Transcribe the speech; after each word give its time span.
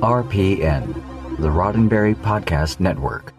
RPN, 0.00 0.94
the 1.38 1.48
Roddenberry 1.48 2.14
Podcast 2.14 2.80
Network. 2.80 3.34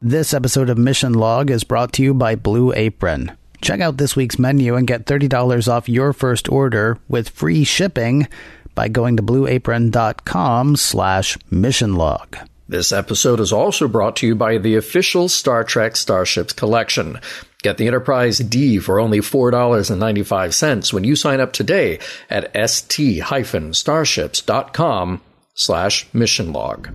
This 0.00 0.32
episode 0.32 0.70
of 0.70 0.78
Mission 0.78 1.14
Log 1.14 1.50
is 1.50 1.64
brought 1.64 1.92
to 1.94 2.02
you 2.02 2.14
by 2.14 2.36
Blue 2.36 2.72
Apron. 2.72 3.36
Check 3.60 3.80
out 3.80 3.96
this 3.96 4.14
week's 4.14 4.38
menu 4.38 4.76
and 4.76 4.86
get 4.86 5.06
$30 5.06 5.66
off 5.66 5.88
your 5.88 6.12
first 6.12 6.48
order 6.48 6.98
with 7.08 7.30
free 7.30 7.64
shipping 7.64 8.28
by 8.76 8.86
going 8.86 9.16
to 9.16 9.22
blueapron.com 9.22 10.76
slash 10.76 11.36
missionlog. 11.50 12.48
This 12.68 12.92
episode 12.92 13.40
is 13.40 13.52
also 13.52 13.88
brought 13.88 14.14
to 14.16 14.26
you 14.28 14.36
by 14.36 14.58
the 14.58 14.76
official 14.76 15.28
Star 15.28 15.64
Trek 15.64 15.96
Starships 15.96 16.52
collection. 16.52 17.18
Get 17.62 17.78
the 17.78 17.88
Enterprise 17.88 18.38
D 18.38 18.78
for 18.78 19.00
only 19.00 19.18
$4.95 19.18 20.92
when 20.92 21.02
you 21.02 21.16
sign 21.16 21.40
up 21.40 21.52
today 21.52 21.98
at 22.30 22.52
st-starships.com 22.54 25.20
slash 25.56 26.06
mission 26.14 26.52
log. 26.52 26.88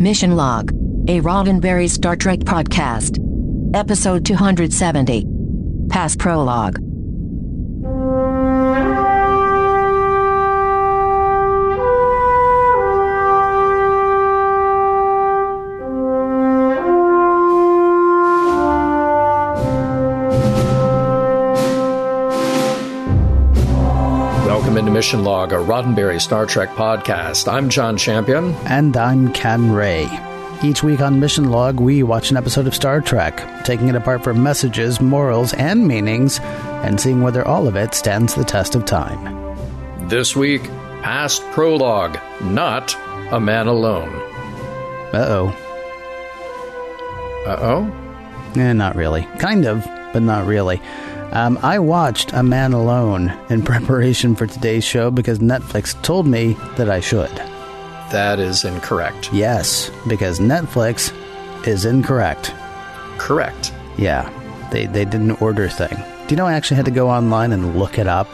Mission 0.00 0.36
Log, 0.36 0.70
a 1.08 1.20
Roddenberry 1.20 1.88
Star 1.90 2.14
Trek 2.14 2.40
podcast. 2.40 3.18
Episode 3.74 4.24
270. 4.24 5.24
Past 5.88 6.18
Prologue. 6.20 6.78
Into 24.78 24.92
Mission 24.92 25.24
Log, 25.24 25.52
a 25.52 25.56
Roddenberry 25.56 26.20
Star 26.20 26.46
Trek 26.46 26.68
podcast. 26.70 27.52
I'm 27.52 27.68
John 27.68 27.96
Champion. 27.96 28.54
And 28.66 28.96
I'm 28.96 29.32
Ken 29.32 29.72
Ray. 29.72 30.08
Each 30.62 30.84
week 30.84 31.00
on 31.00 31.18
Mission 31.18 31.50
Log, 31.50 31.80
we 31.80 32.04
watch 32.04 32.30
an 32.30 32.36
episode 32.36 32.68
of 32.68 32.76
Star 32.76 33.00
Trek, 33.00 33.64
taking 33.64 33.88
it 33.88 33.96
apart 33.96 34.22
for 34.22 34.32
messages, 34.32 35.00
morals, 35.00 35.52
and 35.54 35.88
meanings, 35.88 36.38
and 36.38 37.00
seeing 37.00 37.22
whether 37.22 37.44
all 37.44 37.66
of 37.66 37.74
it 37.74 37.92
stands 37.92 38.36
the 38.36 38.44
test 38.44 38.76
of 38.76 38.84
time. 38.84 39.58
This 40.08 40.36
week, 40.36 40.62
Past 41.02 41.42
Prologue, 41.50 42.16
not 42.40 42.94
A 43.32 43.40
Man 43.40 43.66
Alone. 43.66 44.14
Uh 45.12 45.26
oh. 45.28 45.48
Uh 47.46 47.58
oh? 47.60 48.54
Eh, 48.54 48.72
not 48.74 48.94
really. 48.94 49.22
Kind 49.40 49.66
of, 49.66 49.84
but 50.12 50.22
not 50.22 50.46
really. 50.46 50.80
Um, 51.32 51.58
I 51.62 51.78
watched 51.78 52.32
A 52.32 52.42
Man 52.42 52.72
Alone 52.72 53.36
in 53.50 53.62
preparation 53.64 54.34
for 54.34 54.46
today's 54.46 54.84
show 54.84 55.10
because 55.10 55.38
Netflix 55.40 56.00
told 56.02 56.26
me 56.26 56.54
that 56.76 56.88
I 56.88 57.00
should. 57.00 57.30
That 58.10 58.40
is 58.40 58.64
incorrect. 58.64 59.30
Yes, 59.32 59.90
because 60.06 60.38
Netflix 60.40 61.12
is 61.66 61.84
incorrect. 61.84 62.54
Correct. 63.18 63.74
Yeah, 63.98 64.30
they, 64.70 64.86
they 64.86 65.04
didn't 65.04 65.42
order 65.42 65.64
a 65.64 65.70
thing. 65.70 65.94
Do 66.26 66.32
you 66.34 66.36
know 66.36 66.46
I 66.46 66.54
actually 66.54 66.76
had 66.76 66.86
to 66.86 66.90
go 66.90 67.10
online 67.10 67.52
and 67.52 67.78
look 67.78 67.98
it 67.98 68.06
up? 68.06 68.28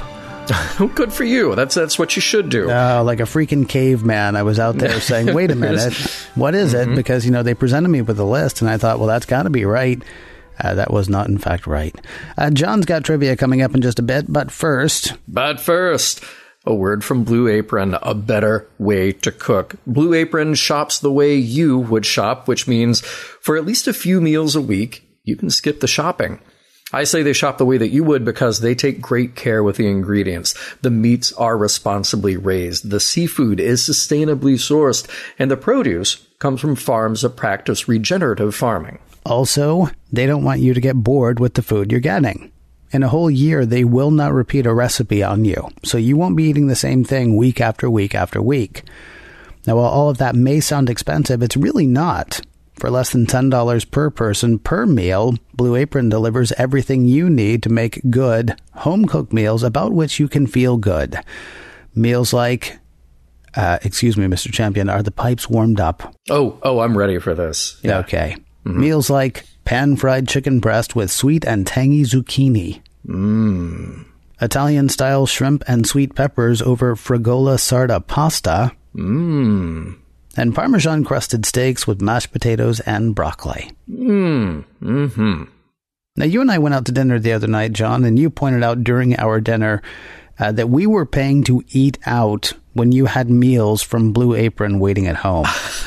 Good 0.95 1.13
for 1.13 1.25
you. 1.25 1.55
That's 1.55 1.75
that's 1.75 1.99
what 1.99 2.17
you 2.17 2.23
should 2.23 2.51
do. 2.51 2.71
Uh, 2.71 3.03
like 3.03 3.19
a 3.21 3.25
freaking 3.25 3.67
caveman, 3.69 4.37
I 4.37 4.43
was 4.43 4.59
out 4.59 4.77
there 4.77 5.01
saying, 5.01 5.33
"Wait 5.35 5.51
a 5.51 5.55
minute, 5.55 5.95
what 6.35 6.55
is 6.55 6.75
it?" 6.75 6.95
Because 6.95 7.25
you 7.25 7.31
know 7.31 7.43
they 7.43 7.55
presented 7.55 7.89
me 7.89 8.03
with 8.03 8.19
a 8.19 8.25
list, 8.25 8.61
and 8.61 8.69
I 8.69 8.77
thought, 8.77 8.99
"Well, 8.99 9.09
that's 9.09 9.25
got 9.25 9.45
to 9.45 9.51
be 9.51 9.65
right." 9.65 10.03
Uh, 10.61 10.75
that 10.75 10.93
was 10.93 11.09
not, 11.09 11.29
in 11.29 11.39
fact, 11.39 11.67
right. 11.67 11.95
Uh, 12.39 12.51
John's 12.51 12.87
got 12.87 13.05
trivia 13.05 13.37
coming 13.37 13.63
up 13.63 13.75
in 13.75 13.83
just 13.83 13.99
a 13.99 14.03
bit, 14.03 14.33
but 14.33 14.51
first. 14.51 15.15
But 15.27 15.61
first, 15.61 16.23
a 16.65 16.75
word 16.75 17.05
from 17.05 17.25
Blue 17.25 17.49
Apron, 17.49 17.97
a 18.03 18.15
better 18.15 18.69
way 18.79 19.13
to 19.13 19.33
cook. 19.33 19.77
Blue 19.87 20.15
Apron 20.15 20.55
shops 20.55 20.99
the 20.99 21.13
way 21.13 21.35
you 21.35 21.79
would 21.79 22.07
shop, 22.07 22.49
which 22.49 22.67
means 22.67 23.01
for 23.01 23.57
at 23.57 23.67
least 23.67 23.87
a 23.87 23.93
few 23.93 24.21
meals 24.21 24.57
a 24.57 24.61
week, 24.61 25.07
you 25.25 25.37
can 25.37 25.51
skip 25.51 25.81
the 25.81 25.87
shopping. 25.87 26.41
I 26.93 27.05
say 27.05 27.23
they 27.23 27.33
shop 27.33 27.59
the 27.59 27.65
way 27.65 27.77
that 27.79 27.91
you 27.91 28.05
would 28.05 28.25
because 28.25 28.61
they 28.61 28.75
take 28.75 29.01
great 29.01 29.35
care 29.35 29.65
with 29.65 29.77
the 29.77 29.89
ingredients. 29.89 30.55
The 30.83 30.91
meats 30.91 31.33
are 31.33 31.59
responsibly 31.59 32.37
raised, 32.37 32.89
the 32.91 33.01
seafood 33.01 33.59
is 33.59 33.83
sustainably 33.83 34.55
sourced, 34.55 35.09
and 35.39 35.51
the 35.51 35.57
produce 35.57 36.27
comes 36.39 36.61
from 36.61 36.77
farms 36.77 37.23
that 37.23 37.31
practice 37.31 37.89
regenerative 37.89 38.55
farming. 38.55 39.01
Also, 39.25 39.89
they 40.13 40.27
don't 40.27 40.45
want 40.45 40.61
you 40.61 40.75
to 40.75 40.81
get 40.81 40.97
bored 40.97 41.41
with 41.41 41.55
the 41.55 41.63
food 41.63 41.91
you're 41.91 42.01
getting. 42.01 42.53
In 42.91 43.03
a 43.03 43.09
whole 43.09 43.31
year, 43.31 43.67
they 43.67 43.83
will 43.83 44.11
not 44.11 44.33
repeat 44.33 44.67
a 44.67 44.75
recipe 44.75 45.23
on 45.23 45.45
you, 45.45 45.69
so 45.83 45.99
you 45.99 46.17
won't 46.17 46.37
be 46.37 46.45
eating 46.45 46.69
the 46.69 46.77
same 46.77 47.03
thing 47.05 47.37
week 47.37 47.61
after 47.61 47.91
week 47.91 48.15
after 48.15 48.41
week. 48.41 48.85
Now, 49.67 49.77
while 49.77 49.87
all 49.87 50.11
of 50.11 50.19
that 50.19 50.37
may 50.37 50.61
sound 50.61 50.91
expensive, 50.91 51.43
it's 51.43 51.57
really 51.57 51.87
not. 51.87 52.41
For 52.77 52.91
less 52.91 53.11
than 53.11 53.27
$10 53.27 53.91
per 53.91 54.11
person 54.11 54.59
per 54.59 54.85
meal, 54.85 55.35
Blue 55.55 55.77
Apron 55.77 56.09
delivers 56.09 56.53
everything 56.53 57.07
you 57.07 57.31
need 57.31 57.63
to 57.63 57.69
make 57.69 58.03
good, 58.11 58.61
home 58.75 59.07
cooked 59.07 59.33
meals 59.33 59.63
about 59.63 59.93
which 59.93 60.21
you 60.21 60.29
can 60.29 60.47
feel 60.47 60.77
good. 60.77 61.17
Meals 61.95 62.33
like, 62.33 62.79
uh, 63.57 63.79
excuse 63.83 64.17
me, 64.17 64.27
Mr. 64.27 64.53
Champion, 64.53 64.89
are 64.89 65.03
the 65.03 65.13
pipes 65.13 65.49
warmed 65.49 65.81
up? 65.81 66.15
Oh, 66.29 66.59
oh, 66.63 66.81
I'm 66.81 66.99
ready 66.99 67.19
for 67.19 67.35
this. 67.35 67.79
Yeah. 67.83 67.99
Okay. 67.99 68.37
Mm-hmm. 68.65 68.81
Meals 68.81 69.11
like 69.11 69.47
pan 69.65 69.97
fried 69.97 70.29
chicken 70.29 70.61
breast 70.61 70.97
with 70.97 71.11
sweet 71.11 71.45
and 71.45 71.67
tangy 71.67 72.03
zucchini. 72.03 72.81
Mmm. 73.07 74.07
Italian 74.41 74.89
style 74.89 75.27
shrimp 75.27 75.63
and 75.69 75.87
sweet 75.87 76.15
peppers 76.15 76.61
over 76.63 76.97
fragola 76.97 77.57
sarda 77.57 78.05
pasta. 78.07 78.73
Mmm. 78.95 79.99
And 80.37 80.55
parmesan 80.55 81.05
crusted 81.05 81.47
steaks 81.47 81.87
with 81.87 82.01
mashed 82.01 82.33
potatoes 82.33 82.81
and 82.81 83.15
broccoli. 83.15 83.71
Mmm. 83.89 84.65
Mm-hmm. 84.83 85.45
Now, 86.17 86.25
you 86.25 86.41
and 86.41 86.51
I 86.51 86.59
went 86.59 86.75
out 86.75 86.87
to 86.87 86.93
dinner 86.93 87.19
the 87.19 87.33
other 87.33 87.49
night, 87.49 87.73
John, 87.73 88.05
and 88.05 88.19
you 88.19 88.31
pointed 88.31 88.63
out 88.63 88.85
during 88.85 89.19
our 89.19 89.41
dinner 89.41 89.83
uh, 90.39 90.53
that 90.53 90.69
we 90.69 90.87
were 90.87 91.07
paying 91.07 91.45
to 91.45 91.63
eat 91.71 91.99
out 92.07 92.53
when 92.73 92.91
you 92.93 93.07
had 93.07 93.31
meals 93.31 93.83
from 93.83 94.13
Blue 94.13 94.35
Apron 94.35 94.81
waiting 94.81 95.07
at 95.07 95.17
home. 95.17 95.47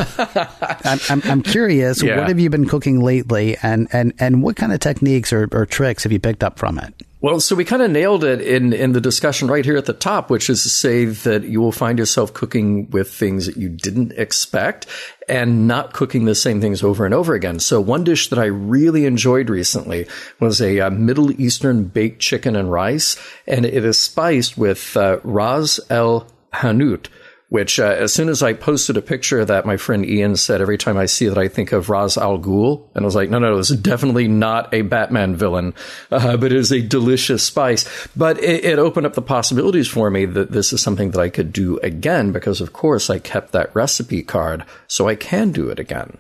I'm, 0.83 0.99
I'm, 1.09 1.21
I'm, 1.25 1.41
curious, 1.43 2.01
yeah. 2.01 2.17
what 2.17 2.29
have 2.29 2.39
you 2.39 2.49
been 2.49 2.67
cooking 2.67 3.01
lately, 3.01 3.57
and, 3.61 3.87
and, 3.91 4.13
and 4.19 4.41
what 4.41 4.55
kind 4.55 4.71
of 4.71 4.79
techniques 4.79 5.33
or, 5.33 5.49
or 5.51 5.65
tricks 5.65 6.03
have 6.03 6.11
you 6.11 6.19
picked 6.19 6.43
up 6.43 6.57
from 6.57 6.79
it? 6.79 6.93
Well, 7.27 7.41
so 7.41 7.57
we 7.57 7.65
kind 7.65 7.81
of 7.81 7.91
nailed 7.91 8.23
it 8.23 8.39
in, 8.39 8.71
in 8.71 8.93
the 8.93 9.01
discussion 9.01 9.49
right 9.49 9.65
here 9.65 9.75
at 9.75 9.83
the 9.83 9.91
top, 9.91 10.29
which 10.29 10.49
is 10.49 10.63
to 10.63 10.69
say 10.69 11.03
that 11.03 11.43
you 11.43 11.59
will 11.59 11.73
find 11.73 11.99
yourself 11.99 12.33
cooking 12.33 12.89
with 12.89 13.13
things 13.13 13.47
that 13.47 13.57
you 13.57 13.67
didn't 13.67 14.13
expect 14.13 14.85
and 15.27 15.67
not 15.67 15.91
cooking 15.91 16.23
the 16.23 16.33
same 16.33 16.61
things 16.61 16.81
over 16.81 17.03
and 17.03 17.13
over 17.13 17.33
again. 17.33 17.59
So 17.59 17.81
one 17.81 18.05
dish 18.05 18.29
that 18.29 18.39
I 18.39 18.45
really 18.45 19.03
enjoyed 19.03 19.49
recently 19.49 20.07
was 20.39 20.61
a 20.61 20.79
uh, 20.79 20.89
Middle 20.89 21.37
Eastern 21.37 21.83
baked 21.83 22.21
chicken 22.21 22.55
and 22.55 22.71
rice, 22.71 23.17
and 23.45 23.65
it 23.65 23.83
is 23.83 23.99
spiced 23.99 24.57
with 24.57 24.95
uh, 24.95 25.19
Ras 25.25 25.81
El 25.89 26.27
Hanout, 26.53 27.07
which 27.49 27.79
uh, 27.79 27.85
as 27.85 28.13
soon 28.13 28.27
as 28.27 28.43
I 28.43 28.53
posted 28.53 28.97
a 28.97 29.01
picture 29.01 29.39
of 29.39 29.47
that, 29.47 29.65
my 29.65 29.77
friend 29.77 30.05
Ian 30.05 30.35
said, 30.35 30.59
every 30.59 30.77
time 30.77 30.97
I 30.97 31.05
see 31.05 31.27
that, 31.27 31.37
I 31.37 31.47
think 31.47 31.71
of 31.71 31.89
Ra's 31.89 32.17
al 32.17 32.37
Ghul. 32.39 32.89
And 32.93 33.03
I 33.03 33.05
was 33.05 33.15
like, 33.15 33.29
no, 33.29 33.39
no, 33.39 33.55
this 33.55 33.71
is 33.71 33.79
definitely 33.79 34.27
not 34.27 34.73
a 34.73 34.81
Batman 34.81 35.35
villain, 35.35 35.73
uh, 36.11 36.35
but 36.35 36.51
it 36.51 36.57
is 36.57 36.71
a 36.71 36.81
delicious 36.81 37.43
spice. 37.43 38.07
But 38.15 38.43
it, 38.43 38.65
it, 38.65 38.79
opened 38.79 39.05
up 39.05 39.13
the 39.13 39.21
possibilities 39.21 39.87
for 39.87 40.09
me 40.09 40.25
that 40.25 40.51
this 40.51 40.73
is 40.73 40.81
something 40.81 41.11
that 41.11 41.21
I 41.21 41.29
could 41.29 41.53
do 41.53 41.77
again 41.79 42.31
because, 42.31 42.61
of 42.61 42.73
course, 42.73 43.09
I 43.09 43.19
kept 43.19 43.53
that 43.53 43.73
recipe 43.73 44.23
card, 44.23 44.65
so 44.87 45.07
I 45.07 45.15
can 45.15 45.51
do 45.51 45.69
it 45.69 45.79
again. 45.79 46.17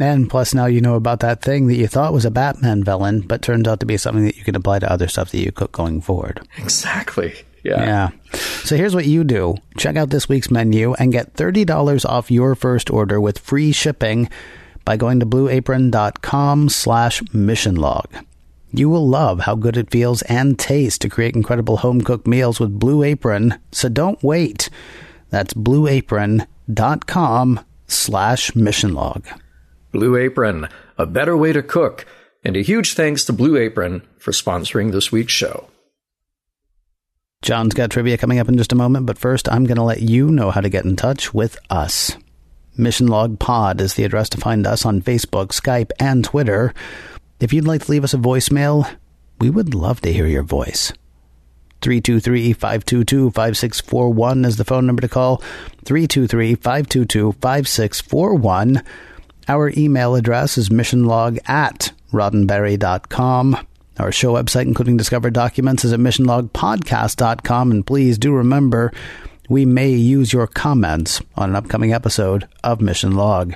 And 0.00 0.28
plus, 0.28 0.54
now 0.54 0.66
you 0.66 0.80
know 0.80 0.96
about 0.96 1.20
that 1.20 1.40
thing 1.40 1.68
that 1.68 1.76
you 1.76 1.86
thought 1.86 2.12
was 2.12 2.24
a 2.24 2.30
Batman 2.30 2.82
villain, 2.82 3.20
but 3.20 3.42
turns 3.42 3.68
out 3.68 3.80
to 3.80 3.86
be 3.86 3.96
something 3.96 4.24
that 4.24 4.36
you 4.36 4.42
can 4.42 4.56
apply 4.56 4.80
to 4.80 4.90
other 4.90 5.06
stuff 5.06 5.30
that 5.30 5.38
you 5.38 5.52
cook 5.52 5.70
going 5.70 6.00
forward. 6.00 6.40
Exactly. 6.58 7.44
Yeah. 7.64 7.84
Yeah. 7.84 8.10
So 8.64 8.76
here's 8.76 8.94
what 8.94 9.06
you 9.06 9.24
do 9.24 9.56
check 9.76 9.96
out 9.96 10.10
this 10.10 10.28
week's 10.28 10.50
menu 10.50 10.94
and 10.94 11.12
get 11.12 11.34
$30 11.34 12.04
off 12.04 12.30
your 12.30 12.54
first 12.54 12.90
order 12.90 13.20
with 13.20 13.38
free 13.38 13.72
shipping 13.72 14.28
by 14.84 14.96
going 14.96 15.20
to 15.20 15.26
blueapron.com 15.26 16.68
slash 16.68 17.22
missionlog. 17.22 18.24
You 18.70 18.88
will 18.88 19.08
love 19.08 19.40
how 19.40 19.54
good 19.54 19.76
it 19.76 19.90
feels 19.90 20.22
and 20.22 20.58
tastes 20.58 20.98
to 20.98 21.08
create 21.08 21.36
incredible 21.36 21.78
home 21.78 22.00
cooked 22.00 22.26
meals 22.26 22.60
with 22.60 22.78
Blue 22.78 23.02
Apron, 23.02 23.58
so 23.72 23.88
don't 23.88 24.22
wait. 24.22 24.68
That's 25.30 25.54
blueapron.com 25.54 27.60
slash 27.86 28.50
missionlog. 28.50 29.40
Blue 29.92 30.16
Apron, 30.16 30.68
a 30.98 31.06
better 31.06 31.36
way 31.36 31.52
to 31.52 31.62
cook. 31.62 32.04
And 32.42 32.56
a 32.56 32.62
huge 32.62 32.94
thanks 32.94 33.24
to 33.24 33.32
Blue 33.32 33.56
Apron 33.56 34.02
for 34.18 34.32
sponsoring 34.32 34.92
this 34.92 35.10
week's 35.10 35.32
show. 35.32 35.68
John's 37.44 37.74
got 37.74 37.90
trivia 37.90 38.16
coming 38.16 38.38
up 38.38 38.48
in 38.48 38.56
just 38.56 38.72
a 38.72 38.74
moment, 38.74 39.04
but 39.04 39.18
first 39.18 39.50
I'm 39.50 39.64
going 39.64 39.76
to 39.76 39.82
let 39.82 40.00
you 40.00 40.30
know 40.30 40.50
how 40.50 40.62
to 40.62 40.70
get 40.70 40.86
in 40.86 40.96
touch 40.96 41.34
with 41.34 41.58
us. 41.68 42.16
Mission 42.74 43.06
Log 43.06 43.38
Pod 43.38 43.82
is 43.82 43.92
the 43.94 44.04
address 44.04 44.30
to 44.30 44.38
find 44.38 44.66
us 44.66 44.86
on 44.86 45.02
Facebook, 45.02 45.48
Skype, 45.48 45.90
and 46.00 46.24
Twitter. 46.24 46.72
If 47.40 47.52
you'd 47.52 47.66
like 47.66 47.84
to 47.84 47.90
leave 47.90 48.02
us 48.02 48.14
a 48.14 48.16
voicemail, 48.16 48.90
we 49.40 49.50
would 49.50 49.74
love 49.74 50.00
to 50.00 50.12
hear 50.12 50.26
your 50.26 50.42
voice. 50.42 50.94
323 51.82 52.54
522 52.54 53.30
5641 53.32 54.44
is 54.46 54.56
the 54.56 54.64
phone 54.64 54.86
number 54.86 55.02
to 55.02 55.08
call. 55.08 55.42
323 55.84 56.54
522 56.54 57.32
5641. 57.32 58.82
Our 59.48 59.70
email 59.76 60.14
address 60.14 60.56
is 60.56 60.70
missionlog 60.70 61.38
at 61.46 61.92
roddenberry.com. 62.10 63.66
Our 63.98 64.12
show 64.12 64.34
website, 64.34 64.62
including 64.62 64.96
discovered 64.96 65.34
documents, 65.34 65.84
is 65.84 65.92
at 65.92 66.00
missionlogpodcast.com. 66.00 67.70
And 67.70 67.86
please 67.86 68.18
do 68.18 68.32
remember, 68.32 68.92
we 69.48 69.64
may 69.64 69.90
use 69.90 70.32
your 70.32 70.46
comments 70.46 71.22
on 71.36 71.50
an 71.50 71.56
upcoming 71.56 71.92
episode 71.92 72.48
of 72.62 72.80
Mission 72.80 73.12
Log. 73.16 73.54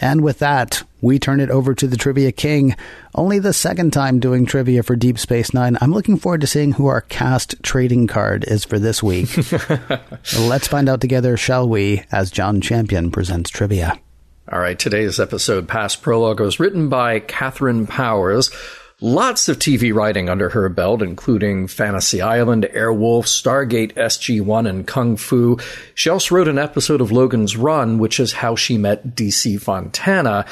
And 0.00 0.22
with 0.22 0.40
that, 0.40 0.82
we 1.00 1.18
turn 1.18 1.40
it 1.40 1.50
over 1.50 1.74
to 1.74 1.86
the 1.86 1.96
Trivia 1.96 2.32
King. 2.32 2.76
Only 3.14 3.38
the 3.38 3.52
second 3.52 3.92
time 3.92 4.20
doing 4.20 4.44
trivia 4.44 4.82
for 4.82 4.96
Deep 4.96 5.18
Space 5.18 5.54
Nine. 5.54 5.78
I'm 5.80 5.92
looking 5.92 6.18
forward 6.18 6.42
to 6.42 6.46
seeing 6.46 6.72
who 6.72 6.86
our 6.86 7.00
cast 7.02 7.62
trading 7.62 8.06
card 8.06 8.44
is 8.44 8.64
for 8.64 8.78
this 8.78 9.02
week. 9.02 9.30
Let's 10.38 10.68
find 10.68 10.88
out 10.88 11.00
together, 11.00 11.36
shall 11.36 11.68
we, 11.68 12.02
as 12.12 12.30
John 12.30 12.60
Champion 12.60 13.10
presents 13.10 13.50
trivia. 13.50 13.98
All 14.52 14.60
right, 14.60 14.78
today's 14.78 15.18
episode, 15.18 15.66
Past 15.66 16.02
Prologue, 16.02 16.40
was 16.40 16.60
written 16.60 16.88
by 16.88 17.20
Kathryn 17.20 17.88
Powers. 17.88 18.50
Lots 19.02 19.50
of 19.50 19.58
TV 19.58 19.92
writing 19.92 20.30
under 20.30 20.48
her 20.48 20.70
belt, 20.70 21.02
including 21.02 21.66
Fantasy 21.66 22.22
Island, 22.22 22.66
Airwolf, 22.72 23.26
Stargate 23.26 23.92
SG-1, 23.92 24.66
and 24.66 24.86
Kung 24.86 25.18
Fu. 25.18 25.58
She 25.94 26.08
also 26.08 26.34
wrote 26.34 26.48
an 26.48 26.58
episode 26.58 27.02
of 27.02 27.12
Logan's 27.12 27.58
Run, 27.58 27.98
which 27.98 28.18
is 28.18 28.32
how 28.32 28.56
she 28.56 28.78
met 28.78 29.14
DC 29.14 29.60
Fontana. 29.60 30.46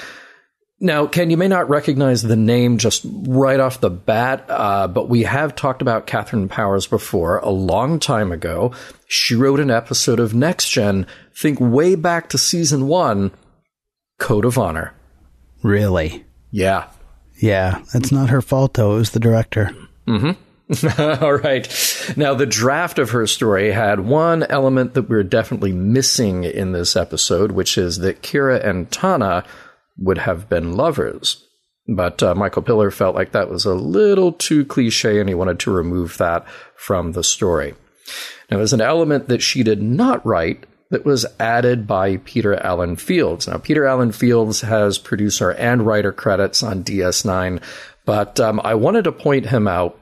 Now, 0.78 1.06
Ken, 1.06 1.30
you 1.30 1.38
may 1.38 1.48
not 1.48 1.70
recognize 1.70 2.20
the 2.20 2.36
name 2.36 2.76
just 2.76 3.06
right 3.06 3.58
off 3.58 3.80
the 3.80 3.88
bat, 3.88 4.44
uh, 4.50 4.88
but 4.88 5.08
we 5.08 5.22
have 5.22 5.56
talked 5.56 5.80
about 5.80 6.06
Kathryn 6.06 6.50
Powers 6.50 6.86
before 6.86 7.38
a 7.38 7.48
long 7.48 7.98
time 7.98 8.30
ago. 8.30 8.72
She 9.06 9.34
wrote 9.34 9.60
an 9.60 9.70
episode 9.70 10.20
of 10.20 10.34
Next 10.34 10.68
Gen, 10.68 11.06
think 11.34 11.58
way 11.58 11.94
back 11.94 12.28
to 12.28 12.36
season 12.36 12.88
one, 12.88 13.30
Code 14.18 14.44
of 14.44 14.58
Honor. 14.58 14.92
Really? 15.62 16.26
Yeah. 16.50 16.88
Yeah, 17.36 17.82
it's 17.94 18.12
not 18.12 18.30
her 18.30 18.42
fault 18.42 18.74
though. 18.74 18.94
It 18.94 18.98
was 18.98 19.10
the 19.10 19.20
director. 19.20 19.70
Mm-hmm. 20.06 20.32
All 21.22 21.34
right. 21.34 22.14
Now, 22.16 22.34
the 22.34 22.46
draft 22.46 22.98
of 22.98 23.10
her 23.10 23.26
story 23.26 23.70
had 23.72 24.00
one 24.00 24.44
element 24.44 24.94
that 24.94 25.08
we're 25.08 25.22
definitely 25.22 25.72
missing 25.72 26.44
in 26.44 26.72
this 26.72 26.96
episode, 26.96 27.52
which 27.52 27.76
is 27.76 27.98
that 27.98 28.22
Kira 28.22 28.64
and 28.64 28.90
Tahna 28.90 29.44
would 29.98 30.18
have 30.18 30.48
been 30.48 30.74
lovers. 30.74 31.44
But 31.86 32.22
uh, 32.22 32.34
Michael 32.34 32.62
Piller 32.62 32.90
felt 32.90 33.14
like 33.14 33.32
that 33.32 33.50
was 33.50 33.66
a 33.66 33.74
little 33.74 34.32
too 34.32 34.64
cliche 34.64 35.20
and 35.20 35.28
he 35.28 35.34
wanted 35.34 35.60
to 35.60 35.70
remove 35.70 36.16
that 36.16 36.46
from 36.76 37.12
the 37.12 37.22
story. 37.22 37.74
Now, 38.50 38.56
there's 38.56 38.72
an 38.72 38.80
element 38.80 39.28
that 39.28 39.42
she 39.42 39.62
did 39.62 39.82
not 39.82 40.24
write 40.24 40.64
that 40.90 41.04
was 41.04 41.26
added 41.40 41.86
by 41.86 42.18
Peter 42.18 42.54
Allen 42.56 42.96
Fields. 42.96 43.48
Now, 43.48 43.58
Peter 43.58 43.86
Allen 43.86 44.12
Fields 44.12 44.60
has 44.60 44.98
producer 44.98 45.50
and 45.52 45.86
writer 45.86 46.12
credits 46.12 46.62
on 46.62 46.84
DS9, 46.84 47.62
but 48.04 48.38
um, 48.38 48.60
I 48.62 48.74
wanted 48.74 49.04
to 49.04 49.12
point 49.12 49.46
him 49.46 49.66
out 49.66 49.98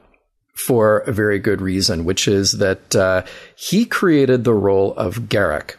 for 0.54 0.98
a 0.98 1.12
very 1.12 1.38
good 1.38 1.60
reason, 1.60 2.04
which 2.04 2.28
is 2.28 2.52
that 2.52 2.94
uh, 2.94 3.22
he 3.56 3.84
created 3.84 4.44
the 4.44 4.54
role 4.54 4.94
of 4.94 5.20
Garak. 5.22 5.76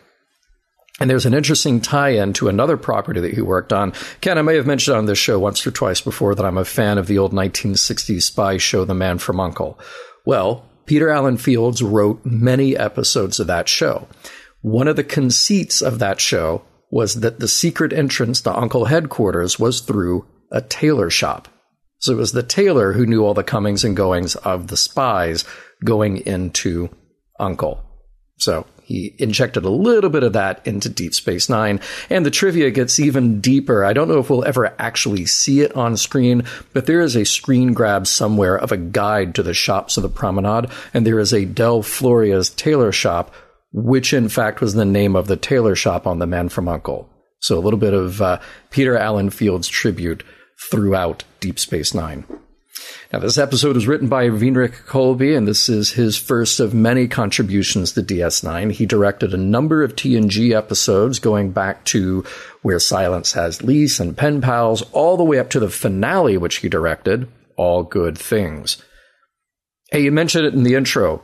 And 1.00 1.10
there's 1.10 1.26
an 1.26 1.34
interesting 1.34 1.82
tie 1.82 2.10
in 2.10 2.34
to 2.34 2.50
another 2.50 2.78
property 2.78 3.20
that 3.20 3.34
he 3.34 3.42
worked 3.42 3.74
on. 3.74 3.94
Ken, 4.22 4.38
I 4.38 4.42
may 4.42 4.56
have 4.56 4.68
mentioned 4.68 4.96
on 4.96 5.06
this 5.06 5.18
show 5.18 5.40
once 5.40 5.66
or 5.66 5.72
twice 5.72 6.02
before 6.02 6.36
that 6.36 6.46
I'm 6.46 6.58
a 6.58 6.66
fan 6.66 6.98
of 6.98 7.08
the 7.08 7.18
old 7.18 7.34
1960s 7.34 8.22
spy 8.24 8.58
show, 8.58 8.86
The 8.86 8.94
Man 8.94 9.18
from 9.18 9.40
Uncle. 9.40 9.80
Well, 10.26 10.66
Peter 10.86 11.10
Allen 11.10 11.38
Fields 11.38 11.82
wrote 11.82 12.24
many 12.26 12.78
episodes 12.78 13.40
of 13.40 13.48
that 13.48 13.68
show. 13.68 14.08
One 14.64 14.88
of 14.88 14.96
the 14.96 15.04
conceits 15.04 15.82
of 15.82 16.00
that 16.00 16.22
show 16.22 16.64
was 16.90 17.16
that 17.16 17.40
the 17.40 17.50
secret 17.50 17.92
entrance 17.92 18.40
to 18.42 18.58
Uncle 18.58 18.86
headquarters 18.86 19.60
was 19.60 19.82
through 19.82 20.26
a 20.52 20.62
tailor 20.62 21.10
shop. 21.10 21.50
So 22.00 22.14
it 22.14 22.18
was 22.18 22.32
the 22.32 22.44
tailor 22.44 22.94
who 22.94 23.06
knew 23.06 23.26
all 23.26 23.34
the 23.34 23.44
comings 23.44 23.84
and 23.84 23.96
goings 23.96 24.38
of 24.38 24.68
the 24.68 24.78
spies 24.78 25.44
going 25.84 26.26
into 26.26 26.90
Uncle. 27.38 27.84
So 28.38 28.66
he 28.84 29.14
injected 29.20 29.66
a 29.66 29.70
little 29.70 30.10
bit 30.10 30.24
of 30.24 30.32
that 30.34 30.66
into 30.66 30.88
Deep 30.88 31.14
Space 31.14 31.50
Nine, 31.50 31.82
and 32.10 32.26
the 32.26 32.32
trivia 32.32 32.72
gets 32.72 33.00
even 33.00 33.42
deeper. 33.42 33.84
I 33.84 33.92
don't 33.92 34.08
know 34.08 34.20
if 34.20 34.30
we'll 34.30 34.46
ever 34.46 34.74
actually 34.80 35.26
see 35.26 35.60
it 35.60 35.76
on 35.76 35.98
screen, 35.98 36.44
but 36.72 36.86
there 36.86 37.02
is 37.02 37.18
a 37.18 37.26
screen 37.26 37.74
grab 37.74 38.08
somewhere 38.08 38.58
of 38.58 38.72
a 38.72 38.78
guide 38.78 39.36
to 39.36 39.44
the 39.44 39.54
shops 39.54 39.98
of 39.98 40.04
the 40.04 40.10
promenade, 40.10 40.70
and 40.94 41.06
there 41.06 41.20
is 41.20 41.34
a 41.34 41.44
Del 41.44 41.82
Floria's 41.82 42.50
tailor 42.50 42.94
shop 42.94 43.34
which 43.74 44.14
in 44.14 44.30
fact 44.30 44.62
was 44.62 44.74
the 44.74 44.86
name 44.86 45.16
of 45.16 45.28
the 45.28 45.36
tailor 45.36 45.76
shop 45.76 46.08
on 46.08 46.20
The 46.20 46.28
Man 46.28 46.50
from 46.50 46.70
Uncle. 46.70 47.10
So 47.40 47.58
a 47.58 47.62
little 47.62 47.80
bit 47.80 47.94
of 47.94 48.22
uh, 48.22 48.40
Peter 48.70 48.98
Allen 48.98 49.30
Field's 49.30 49.68
tribute 49.68 50.24
throughout 50.70 51.26
Deep 51.42 51.60
Space 51.60 51.94
Nine. 51.94 52.24
Now, 53.12 53.20
this 53.20 53.38
episode 53.38 53.76
was 53.76 53.88
written 53.88 54.08
by 54.08 54.30
Winrich 54.30 54.86
Kolbe, 54.88 55.38
and 55.38 55.48
this 55.48 55.70
is 55.70 55.92
his 55.92 56.18
first 56.18 56.60
of 56.60 56.74
many 56.74 57.08
contributions 57.08 57.92
to 57.92 58.02
DS9. 58.02 58.72
He 58.72 58.86
directed 58.86 59.34
a 59.34 59.38
number 59.38 59.84
of 59.84 59.96
TNG 59.96 60.56
episodes 60.56 61.20
going 61.20 61.52
back 61.52 61.86
to 61.86 62.26
Where 62.64 62.80
Silence 62.80 63.34
Has 63.34 63.62
Lease 63.62 64.00
and 64.00 64.18
Pen 64.18 64.42
Pals, 64.42 64.82
all 64.92 65.18
the 65.18 65.24
way 65.24 65.38
up 65.38 65.52
to 65.52 65.60
the 65.60 65.70
finale, 65.70 66.38
which 66.38 66.58
he 66.58 66.70
directed, 66.70 67.28
All 67.56 67.84
Good 67.84 68.18
Things. 68.18 68.82
Hey, 69.92 70.04
you 70.04 70.12
mentioned 70.12 70.48
it 70.48 70.56
in 70.56 70.64
the 70.64 70.76
intro, 70.76 71.22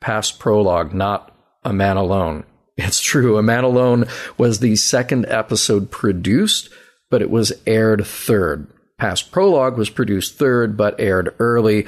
past 0.00 0.38
prologue, 0.38 0.92
not 0.92 1.29
a 1.62 1.72
Man 1.72 1.96
Alone. 1.96 2.44
It's 2.76 3.00
true. 3.00 3.36
A 3.36 3.42
Man 3.42 3.64
Alone 3.64 4.06
was 4.38 4.60
the 4.60 4.76
second 4.76 5.26
episode 5.26 5.90
produced, 5.90 6.70
but 7.10 7.20
it 7.20 7.30
was 7.30 7.52
aired 7.66 8.06
third. 8.06 8.66
Past 8.96 9.30
Prologue 9.32 9.76
was 9.76 9.90
produced 9.90 10.38
third, 10.38 10.76
but 10.76 10.98
aired 10.98 11.34
early. 11.38 11.86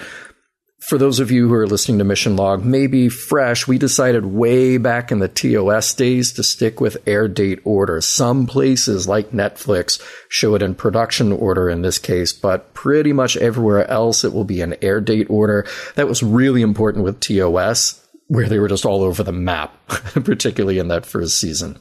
For 0.81 0.99
those 0.99 1.21
of 1.21 1.31
you 1.31 1.47
who 1.47 1.55
are 1.55 1.67
listening 1.67 1.99
to 1.99 2.05
Mission 2.05 2.35
Log, 2.35 2.65
maybe 2.65 3.09
fresh, 3.09 3.69
we 3.69 3.79
decided 3.79 4.27
way 4.27 4.79
back 4.79 5.13
in 5.13 5.21
the 5.21 5.29
TOS 5.29 5.95
days 5.95 6.33
to 6.33 6.43
stick 6.43 6.81
with 6.81 7.07
air 7.07 7.29
date 7.29 7.61
order. 7.65 8.01
Some 8.01 8.47
places 8.47 9.07
like 9.07 9.31
Netflix 9.31 10.03
show 10.29 10.57
it 10.57 10.63
in 10.63 10.75
production 10.75 11.31
order 11.31 11.71
in 11.71 11.83
this 11.83 11.99
case, 11.99 12.33
but 12.33 12.75
pretty 12.75 13.13
much 13.13 13.37
everywhere 13.37 13.89
else 13.89 14.25
it 14.25 14.33
will 14.33 14.45
be 14.45 14.61
an 14.61 14.75
air 14.83 15.01
date 15.01 15.31
order. 15.31 15.67
That 15.95 16.09
was 16.09 16.23
really 16.23 16.63
important 16.63 17.05
with 17.05 17.21
TOS 17.21 18.02
where 18.33 18.49
they 18.49 18.59
were 18.59 18.69
just 18.69 18.87
all 18.87 19.03
over 19.03 19.23
the 19.23 19.31
map, 19.31 19.77
particularly 20.25 20.79
in 20.79 20.89
that 20.89 21.05
first 21.05 21.37
season. 21.37 21.79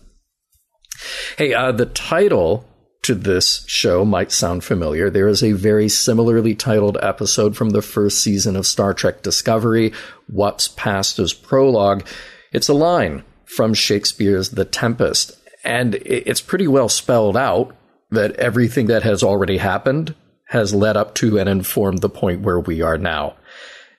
Hey, 1.38 1.54
uh, 1.54 1.72
the 1.72 1.86
title 1.86 2.66
to 3.04 3.16
this 3.16 3.64
show 3.68 4.04
might 4.04 4.34
sound 4.34 4.66
familiar. 4.66 5.10
There 5.10 5.30
is 5.30 5.42
a 5.42 5.54
very 5.54 5.88
similarly 5.88 6.54
titled 6.54 6.98
episode 7.02 7.56
from 7.56 7.70
the 7.70 7.82
first 7.82 8.22
season 8.22 8.58
of 8.58 8.68
Star 8.68 8.94
Trek 8.94 9.24
Discovery, 9.24 9.94
What's 10.28 10.68
Past 10.68 11.20
Is 11.20 11.34
Prologue. 11.34 12.06
It's 12.52 12.68
a 12.68 12.74
line 12.74 13.24
from 13.46 13.74
Shakespeare's 13.74 14.50
The 14.50 14.66
Tempest, 14.66 15.32
and 15.64 15.96
it's 15.96 16.42
pretty 16.42 16.68
well 16.68 16.90
spelled 16.90 17.38
out 17.38 17.74
that 18.10 18.36
everything 18.36 18.88
that 18.88 19.04
has 19.04 19.24
already 19.24 19.58
happened 19.58 20.16
has 20.50 20.76
led 20.76 20.98
up 20.98 21.16
to 21.16 21.40
and 21.40 21.48
informed 21.48 22.00
the 22.00 22.10
point 22.10 22.42
where 22.42 22.60
we 22.60 22.82
are 22.82 22.98
now. 22.98 23.38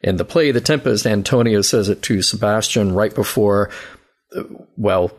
In 0.02 0.16
the 0.16 0.24
play 0.24 0.50
The 0.50 0.60
Tempest, 0.60 1.06
Antonio 1.06 1.62
says 1.62 1.88
it 1.88 2.02
to 2.02 2.22
Sebastian 2.22 2.92
right 2.92 3.14
before, 3.14 3.70
well, 4.76 5.12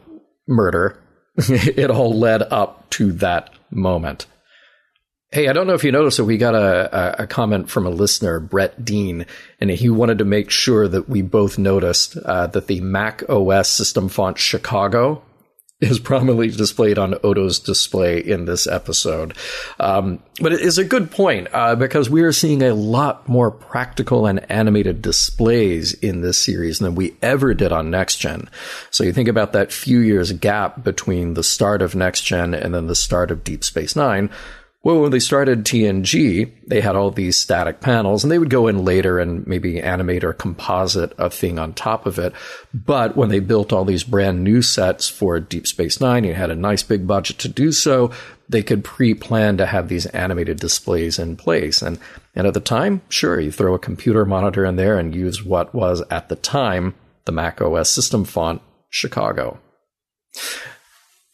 murder. 0.47 0.99
it 1.37 1.89
all 1.89 2.17
led 2.17 2.41
up 2.41 2.89
to 2.91 3.13
that 3.13 3.49
moment. 3.71 4.25
Hey, 5.31 5.47
I 5.47 5.53
don't 5.53 5.65
know 5.65 5.73
if 5.73 5.83
you 5.83 5.91
noticed 5.91 6.17
that 6.17 6.25
we 6.25 6.37
got 6.37 6.53
a, 6.53 7.23
a, 7.23 7.25
comment 7.25 7.67
from 7.67 7.87
a 7.87 7.89
listener, 7.89 8.39
Brett 8.39 8.85
Dean, 8.85 9.25
and 9.59 9.71
he 9.71 9.89
wanted 9.89 10.19
to 10.19 10.25
make 10.25 10.51
sure 10.51 10.87
that 10.87 11.09
we 11.09 11.23
both 11.23 11.57
noticed 11.57 12.17
uh, 12.17 12.45
that 12.47 12.67
the 12.67 12.81
Mac 12.81 13.23
OS 13.27 13.67
system 13.67 14.09
font 14.09 14.37
Chicago 14.37 15.23
is 15.83 15.99
prominently 15.99 16.49
displayed 16.49 16.97
on 16.97 17.15
Odo's 17.23 17.59
display 17.59 18.19
in 18.19 18.45
this 18.45 18.67
episode. 18.67 19.35
Um, 19.79 20.19
but 20.41 20.53
it 20.53 20.61
is 20.61 20.77
a 20.77 20.83
good 20.83 21.11
point 21.11 21.47
uh, 21.53 21.75
because 21.75 22.09
we 22.09 22.21
are 22.21 22.31
seeing 22.31 22.63
a 22.63 22.73
lot 22.73 23.27
more 23.27 23.51
practical 23.51 24.25
and 24.25 24.49
animated 24.51 25.01
displays 25.01 25.93
in 25.93 26.21
this 26.21 26.37
series 26.37 26.79
than 26.79 26.95
we 26.95 27.15
ever 27.21 27.53
did 27.53 27.71
on 27.71 27.91
Next 27.91 28.17
Gen. 28.17 28.49
So 28.89 29.03
you 29.03 29.13
think 29.13 29.29
about 29.29 29.53
that 29.53 29.71
few 29.71 29.99
years 29.99 30.31
gap 30.31 30.83
between 30.83 31.33
the 31.33 31.43
start 31.43 31.81
of 31.81 31.95
Next 31.95 32.21
Gen 32.21 32.53
and 32.53 32.73
then 32.73 32.87
the 32.87 32.95
start 32.95 33.31
of 33.31 33.43
Deep 33.43 33.63
Space 33.63 33.95
Nine 33.95 34.29
well, 34.83 34.99
when 34.99 35.11
they 35.11 35.19
started 35.19 35.63
TNG, 35.63 36.51
they 36.67 36.81
had 36.81 36.97
all 36.97 37.09
these 37.09 37.37
static 37.37 37.79
panels 37.79 38.23
and 38.23 38.29
they 38.29 38.37
would 38.37 38.49
go 38.49 38.67
in 38.67 38.83
later 38.83 39.17
and 39.17 39.47
maybe 39.47 39.81
animate 39.81 40.25
or 40.25 40.33
composite 40.33 41.13
a 41.17 41.29
thing 41.29 41.57
on 41.57 41.73
top 41.73 42.05
of 42.05 42.19
it. 42.19 42.33
But 42.73 43.15
when 43.15 43.29
they 43.29 43.39
built 43.39 43.71
all 43.71 43.85
these 43.85 44.03
brand 44.03 44.43
new 44.43 44.61
sets 44.61 45.07
for 45.07 45.39
Deep 45.39 45.67
Space 45.67 46.01
Nine, 46.01 46.25
you 46.25 46.33
had 46.33 46.51
a 46.51 46.55
nice 46.55 46.83
big 46.83 47.07
budget 47.07 47.37
to 47.39 47.47
do 47.47 47.71
so. 47.71 48.11
they 48.49 48.61
could 48.61 48.83
pre-plan 48.83 49.55
to 49.57 49.65
have 49.65 49.87
these 49.87 50.05
animated 50.07 50.59
displays 50.59 51.17
in 51.17 51.37
place. 51.37 51.81
And, 51.81 51.97
and 52.35 52.45
at 52.45 52.53
the 52.53 52.59
time, 52.59 53.01
sure, 53.07 53.39
you 53.39 53.51
throw 53.51 53.73
a 53.73 53.79
computer 53.79 54.25
monitor 54.25 54.65
in 54.65 54.75
there 54.75 54.99
and 54.99 55.15
use 55.15 55.43
what 55.43 55.73
was 55.73 56.03
at 56.11 56.27
the 56.27 56.35
time 56.35 56.93
the 57.23 57.31
Mac 57.31 57.61
OS 57.61 57.89
system 57.89 58.25
font, 58.25 58.61
Chicago. 58.89 59.59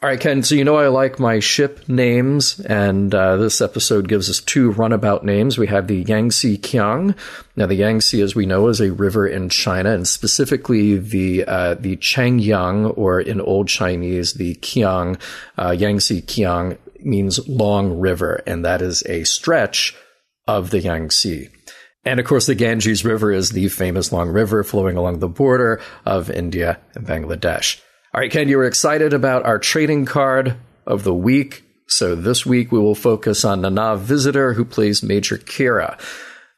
All 0.02 0.08
right, 0.08 0.18
Ken. 0.18 0.44
So 0.44 0.56
you 0.56 0.64
know 0.64 0.78
I 0.78 0.88
like 0.88 1.20
my 1.20 1.42
ship 1.42 1.90
names, 1.90 2.62
and 2.62 3.14
uh, 3.14 3.36
this 3.36 3.60
episode 3.60 4.08
gives 4.08 4.30
us 4.30 4.40
two 4.40 4.72
runabout 4.72 5.26
names. 5.26 5.58
We 5.58 5.68
have 5.68 5.88
the 5.88 6.04
Yangtze 6.04 6.58
Kiang. 6.60 7.18
Now, 7.58 7.66
the 7.66 7.76
Yangtze, 7.76 8.22
as 8.22 8.34
we 8.34 8.46
know, 8.46 8.70
is 8.70 8.80
a 8.80 8.94
river 8.94 9.28
in 9.28 9.50
China, 9.50 9.92
and 9.92 10.08
specifically 10.08 10.98
the 10.98 11.44
uh, 11.44 11.74
the 11.74 11.98
Chang 11.98 12.40
Jiang, 12.40 12.98
or 12.98 13.20
in 13.20 13.42
Old 13.42 13.68
Chinese, 13.68 14.36
the 14.36 14.56
Kiang, 14.56 15.20
uh, 15.58 15.72
Yangtze 15.72 16.22
Kiang 16.22 16.78
means 17.02 17.46
long 17.50 18.00
river, 18.00 18.42
and 18.48 18.64
that 18.64 18.82
is 18.82 19.04
a 19.06 19.26
stretch 19.26 19.98
of 20.48 20.70
the 20.70 20.80
Yangtze. 20.80 21.50
And 22.06 22.22
of 22.22 22.26
course, 22.26 22.46
the 22.46 22.56
Ganges 22.56 23.04
River 23.04 23.34
is 23.34 23.50
the 23.50 23.68
famous 23.68 24.14
long 24.14 24.30
river 24.30 24.64
flowing 24.64 24.96
along 24.96 25.20
the 25.20 25.28
border 25.28 25.82
of 26.06 26.30
India 26.30 26.80
and 26.96 27.06
Bangladesh. 27.06 27.82
All 28.12 28.20
right, 28.20 28.32
Ken, 28.32 28.50
you 28.50 28.58
were 28.58 28.66
excited 28.66 29.14
about 29.14 29.46
our 29.46 29.60
trading 29.60 30.06
card 30.06 30.56
of 30.88 31.04
the 31.04 31.14
week. 31.14 31.64
So 31.86 32.16
this 32.16 32.44
week 32.44 32.72
we 32.72 32.80
will 32.80 32.96
focus 32.96 33.46
on 33.46 33.62
Nana 33.62 33.98
Visitor, 33.98 34.54
who 34.54 34.66
plays 34.66 35.04
Major 35.04 35.38
Kira. 35.38 36.00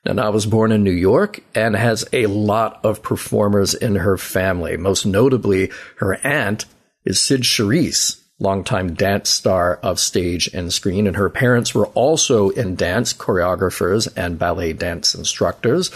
Nana 0.05 0.31
was 0.31 0.45
born 0.45 0.71
in 0.71 0.81
New 0.81 0.91
York 0.91 1.41
and 1.53 1.75
has 1.75 2.07
a 2.13 2.27
lot 2.27 2.79
of 2.85 3.03
performers 3.03 3.73
in 3.73 3.95
her 3.97 4.17
family. 4.17 4.77
Most 4.77 5.05
notably, 5.05 5.69
her 5.97 6.25
aunt 6.25 6.63
is 7.03 7.19
Cyd 7.19 7.41
Charisse, 7.41 8.21
longtime 8.39 8.93
dance 8.93 9.29
star 9.29 9.75
of 9.83 9.99
stage 9.99 10.49
and 10.53 10.71
screen, 10.71 11.05
and 11.05 11.17
her 11.17 11.29
parents 11.29 11.75
were 11.75 11.87
also 11.87 12.47
in 12.51 12.77
dance, 12.77 13.11
choreographers 13.11 14.07
and 14.15 14.39
ballet 14.39 14.71
dance 14.71 15.13
instructors. 15.13 15.91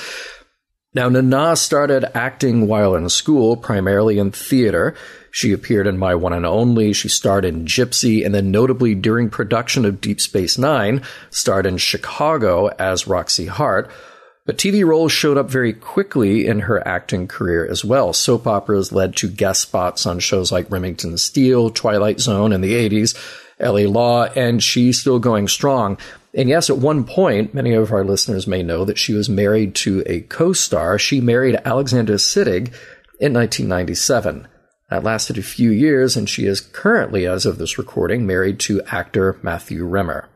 Now, 0.95 1.09
Nana 1.09 1.57
started 1.57 2.05
acting 2.15 2.67
while 2.67 2.95
in 2.95 3.09
school, 3.09 3.57
primarily 3.57 4.17
in 4.17 4.31
theater. 4.31 4.95
She 5.29 5.51
appeared 5.51 5.87
in 5.87 5.97
My 5.97 6.15
One 6.15 6.31
and 6.31 6.45
Only, 6.45 6.93
she 6.93 7.09
starred 7.09 7.43
in 7.43 7.65
Gypsy, 7.65 8.25
and 8.25 8.33
then 8.33 8.49
notably 8.49 8.95
during 8.95 9.29
production 9.29 9.83
of 9.83 9.99
Deep 9.99 10.21
Space 10.21 10.57
Nine, 10.57 11.01
starred 11.29 11.65
in 11.65 11.75
Chicago 11.75 12.67
as 12.79 13.09
Roxie 13.09 13.49
Hart. 13.49 13.91
But 14.45 14.57
TV 14.57 14.85
roles 14.85 15.11
showed 15.11 15.37
up 15.37 15.49
very 15.49 15.73
quickly 15.73 16.47
in 16.47 16.61
her 16.61 16.87
acting 16.87 17.27
career 17.27 17.67
as 17.69 17.83
well. 17.83 18.13
Soap 18.13 18.47
operas 18.47 18.93
led 18.93 19.17
to 19.17 19.27
guest 19.27 19.63
spots 19.63 20.05
on 20.05 20.19
shows 20.19 20.49
like 20.49 20.71
Remington 20.71 21.17
Steele, 21.17 21.71
Twilight 21.71 22.21
Zone 22.21 22.53
in 22.53 22.61
the 22.61 22.71
80s, 22.71 23.17
LA 23.59 23.89
Law, 23.89 24.25
and 24.27 24.63
she's 24.63 25.01
still 25.01 25.19
going 25.19 25.49
strong. 25.49 25.97
And 26.35 26.49
yes, 26.49 26.69
at 26.69 26.77
one 26.77 27.05
point, 27.05 27.53
many 27.53 27.73
of 27.73 27.93
our 27.93 28.03
listeners 28.03 28.45
may 28.45 28.61
know 28.61 28.83
that 28.83 28.97
she 28.97 29.13
was 29.13 29.29
married 29.29 29.73
to 29.75 30.03
a 30.05 30.19
co-star. 30.21 30.99
She 30.99 31.21
married 31.21 31.57
Alexander 31.63 32.15
Siddig 32.15 32.73
in 33.21 33.33
1997. 33.33 34.45
That 34.89 35.03
lasted 35.03 35.37
a 35.37 35.43
few 35.43 35.71
years, 35.71 36.17
and 36.17 36.29
she 36.29 36.45
is 36.45 36.59
currently, 36.59 37.25
as 37.25 37.45
of 37.45 37.57
this 37.57 37.77
recording, 37.77 38.27
married 38.27 38.59
to 38.61 38.83
actor 38.87 39.39
Matthew 39.41 39.85
Rimmer. 39.85 40.27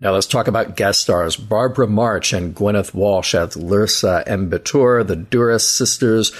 Now 0.00 0.12
let's 0.12 0.28
talk 0.28 0.46
about 0.46 0.76
guest 0.76 1.00
stars. 1.00 1.36
Barbara 1.36 1.88
March 1.88 2.32
and 2.32 2.54
Gwyneth 2.54 2.94
Walsh 2.94 3.34
as 3.34 3.56
Lursa 3.56 4.22
and 4.26 4.50
B'Etor, 4.50 5.04
the 5.04 5.16
Duras 5.16 5.68
sisters. 5.68 6.32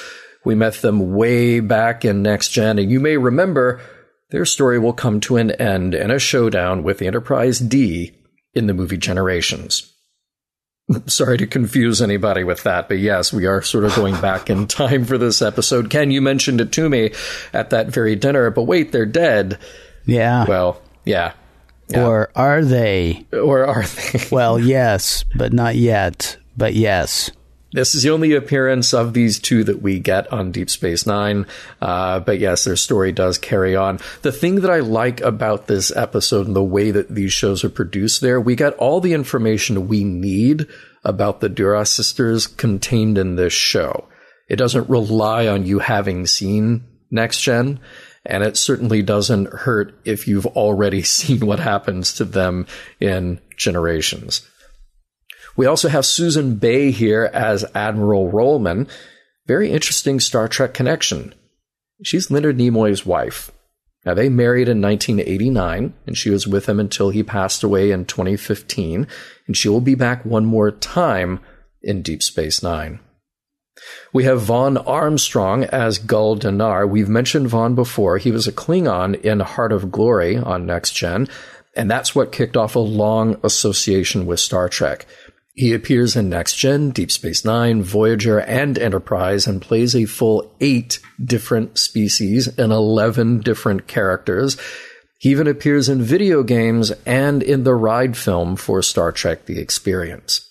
We 0.44 0.54
met 0.54 0.74
them 0.74 1.14
way 1.14 1.58
back 1.58 2.04
in 2.04 2.22
Next 2.22 2.50
Gen, 2.50 2.78
and 2.78 2.90
you 2.90 3.00
may 3.00 3.16
remember 3.16 3.80
their 4.30 4.44
story 4.44 4.78
will 4.78 4.92
come 4.92 5.18
to 5.20 5.38
an 5.38 5.50
end 5.52 5.94
in 5.94 6.10
a 6.10 6.18
showdown 6.20 6.84
with 6.84 6.98
the 6.98 7.06
Enterprise 7.06 7.58
D 7.58 8.12
in 8.54 8.66
the 8.66 8.74
movie 8.74 8.96
Generations. 8.96 9.90
Sorry 11.06 11.38
to 11.38 11.46
confuse 11.46 12.02
anybody 12.02 12.44
with 12.44 12.62
that, 12.64 12.88
but 12.88 12.98
yes, 12.98 13.32
we 13.32 13.46
are 13.46 13.62
sort 13.62 13.84
of 13.84 13.94
going 13.94 14.20
back 14.20 14.50
in 14.50 14.66
time 14.66 15.04
for 15.04 15.16
this 15.16 15.40
episode. 15.40 15.90
Ken, 15.90 16.10
you 16.10 16.20
mentioned 16.20 16.60
it 16.60 16.72
to 16.72 16.88
me 16.88 17.12
at 17.52 17.70
that 17.70 17.88
very 17.88 18.16
dinner, 18.16 18.50
but 18.50 18.64
wait, 18.64 18.92
they're 18.92 19.06
dead. 19.06 19.58
Yeah. 20.04 20.44
Well, 20.46 20.82
yeah. 21.04 21.32
yeah. 21.88 22.06
Or 22.06 22.30
are 22.34 22.62
they? 22.62 23.26
Or 23.32 23.64
are 23.64 23.84
they? 23.84 24.20
well, 24.30 24.58
yes, 24.58 25.24
but 25.34 25.52
not 25.52 25.76
yet. 25.76 26.36
But 26.56 26.74
yes. 26.74 27.30
This 27.74 27.96
is 27.96 28.04
the 28.04 28.10
only 28.10 28.34
appearance 28.34 28.94
of 28.94 29.14
these 29.14 29.40
two 29.40 29.64
that 29.64 29.82
we 29.82 29.98
get 29.98 30.32
on 30.32 30.52
Deep 30.52 30.70
Space 30.70 31.08
Nine. 31.08 31.44
Uh, 31.82 32.20
but 32.20 32.38
yes, 32.38 32.62
their 32.62 32.76
story 32.76 33.10
does 33.10 33.36
carry 33.36 33.74
on. 33.74 33.98
The 34.22 34.30
thing 34.30 34.60
that 34.60 34.70
I 34.70 34.78
like 34.78 35.20
about 35.22 35.66
this 35.66 35.94
episode 35.96 36.46
and 36.46 36.54
the 36.54 36.62
way 36.62 36.92
that 36.92 37.12
these 37.12 37.32
shows 37.32 37.64
are 37.64 37.68
produced 37.68 38.20
there, 38.20 38.40
we 38.40 38.54
got 38.54 38.74
all 38.74 39.00
the 39.00 39.12
information 39.12 39.88
we 39.88 40.04
need 40.04 40.68
about 41.02 41.40
the 41.40 41.48
Duras 41.48 41.90
sisters 41.90 42.46
contained 42.46 43.18
in 43.18 43.34
this 43.34 43.52
show. 43.52 44.06
It 44.48 44.54
doesn't 44.54 44.88
rely 44.88 45.48
on 45.48 45.66
you 45.66 45.80
having 45.80 46.28
seen 46.28 46.84
Next 47.10 47.40
Gen. 47.40 47.80
And 48.24 48.44
it 48.44 48.56
certainly 48.56 49.02
doesn't 49.02 49.52
hurt 49.52 49.98
if 50.04 50.28
you've 50.28 50.46
already 50.46 51.02
seen 51.16 51.44
what 51.44 51.58
happens 51.58 52.14
to 52.14 52.24
them 52.24 52.68
in 53.00 53.40
generations. 53.56 54.48
We 55.56 55.66
also 55.66 55.88
have 55.88 56.06
Susan 56.06 56.56
Bay 56.56 56.90
here 56.90 57.30
as 57.32 57.64
Admiral 57.74 58.30
Rollman. 58.30 58.88
Very 59.46 59.70
interesting 59.70 60.20
Star 60.20 60.48
Trek 60.48 60.74
connection. 60.74 61.34
She's 62.02 62.30
Leonard 62.30 62.58
Nimoy's 62.58 63.06
wife. 63.06 63.50
Now, 64.04 64.12
they 64.12 64.28
married 64.28 64.68
in 64.68 64.82
1989, 64.82 65.94
and 66.06 66.16
she 66.16 66.28
was 66.28 66.46
with 66.46 66.68
him 66.68 66.78
until 66.78 67.08
he 67.08 67.22
passed 67.22 67.62
away 67.62 67.90
in 67.90 68.04
2015, 68.04 69.06
and 69.46 69.56
she 69.56 69.68
will 69.68 69.80
be 69.80 69.94
back 69.94 70.24
one 70.24 70.44
more 70.44 70.70
time 70.70 71.40
in 71.82 72.02
Deep 72.02 72.22
Space 72.22 72.62
Nine. 72.62 73.00
We 74.12 74.24
have 74.24 74.42
Vaughn 74.42 74.76
Armstrong 74.76 75.64
as 75.64 75.98
Gul 75.98 76.36
Danar. 76.36 76.88
We've 76.88 77.08
mentioned 77.08 77.48
Vaughn 77.48 77.74
before. 77.74 78.18
He 78.18 78.30
was 78.30 78.46
a 78.46 78.52
Klingon 78.52 79.20
in 79.22 79.40
Heart 79.40 79.72
of 79.72 79.90
Glory 79.90 80.36
on 80.36 80.66
Next 80.66 80.92
Gen, 80.92 81.28
and 81.74 81.90
that's 81.90 82.14
what 82.14 82.30
kicked 82.32 82.56
off 82.56 82.76
a 82.76 82.80
long 82.80 83.38
association 83.42 84.26
with 84.26 84.38
Star 84.38 84.68
Trek. 84.68 85.06
He 85.54 85.72
appears 85.72 86.16
in 86.16 86.28
Next 86.28 86.56
Gen, 86.56 86.90
Deep 86.90 87.12
Space 87.12 87.44
Nine, 87.44 87.80
Voyager, 87.80 88.40
and 88.40 88.76
Enterprise 88.76 89.46
and 89.46 89.62
plays 89.62 89.94
a 89.94 90.04
full 90.04 90.52
eight 90.60 90.98
different 91.24 91.78
species 91.78 92.48
and 92.58 92.72
11 92.72 93.38
different 93.38 93.86
characters. 93.86 94.56
He 95.18 95.30
even 95.30 95.46
appears 95.46 95.88
in 95.88 96.02
video 96.02 96.42
games 96.42 96.90
and 97.06 97.40
in 97.40 97.62
the 97.62 97.74
ride 97.74 98.16
film 98.16 98.56
for 98.56 98.82
Star 98.82 99.12
Trek 99.12 99.46
The 99.46 99.60
Experience. 99.60 100.50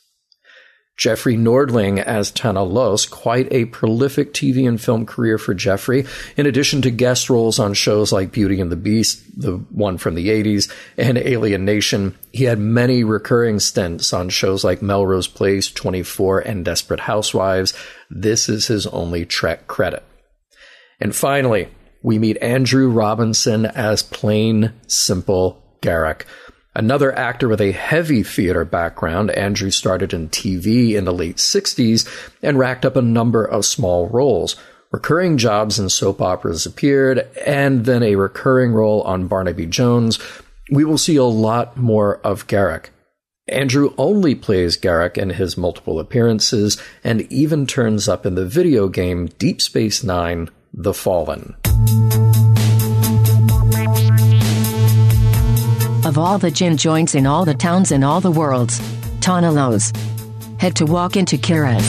Jeffrey 0.95 1.35
Nordling 1.35 2.01
as 2.01 2.31
Tahna 2.31 2.69
Los, 2.69 3.05
quite 3.07 3.51
a 3.51 3.65
prolific 3.65 4.33
TV 4.33 4.67
and 4.67 4.79
film 4.79 5.05
career 5.05 5.38
for 5.39 5.53
Jeffrey, 5.53 6.05
in 6.38 6.45
addition 6.45 6.83
to 6.83 6.91
guest 6.91 7.29
roles 7.29 7.57
on 7.57 7.73
shows 7.73 8.12
like 8.12 8.31
Beauty 8.31 8.62
and 8.62 8.71
the 8.71 8.75
Beast, 8.75 9.23
the 9.35 9.53
one 9.71 9.97
from 9.97 10.13
the 10.13 10.29
80s, 10.29 10.71
and 10.97 11.17
Alien 11.17 11.65
Nation. 11.65 12.15
He 12.31 12.43
had 12.43 12.59
many 12.59 13.03
recurring 13.03 13.59
stints 13.59 14.13
on 14.13 14.29
shows 14.29 14.63
like 14.63 14.83
Melrose 14.83 15.27
Place, 15.27 15.71
24, 15.71 16.41
and 16.41 16.63
Desperate 16.63 17.01
Housewives. 17.01 17.73
This 18.09 18.47
is 18.47 18.67
his 18.67 18.85
only 18.88 19.25
Trek 19.25 19.67
credit. 19.67 20.03
And 21.00 21.15
finally, 21.15 21.69
we 22.03 22.19
meet 22.19 22.38
Andrew 22.38 22.89
Robinson 22.89 23.65
as 23.65 24.03
plain, 24.03 24.73
simple 24.85 25.63
Garak. 25.81 26.23
Another 26.75 27.15
actor 27.18 27.48
with 27.48 27.62
a 27.62 27.72
heavy 27.72 28.24
theater 28.24 28.65
background, 28.65 29.30
Andrew 29.32 29.70
started 29.70 30.12
in 30.12 30.30
TV 30.30 30.94
in 30.94 31.06
the 31.06 31.13
late 31.13 31.38
60s 31.38 32.08
and 32.42 32.58
racked 32.58 32.84
up 32.84 32.96
a 32.96 33.01
number 33.01 33.46
of 33.46 33.65
small 33.65 34.08
roles. 34.10 34.56
Recurring 34.92 35.38
jobs 35.38 35.77
in 35.77 35.89
soap 35.89 36.22
operas 36.22 36.65
appeared, 36.65 37.27
and 37.46 37.86
then 37.86 38.01
a 38.01 38.15
recurring 38.15 38.74
role 38.74 39.01
on 39.03 39.27
Barnaby 39.27 39.68
Jones. 39.68 40.20
We 40.72 40.84
will 40.84 40.98
see 40.98 41.15
a 41.15 41.24
lot 41.24 41.77
more 41.77 42.18
of 42.20 42.48
Garak. 42.48 42.88
Andrew 43.48 43.94
only 43.98 44.34
plays 44.34 44.77
Garak 44.77 45.18
in 45.18 45.32
his 45.32 45.58
multiple 45.58 46.00
appearances 46.00 46.82
and 47.03 47.22
even 47.32 47.68
turns 47.68 48.08
up 48.08 48.25
in 48.25 48.36
the 48.36 48.46
video 48.46 48.88
game 48.88 49.27
Deep 49.38 49.62
Space 49.62 50.03
Nine 50.03 50.50
The 50.74 50.94
Fallen. 50.94 51.56
Of 56.05 56.17
all 56.17 56.38
the 56.38 56.51
gin 56.51 56.75
joints 56.75 57.15
in 57.15 57.25
all 57.25 57.45
the 57.45 57.53
towns 57.53 57.89
in 57.89 58.03
all 58.03 58.19
the 58.19 58.29
worlds, 58.29 58.77
Tahna 59.22 59.53
Los. 59.53 59.93
Head 60.60 60.75
to 60.75 60.86
walk 60.86 61.15
into 61.15 61.38
Kira's. 61.38 61.88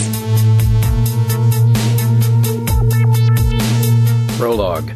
Prologue. 4.38 4.92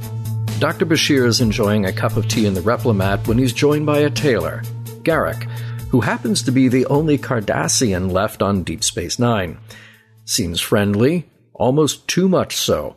Dr. 0.61 0.87
Bashir 0.87 1.27
is 1.27 1.41
enjoying 1.41 1.85
a 1.85 1.93
cup 1.93 2.17
of 2.17 2.29
tea 2.29 2.47
in 2.47 2.55
the 2.55 2.61
Replimat 2.61 3.27
when 3.27 3.39
he's 3.39 3.53
joined 3.53 3.87
by 3.87 3.99
a 3.99 4.11
tailor, 4.11 4.63
Garak, 5.03 5.51
who 5.91 6.01
happens 6.01 6.41
to 6.45 6.53
be 6.53 6.69
the 6.69 6.87
only 6.87 7.19
Cardassian 7.19 8.13
left 8.13 8.41
on 8.41 8.63
Deep 8.63 8.85
Space 8.85 9.19
Nine. 9.19 9.59
Seems 10.27 10.61
friendly, 10.61 11.29
almost 11.55 12.07
too 12.07 12.29
much 12.29 12.55
so, 12.55 12.95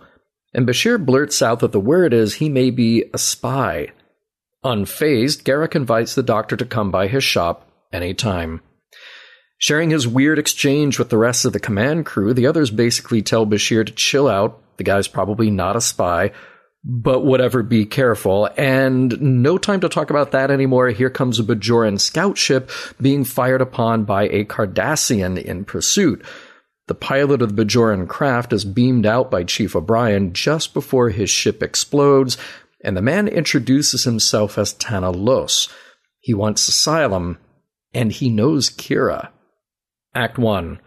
and 0.54 0.68
Bashir 0.68 1.04
blurts 1.04 1.42
out 1.42 1.62
that 1.62 1.72
the 1.72 1.80
word 1.80 2.14
is 2.14 2.36
he 2.36 2.48
may 2.48 2.70
be 2.70 3.06
a 3.12 3.18
spy 3.18 3.88
Unfazed, 4.64 5.44
Garak 5.44 5.76
invites 5.76 6.14
the 6.14 6.24
doctor 6.24 6.56
to 6.56 6.66
come 6.66 6.92
by 6.92 7.08
his 7.08 7.24
shop 7.24 7.68
anytime. 7.92 8.62
Sharing 9.58 9.90
his 9.90 10.08
weird 10.08 10.40
exchange 10.40 11.00
with 11.00 11.10
the 11.10 11.18
rest 11.18 11.46
of 11.46 11.54
the 11.54 11.60
command 11.60 12.06
crew, 12.06 12.34
the 12.34 12.48
others 12.48 12.72
basically 12.72 13.22
tell 13.22 13.46
Bashir 13.46 13.86
to 13.86 13.92
chill 13.92 14.28
out. 14.28 14.60
The 14.78 14.84
guy's 14.84 15.08
probably 15.08 15.52
not 15.52 15.76
a 15.76 15.82
spy, 15.82 16.32
but 16.84 17.24
whatever, 17.24 17.62
be 17.62 17.86
careful. 17.86 18.50
And 18.58 19.20
no 19.22 19.58
time 19.58 19.82
to 19.82 19.90
talk 19.90 20.10
about 20.10 20.32
that 20.32 20.50
anymore. 20.50 20.90
Here 20.90 21.12
comes 21.12 21.40
a 21.40 21.44
Bajoran 21.44 22.00
scout 22.00 22.38
ship 22.38 22.72
being 23.00 23.24
fired 23.24 23.62
upon 23.62 24.04
by 24.04 24.24
a 24.30 24.46
Cardassian 24.46 25.42
in 25.42 25.66
pursuit. 25.66 26.26
The 26.88 26.96
pilot 26.96 27.42
of 27.42 27.56
the 27.56 27.64
Bajoran 27.64 28.08
craft 28.08 28.54
is 28.54 28.66
beamed 28.66 29.06
out 29.06 29.30
by 29.30 29.44
Chief 29.44 29.76
O'Brien 29.76 30.34
just 30.34 30.74
before 30.74 31.10
his 31.10 31.30
ship 31.30 31.62
explodes, 31.62 32.38
and 32.84 32.96
the 32.96 33.02
man 33.02 33.28
introduces 33.28 34.04
himself 34.04 34.58
as 34.58 34.74
Tahna 34.74 35.14
Los. 35.16 35.68
He 36.20 36.34
wants 36.34 36.68
asylum, 36.68 37.38
and 37.94 38.12
he 38.12 38.30
knows 38.30 38.70
Kira. 38.70 39.30
Act 40.14 40.38
1. 40.38 40.80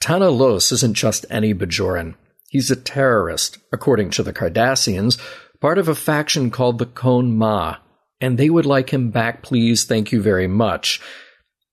Tahna 0.00 0.36
Los 0.36 0.72
isn't 0.72 0.94
just 0.94 1.26
any 1.30 1.54
Bajoran. 1.54 2.14
He's 2.48 2.70
a 2.70 2.76
terrorist, 2.76 3.58
according 3.72 4.10
to 4.10 4.22
the 4.22 4.32
Cardassians, 4.32 5.20
part 5.60 5.78
of 5.78 5.88
a 5.88 5.94
faction 5.94 6.50
called 6.50 6.78
the 6.78 6.86
Kohn-Ma, 6.86 7.76
and 8.20 8.36
they 8.38 8.50
would 8.50 8.66
like 8.66 8.90
him 8.90 9.10
back, 9.10 9.42
please, 9.42 9.84
thank 9.84 10.12
you 10.12 10.20
very 10.20 10.46
much. 10.46 11.00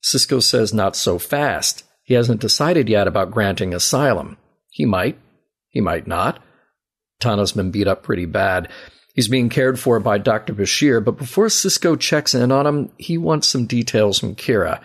Sisko 0.03 0.41
says 0.41 0.74
not 0.74 0.96
so 0.96 1.17
fast. 1.17 1.84
He 2.03 2.13
hasn't 2.13 2.41
decided 2.41 2.88
yet 2.88 3.07
about 3.07 3.31
granting 3.31 3.74
asylum. 3.74 4.38
He 4.69 4.86
might. 4.86 5.17
He 5.69 5.81
might 5.81 6.07
not. 6.07 6.41
Tahna's 7.19 7.51
been 7.51 7.72
beat 7.72 7.88
up 7.88 8.03
pretty 8.03 8.25
bad. 8.25 8.69
He's 9.17 9.27
being 9.27 9.50
cared 9.50 9.79
for 9.79 10.00
by 10.00 10.19
Dr. 10.19 10.53
Bashir, 10.53 11.03
but 11.03 11.17
before 11.17 11.47
Sisko 11.47 12.00
checks 12.00 12.36
in 12.36 12.51
on 12.51 12.67
him, 12.67 12.91
he 13.00 13.17
wants 13.17 13.47
some 13.47 13.65
details 13.65 14.19
from 14.19 14.36
Kira. 14.36 14.79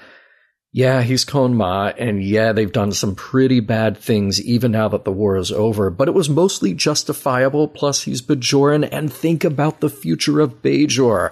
Yeah, 0.73 1.03
he's 1.03 1.27
Kohn-Ma, 1.27 1.93
and 1.99 2.25
yeah, 2.25 2.53
they've 2.53 2.73
done 2.73 2.93
some 2.93 3.15
pretty 3.15 3.61
bad 3.61 3.99
things 3.99 4.41
even 4.41 4.73
now 4.73 4.89
that 4.89 5.05
the 5.05 5.13
war 5.13 5.37
is 5.37 5.53
over, 5.53 5.91
but 5.91 6.09
it 6.09 6.15
was 6.15 6.31
mostly 6.31 6.73
justifiable, 6.73 7.69
plus 7.69 8.05
he's 8.05 8.23
Bajoran, 8.23 8.89
and 8.91 9.13
think 9.13 9.45
about 9.45 9.81
the 9.81 9.91
future 9.91 10.41
of 10.41 10.63
Bajor. 10.63 11.31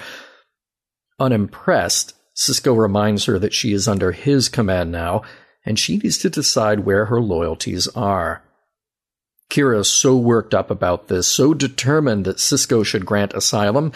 Unimpressed, 1.19 2.13
Sisko 2.37 2.77
reminds 2.77 3.25
her 3.25 3.39
that 3.39 3.55
she 3.55 3.73
is 3.73 3.89
under 3.89 4.13
his 4.13 4.51
command 4.51 4.93
now, 4.93 5.23
and 5.65 5.79
she 5.79 5.97
needs 5.97 6.19
to 6.19 6.29
decide 6.29 6.81
where 6.81 7.07
her 7.07 7.23
loyalties 7.23 7.89
are. 7.97 8.45
Kira 9.51 9.81
is 9.81 9.89
so 9.89 10.17
worked 10.17 10.55
up 10.55 10.71
about 10.71 11.09
this, 11.09 11.27
so 11.27 11.53
determined 11.53 12.25
that 12.25 12.39
Sisko 12.39 12.85
should 12.85 13.05
grant 13.05 13.35
asylum, 13.35 13.93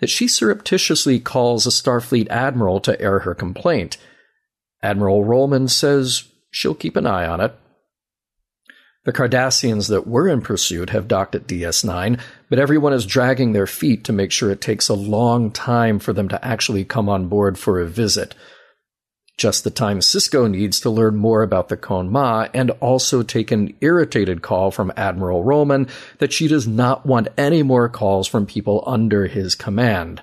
that 0.00 0.10
she 0.10 0.28
surreptitiously 0.28 1.20
calls 1.20 1.66
a 1.66 1.70
Starfleet 1.70 2.28
admiral 2.28 2.80
to 2.80 3.00
air 3.00 3.20
her 3.20 3.34
complaint. 3.34 3.96
Admiral 4.82 5.24
Rollman 5.24 5.70
says 5.70 6.24
she'll 6.50 6.74
keep 6.74 6.96
an 6.96 7.06
eye 7.06 7.26
on 7.26 7.40
it. 7.40 7.54
The 9.04 9.12
Cardassians 9.12 9.88
that 9.88 10.06
were 10.06 10.28
in 10.28 10.42
pursuit 10.42 10.90
have 10.90 11.08
docked 11.08 11.34
at 11.34 11.46
DS9, 11.46 12.20
but 12.50 12.58
everyone 12.58 12.92
is 12.92 13.06
dragging 13.06 13.52
their 13.52 13.66
feet 13.66 14.04
to 14.04 14.12
make 14.12 14.30
sure 14.30 14.50
it 14.50 14.60
takes 14.60 14.88
a 14.88 14.94
long 14.94 15.50
time 15.50 15.98
for 15.98 16.12
them 16.12 16.28
to 16.28 16.44
actually 16.44 16.84
come 16.84 17.08
on 17.08 17.28
board 17.28 17.58
for 17.58 17.80
a 17.80 17.86
visit 17.86 18.34
just 19.38 19.62
the 19.62 19.70
time 19.70 20.00
Sisko 20.00 20.50
needs 20.50 20.80
to 20.80 20.90
learn 20.90 21.16
more 21.16 21.42
about 21.42 21.68
the 21.68 21.76
Kohn-Ma 21.76 22.48
and 22.52 22.72
also 22.80 23.22
take 23.22 23.52
an 23.52 23.74
irritated 23.80 24.42
call 24.42 24.72
from 24.72 24.92
Admiral 24.96 25.44
Rollman 25.44 25.88
that 26.18 26.32
she 26.32 26.48
does 26.48 26.66
not 26.66 27.06
want 27.06 27.28
any 27.38 27.62
more 27.62 27.88
calls 27.88 28.26
from 28.26 28.46
people 28.46 28.82
under 28.84 29.28
his 29.28 29.54
command. 29.54 30.22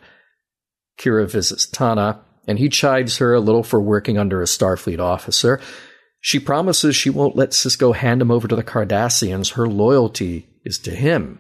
Kira 1.00 1.30
visits 1.30 1.66
Tahna, 1.66 2.20
and 2.46 2.60
he 2.60 2.70
chides 2.70 3.18
her 3.18 3.34
a 3.34 3.40
little 3.40 3.64
for 3.64 3.82
working 3.82 4.18
under 4.18 4.42
a 4.42 4.46
Starfleet 4.46 5.00
officer. 5.00 5.62
She 6.20 6.40
promises 6.40 6.96
she 6.96 7.10
won't 7.10 7.38
let 7.38 7.52
Sisko 7.52 7.96
hand 7.96 8.22
him 8.22 8.32
over 8.32 8.48
to 8.48 8.56
the 8.56 8.64
Cardassians. 8.64 9.54
Her 9.54 9.68
loyalty 9.68 10.48
is 10.66 10.78
to 10.80 10.92
him. 10.92 11.40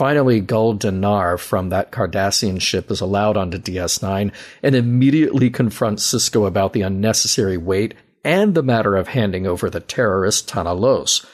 Finally, 0.00 0.40
Gul 0.40 0.78
Danar 0.78 1.38
from 1.38 1.68
that 1.68 1.92
Cardassian 1.92 2.58
ship 2.58 2.90
is 2.90 3.02
allowed 3.02 3.36
onto 3.36 3.58
DS9 3.58 4.32
and 4.62 4.74
immediately 4.74 5.50
confronts 5.50 6.10
Sisko 6.10 6.46
about 6.46 6.72
the 6.72 6.80
unnecessary 6.80 7.58
wait 7.58 7.92
and 8.24 8.54
the 8.54 8.62
matter 8.62 8.96
of 8.96 9.08
handing 9.08 9.46
over 9.46 9.68
the 9.68 9.78
terrorist 9.78 10.48
Tahna 10.48 10.74
Los. 10.74 11.26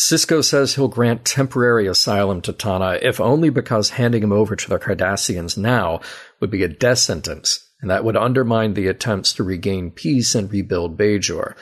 Sisko 0.00 0.42
says 0.42 0.74
he'll 0.74 0.88
grant 0.88 1.26
temporary 1.26 1.86
asylum 1.86 2.40
to 2.40 2.54
Tahna, 2.54 2.98
if 3.02 3.20
only 3.20 3.50
because 3.50 3.90
handing 3.90 4.22
him 4.22 4.32
over 4.32 4.56
to 4.56 4.70
the 4.70 4.78
Cardassians 4.78 5.58
now 5.58 6.00
would 6.40 6.50
be 6.50 6.62
a 6.62 6.68
death 6.68 6.96
sentence, 6.96 7.68
and 7.82 7.90
that 7.90 8.04
would 8.04 8.16
undermine 8.16 8.72
the 8.72 8.86
attempts 8.86 9.34
to 9.34 9.42
regain 9.42 9.90
peace 9.90 10.34
and 10.34 10.50
rebuild 10.50 10.96
Bajor. 10.96 11.56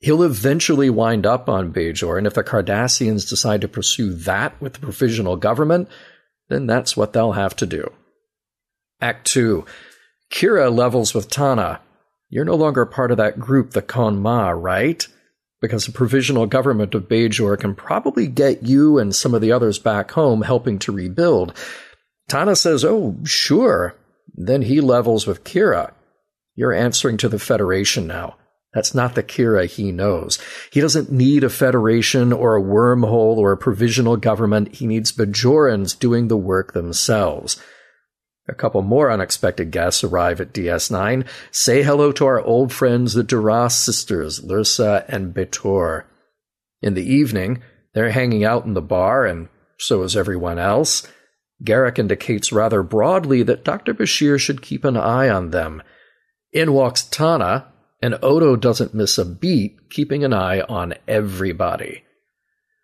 He'll 0.00 0.22
eventually 0.22 0.88
wind 0.88 1.26
up 1.26 1.48
on 1.48 1.72
Bajor, 1.74 2.16
and 2.16 2.26
if 2.26 2.32
the 2.34 2.42
Cardassians 2.42 3.28
decide 3.28 3.60
to 3.60 3.68
pursue 3.68 4.14
that 4.14 4.58
with 4.60 4.72
the 4.72 4.80
provisional 4.80 5.36
government, 5.36 5.88
then 6.48 6.66
that's 6.66 6.96
what 6.96 7.12
they'll 7.12 7.32
have 7.32 7.54
to 7.56 7.66
do. 7.66 7.92
Act 9.00 9.26
2. 9.26 9.64
Kira 10.32 10.74
levels 10.74 11.14
with 11.14 11.28
Tahna. 11.28 11.80
You're 12.30 12.44
no 12.46 12.54
longer 12.54 12.86
part 12.86 13.10
of 13.10 13.18
that 13.18 13.38
group, 13.38 13.72
the 13.72 13.82
Kohn-Ma, 13.82 14.50
right? 14.50 15.06
Because 15.60 15.84
the 15.84 15.92
provisional 15.92 16.46
government 16.46 16.94
of 16.94 17.08
Bajor 17.08 17.58
can 17.58 17.74
probably 17.74 18.26
get 18.26 18.62
you 18.62 18.98
and 18.98 19.14
some 19.14 19.34
of 19.34 19.42
the 19.42 19.52
others 19.52 19.78
back 19.78 20.12
home 20.12 20.42
helping 20.42 20.78
to 20.80 20.92
rebuild. 20.92 21.54
Tahna 22.30 22.56
says, 22.56 22.84
Oh, 22.84 23.16
sure. 23.24 23.94
Then 24.32 24.62
he 24.62 24.80
levels 24.80 25.26
with 25.26 25.44
Kira. 25.44 25.92
You're 26.54 26.72
answering 26.72 27.16
to 27.18 27.28
the 27.28 27.38
Federation 27.38 28.06
now. 28.06 28.36
That's 28.72 28.94
not 28.94 29.14
the 29.14 29.22
Kira 29.22 29.66
he 29.66 29.90
knows. 29.90 30.38
He 30.72 30.80
doesn't 30.80 31.10
need 31.10 31.42
a 31.42 31.50
federation 31.50 32.32
or 32.32 32.56
a 32.56 32.62
wormhole 32.62 33.36
or 33.36 33.52
a 33.52 33.56
provisional 33.56 34.16
government. 34.16 34.76
He 34.76 34.86
needs 34.86 35.10
Bajorans 35.10 35.98
doing 35.98 36.28
the 36.28 36.36
work 36.36 36.72
themselves. 36.72 37.60
A 38.48 38.54
couple 38.54 38.82
more 38.82 39.10
unexpected 39.10 39.70
guests 39.70 40.02
arrive 40.02 40.40
at 40.40 40.52
DS9. 40.52 41.26
Say 41.50 41.82
hello 41.82 42.10
to 42.12 42.26
our 42.26 42.40
old 42.40 42.72
friends, 42.72 43.14
the 43.14 43.22
Duras 43.22 43.74
sisters, 43.74 44.40
Lursa 44.40 45.04
and 45.08 45.34
B'Etor. 45.34 46.04
In 46.82 46.94
the 46.94 47.04
evening, 47.04 47.62
they're 47.94 48.10
hanging 48.10 48.44
out 48.44 48.64
in 48.64 48.74
the 48.74 48.82
bar, 48.82 49.26
and 49.26 49.48
so 49.78 50.02
is 50.02 50.16
everyone 50.16 50.58
else. 50.58 51.06
Garak 51.64 51.98
indicates 51.98 52.52
rather 52.52 52.82
broadly 52.82 53.42
that 53.42 53.64
Dr. 53.64 53.94
Bashir 53.94 54.38
should 54.38 54.62
keep 54.62 54.84
an 54.84 54.96
eye 54.96 55.28
on 55.28 55.50
them. 55.50 55.82
In 56.52 56.72
walks 56.72 57.02
Tahna, 57.02 57.66
and 58.02 58.18
Odo 58.22 58.56
doesn't 58.56 58.94
miss 58.94 59.18
a 59.18 59.24
beat, 59.24 59.90
keeping 59.90 60.24
an 60.24 60.32
eye 60.32 60.60
on 60.62 60.94
everybody. 61.06 62.04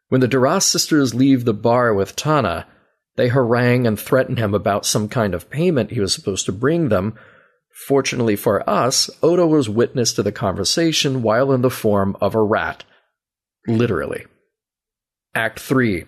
When 0.09 0.21
the 0.21 0.29
Duras 0.29 0.65
sisters 0.65 1.15
leave 1.15 1.45
the 1.45 1.55
bar 1.55 1.95
with 1.95 2.17
Tahna, 2.17 2.67
they 3.17 3.29
harangue 3.29 3.87
and 3.87 3.99
threaten 3.99 4.37
him 4.37 4.55
about 4.55 4.87
some 4.87 5.09
kind 5.09 5.35
of 5.35 5.51
payment 5.51 5.91
he 5.91 6.01
was 6.01 6.15
supposed 6.15 6.47
to 6.47 6.53
bring 6.53 6.89
them. 6.91 7.19
Fortunately 7.87 8.37
for 8.37 8.69
us, 8.69 9.11
Odo 9.23 9.47
was 9.47 9.69
witness 9.69 10.13
to 10.15 10.23
the 10.23 10.33
conversation 10.33 11.23
while 11.23 11.53
in 11.53 11.63
the 11.63 11.71
form 11.71 12.17
of 12.21 12.35
a 12.35 12.43
rat. 12.43 12.85
Literally. 13.67 14.27
Act 15.35 15.59
3 15.61 16.05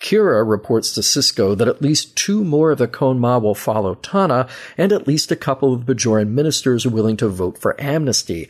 Kira 0.00 0.48
reports 0.48 0.92
to 0.94 1.00
Sisko 1.00 1.56
that 1.56 1.68
at 1.68 1.82
least 1.82 2.16
two 2.16 2.44
more 2.44 2.72
of 2.72 2.78
the 2.78 2.88
Kohn-Ma 2.88 3.38
will 3.38 3.54
follow 3.54 3.94
Tahna, 3.94 4.48
and 4.76 4.92
at 4.92 5.06
least 5.06 5.32
a 5.32 5.36
couple 5.36 5.72
of 5.72 5.82
Bajoran 5.82 6.28
ministers 6.28 6.84
are 6.84 6.90
willing 6.90 7.16
to 7.16 7.28
vote 7.28 7.58
for 7.58 7.80
amnesty. 7.80 8.48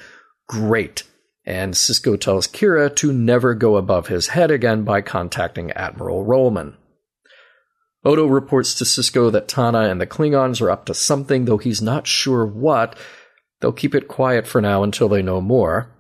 Great. 0.49 1.05
And 1.45 1.75
Sisko 1.75 2.21
tells 2.21 2.49
Kira 2.49 2.95
to 2.97 3.13
never 3.13 3.55
go 3.55 3.77
above 3.77 4.09
his 4.09 4.29
head 4.29 4.51
again 4.51 4.83
by 4.83 5.01
contacting 5.01 5.71
Admiral 5.73 6.25
Rollman. 6.25 6.75
Odo 8.05 8.27
reports 8.27 8.75
to 8.75 8.85
Sisko 8.85 9.31
that 9.33 9.49
Tahna 9.49 9.91
and 9.91 10.01
the 10.01 10.07
Klingons 10.07 10.61
are 10.61 10.71
up 10.71 10.87
to 10.87 10.95
something, 10.95 11.45
though 11.45 11.59
he's 11.59 11.83
not 11.83 12.07
sure 12.07 12.45
what. 12.45 12.97
They'll 13.61 13.73
keep 13.73 13.95
it 13.95 14.09
quiet 14.09 14.47
for 14.47 14.61
now 14.61 14.83
until 14.83 15.09
they 15.09 15.23
know 15.23 15.41
more. 15.41 15.93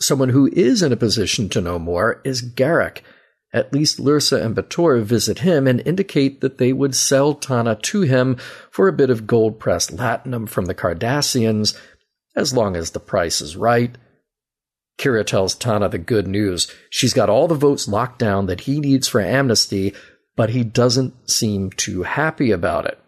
Someone 0.00 0.30
who 0.30 0.48
is 0.52 0.82
in 0.82 0.92
a 0.92 0.96
position 0.96 1.48
to 1.50 1.60
know 1.60 1.78
more 1.78 2.20
is 2.24 2.42
Garak. 2.42 3.02
At 3.52 3.72
least 3.72 3.98
Lursa 3.98 4.40
and 4.44 4.54
B'Etor 4.54 5.02
visit 5.02 5.40
him 5.40 5.66
and 5.66 5.82
indicate 5.84 6.40
that 6.40 6.58
they 6.58 6.72
would 6.72 6.94
sell 6.94 7.34
Tahna 7.34 7.80
to 7.82 8.02
him 8.02 8.36
for 8.70 8.86
a 8.86 8.92
bit 8.92 9.10
of 9.10 9.26
gold 9.26 9.58
pressed 9.58 9.96
latinum 9.96 10.48
from 10.48 10.66
the 10.66 10.74
Cardassians, 10.74 11.76
as 12.36 12.54
long 12.54 12.76
as 12.76 12.90
the 12.90 13.00
price 13.00 13.40
is 13.40 13.56
right. 13.56 13.96
Kira 14.98 15.26
tells 15.26 15.56
Tahna 15.56 15.90
the 15.90 15.98
good 15.98 16.28
news. 16.28 16.72
She's 16.90 17.14
got 17.14 17.28
all 17.28 17.48
the 17.48 17.54
votes 17.54 17.88
locked 17.88 18.18
down 18.18 18.46
that 18.46 18.60
he 18.60 18.78
needs 18.78 19.08
for 19.08 19.20
amnesty, 19.20 19.94
but 20.36 20.50
he 20.50 20.62
doesn't 20.62 21.28
seem 21.28 21.70
too 21.70 22.02
happy 22.04 22.52
about 22.52 22.86
it. 22.86 22.98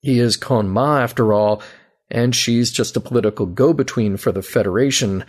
He 0.00 0.20
is 0.20 0.36
Kohn-Ma, 0.36 1.00
after 1.00 1.32
all, 1.32 1.62
and 2.10 2.36
she's 2.36 2.70
just 2.70 2.96
a 2.96 3.00
political 3.00 3.46
go 3.46 3.72
between 3.72 4.16
for 4.16 4.30
the 4.30 4.42
Federation. 4.42 5.24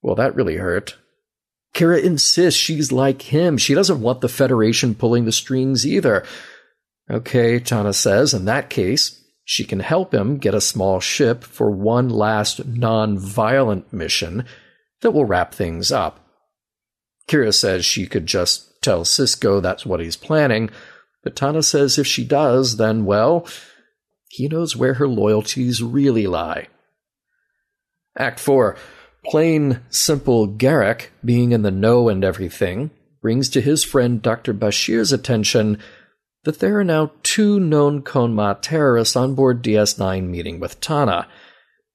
Well, 0.00 0.14
that 0.14 0.34
really 0.34 0.56
hurt. 0.56 0.96
Kira 1.74 2.02
insists 2.02 2.58
she's 2.58 2.90
like 2.90 3.22
him. 3.22 3.56
She 3.56 3.74
doesn't 3.74 4.00
want 4.00 4.20
the 4.20 4.28
Federation 4.28 4.94
pulling 4.94 5.24
the 5.24 5.32
strings 5.32 5.86
either. 5.86 6.24
Okay, 7.10 7.58
Tahna 7.60 7.94
says, 7.94 8.34
in 8.34 8.44
that 8.44 8.70
case, 8.70 9.22
she 9.44 9.64
can 9.64 9.80
help 9.80 10.14
him 10.14 10.38
get 10.38 10.54
a 10.54 10.60
small 10.60 11.00
ship 11.00 11.42
for 11.42 11.70
one 11.70 12.08
last 12.08 12.64
non 12.66 13.18
violent 13.18 13.92
mission 13.92 14.44
that 15.00 15.10
will 15.12 15.24
wrap 15.24 15.54
things 15.54 15.90
up. 15.90 16.24
Kira 17.28 17.54
says 17.54 17.84
she 17.84 18.06
could 18.06 18.26
just 18.26 18.80
tell 18.82 19.02
Sisko 19.02 19.60
that's 19.60 19.86
what 19.86 20.00
he's 20.00 20.16
planning, 20.16 20.70
but 21.22 21.36
Tahna 21.36 21.64
says 21.64 21.98
if 21.98 22.06
she 22.06 22.24
does, 22.24 22.76
then, 22.76 23.04
well, 23.04 23.46
he 24.28 24.48
knows 24.48 24.76
where 24.76 24.94
her 24.94 25.08
loyalties 25.08 25.82
really 25.82 26.26
lie. 26.26 26.68
Act 28.16 28.38
4. 28.40 28.76
Plain, 29.24 29.80
simple 29.90 30.48
Garak, 30.48 31.08
being 31.24 31.52
in 31.52 31.62
the 31.62 31.70
know 31.70 32.08
and 32.08 32.24
everything, 32.24 32.90
brings 33.20 33.50
to 33.50 33.60
his 33.60 33.84
friend 33.84 34.22
Dr. 34.22 34.54
Bashir's 34.54 35.12
attention 35.12 35.78
that 36.44 36.58
there 36.58 36.78
are 36.78 36.84
now 36.84 37.12
two 37.22 37.60
known 37.60 38.02
Kohn-Ma 38.02 38.54
terrorists 38.54 39.16
on 39.16 39.34
board 39.34 39.62
DS9 39.62 40.26
meeting 40.26 40.58
with 40.58 40.80
Tahna. 40.80 41.26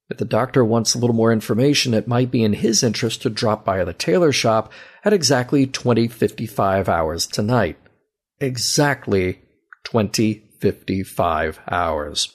If 0.09 0.17
the 0.17 0.25
doctor 0.25 0.63
wants 0.63 0.93
a 0.93 0.99
little 0.99 1.15
more 1.15 1.33
information, 1.33 1.95
it 1.95 2.07
might 2.07 2.29
be 2.29 2.43
in 2.43 2.53
his 2.53 2.83
interest 2.83 3.23
to 3.23 3.29
drop 3.31 3.65
by 3.65 3.83
the 3.83 3.93
tailor 3.93 4.31
shop 4.31 4.71
at 5.03 5.13
exactly 5.13 5.65
2055 5.65 6.87
hours 6.87 7.25
tonight. 7.25 7.77
Exactly 8.39 9.41
2055 9.83 11.59
hours. 11.71 12.34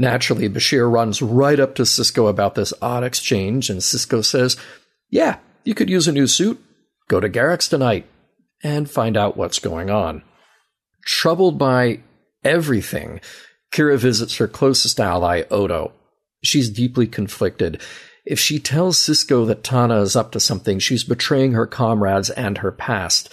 Naturally, 0.00 0.48
Bashir 0.48 0.90
runs 0.90 1.20
right 1.20 1.60
up 1.60 1.74
to 1.74 1.82
Sisko 1.82 2.26
about 2.30 2.54
this 2.54 2.72
odd 2.80 3.04
exchange, 3.04 3.68
and 3.68 3.80
Sisko 3.80 4.24
says, 4.24 4.56
Yeah, 5.10 5.36
you 5.62 5.74
could 5.74 5.90
use 5.90 6.08
a 6.08 6.12
new 6.12 6.26
suit. 6.26 6.58
Go 7.08 7.20
to 7.20 7.28
Garak's 7.28 7.68
tonight 7.68 8.06
and 8.62 8.90
find 8.90 9.14
out 9.14 9.36
what's 9.36 9.58
going 9.58 9.90
on. 9.90 10.22
Troubled 11.04 11.58
by 11.58 12.00
everything, 12.42 13.20
Kira 13.74 13.98
visits 13.98 14.36
her 14.36 14.48
closest 14.48 14.98
ally, 14.98 15.42
Odo. 15.50 15.92
She's 16.42 16.70
deeply 16.70 17.06
conflicted. 17.06 17.82
If 18.24 18.40
she 18.40 18.58
tells 18.58 18.96
Sisko 18.96 19.46
that 19.48 19.62
Tahna 19.62 20.00
is 20.00 20.16
up 20.16 20.32
to 20.32 20.40
something, 20.40 20.78
she's 20.78 21.04
betraying 21.04 21.52
her 21.52 21.66
comrades 21.66 22.30
and 22.30 22.56
her 22.56 22.72
past. 22.72 23.30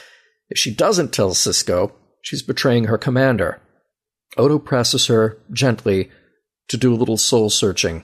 If 0.50 0.58
she 0.58 0.76
doesn't 0.76 1.14
tell 1.14 1.30
Sisko, 1.30 1.94
she's 2.22 2.42
betraying 2.42 2.86
her 2.86 2.98
commander. 2.98 3.62
Odo 4.36 4.60
presses 4.60 5.06
her, 5.06 5.38
gently, 5.54 6.12
to 6.68 6.78
do 6.78 6.94
a 6.94 6.96
little 6.96 7.18
soul 7.18 7.50
searching. 7.50 8.04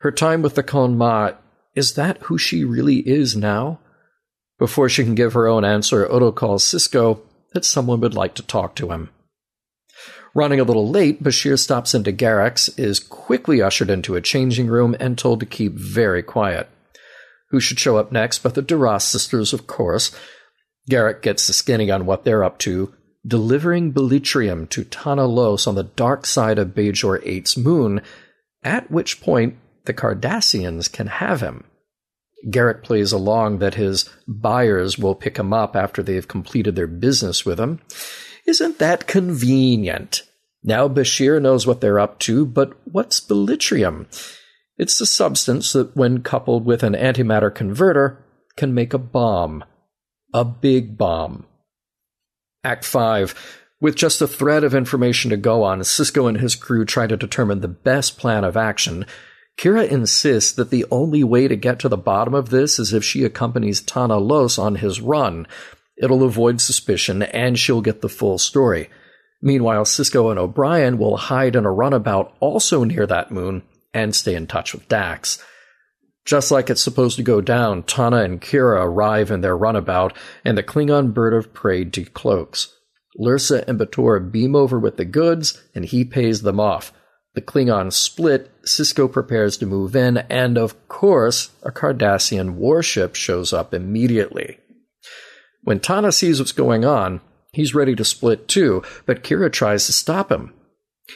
Her 0.00 0.10
time 0.10 0.42
with 0.42 0.54
the 0.54 0.62
Kohn-Ma, 0.62 1.32
is 1.74 1.94
that 1.94 2.18
who 2.24 2.38
she 2.38 2.64
really 2.64 2.98
is 2.98 3.36
now? 3.36 3.80
Before 4.58 4.88
she 4.88 5.04
can 5.04 5.14
give 5.14 5.32
her 5.32 5.48
own 5.48 5.64
answer, 5.64 6.10
Odo 6.10 6.30
calls 6.32 6.64
Sisko 6.64 7.20
that 7.52 7.64
someone 7.64 8.00
would 8.00 8.14
like 8.14 8.34
to 8.34 8.42
talk 8.42 8.74
to 8.76 8.90
him. 8.90 9.10
Running 10.34 10.58
a 10.58 10.64
little 10.64 10.88
late, 10.88 11.22
Bashir 11.22 11.58
stops 11.58 11.94
into 11.94 12.12
Garak's, 12.12 12.68
is 12.70 12.98
quickly 12.98 13.62
ushered 13.62 13.90
into 13.90 14.16
a 14.16 14.20
changing 14.20 14.66
room, 14.66 14.96
and 14.98 15.16
told 15.16 15.40
to 15.40 15.46
keep 15.46 15.74
very 15.74 16.22
quiet. 16.22 16.68
Who 17.50 17.60
should 17.60 17.78
show 17.78 17.96
up 17.96 18.10
next 18.10 18.38
but 18.40 18.54
the 18.54 18.62
Duras 18.62 19.04
sisters, 19.04 19.52
of 19.52 19.66
course. 19.66 20.10
Garak 20.90 21.22
gets 21.22 21.46
the 21.46 21.52
skinny 21.52 21.90
on 21.90 22.04
what 22.04 22.24
they're 22.24 22.44
up 22.44 22.58
to, 22.58 22.92
delivering 23.26 23.92
bilitrium 23.92 24.68
to 24.70 24.84
Tahna 24.84 25.28
Los 25.28 25.66
on 25.66 25.74
the 25.74 25.84
dark 25.84 26.26
side 26.26 26.58
of 26.58 26.68
Bajor 26.68 27.24
8's 27.24 27.56
moon, 27.56 28.02
at 28.62 28.90
which 28.90 29.20
point 29.20 29.56
the 29.84 29.94
Cardassians 29.94 30.90
can 30.90 31.06
have 31.06 31.40
him. 31.40 31.64
Garak 32.48 32.82
plays 32.82 33.12
along 33.12 33.58
that 33.58 33.74
his 33.74 34.08
buyers 34.28 34.98
will 34.98 35.14
pick 35.14 35.38
him 35.38 35.52
up 35.52 35.74
after 35.74 36.02
they've 36.02 36.28
completed 36.28 36.76
their 36.76 36.86
business 36.86 37.46
with 37.46 37.58
him. 37.58 37.80
Isn't 38.46 38.78
that 38.78 39.06
convenient? 39.06 40.22
Now 40.62 40.88
Bashir 40.88 41.40
knows 41.40 41.66
what 41.66 41.80
they're 41.80 41.98
up 41.98 42.18
to, 42.20 42.44
but 42.44 42.74
what's 42.84 43.20
bilitrium? 43.20 44.06
It's 44.76 44.98
the 44.98 45.06
substance 45.06 45.72
that, 45.72 45.96
when 45.96 46.22
coupled 46.22 46.64
with 46.64 46.82
an 46.82 46.94
antimatter 46.94 47.54
converter, 47.54 48.24
can 48.56 48.74
make 48.74 48.92
a 48.92 48.98
bomb. 48.98 49.64
A 50.32 50.44
big 50.44 50.98
bomb. 50.98 51.46
Act 52.64 52.84
5. 52.84 53.60
With 53.80 53.94
just 53.94 54.22
a 54.22 54.26
thread 54.26 54.64
of 54.64 54.74
information 54.74 55.30
to 55.30 55.36
go 55.36 55.62
on, 55.62 55.80
Sisko 55.80 56.28
and 56.28 56.40
his 56.40 56.56
crew 56.56 56.84
try 56.84 57.06
to 57.06 57.16
determine 57.16 57.60
the 57.60 57.68
best 57.68 58.16
plan 58.16 58.42
of 58.42 58.56
action. 58.56 59.04
Kira 59.58 59.86
insists 59.86 60.52
that 60.52 60.70
the 60.70 60.86
only 60.90 61.22
way 61.22 61.46
to 61.46 61.56
get 61.56 61.78
to 61.80 61.88
the 61.88 61.96
bottom 61.96 62.34
of 62.34 62.50
this 62.50 62.78
is 62.78 62.92
if 62.92 63.04
she 63.04 63.24
accompanies 63.24 63.82
Tahna 63.82 64.20
Los 64.20 64.58
on 64.58 64.76
his 64.76 65.00
run. 65.00 65.46
It'll 65.96 66.24
avoid 66.24 66.60
suspicion 66.60 67.22
and 67.22 67.58
she'll 67.58 67.82
get 67.82 68.00
the 68.00 68.08
full 68.08 68.38
story. 68.38 68.88
Meanwhile, 69.42 69.84
Sisko 69.84 70.30
and 70.30 70.38
O'Brien 70.38 70.96
will 70.96 71.18
hide 71.18 71.54
in 71.54 71.66
a 71.66 71.70
runabout 71.70 72.34
also 72.40 72.82
near 72.82 73.06
that 73.06 73.30
moon 73.30 73.62
and 73.92 74.16
stay 74.16 74.34
in 74.34 74.46
touch 74.46 74.72
with 74.72 74.88
Dax. 74.88 75.38
Just 76.24 76.50
like 76.50 76.70
it's 76.70 76.82
supposed 76.82 77.16
to 77.16 77.22
go 77.22 77.40
down, 77.40 77.82
Tahna 77.82 78.24
and 78.24 78.40
Kira 78.40 78.84
arrive 78.84 79.30
in 79.30 79.42
their 79.42 79.56
runabout, 79.56 80.16
and 80.44 80.56
the 80.56 80.62
Klingon 80.62 81.12
bird 81.12 81.34
of 81.34 81.52
prey 81.52 81.84
decloaks. 81.84 82.68
Lursa 83.20 83.66
and 83.68 83.78
B'Etor 83.78 84.32
beam 84.32 84.56
over 84.56 84.78
with 84.78 84.96
the 84.96 85.04
goods, 85.04 85.62
and 85.74 85.84
he 85.84 86.04
pays 86.04 86.42
them 86.42 86.58
off. 86.58 86.92
The 87.34 87.42
Klingons 87.42 87.94
split, 87.94 88.50
Sisko 88.62 89.10
prepares 89.10 89.56
to 89.58 89.66
move 89.66 89.94
in, 89.94 90.18
and 90.18 90.56
of 90.56 90.88
course, 90.88 91.50
a 91.62 91.70
Cardassian 91.70 92.54
warship 92.54 93.16
shows 93.16 93.52
up 93.52 93.74
immediately. 93.74 94.58
When 95.62 95.80
Tahna 95.80 96.12
sees 96.12 96.38
what's 96.38 96.52
going 96.52 96.84
on, 96.84 97.20
he's 97.52 97.74
ready 97.74 97.94
to 97.96 98.04
split 98.04 98.48
too, 98.48 98.82
but 99.04 99.24
Kira 99.24 99.52
tries 99.52 99.86
to 99.86 99.92
stop 99.92 100.30
him. 100.30 100.54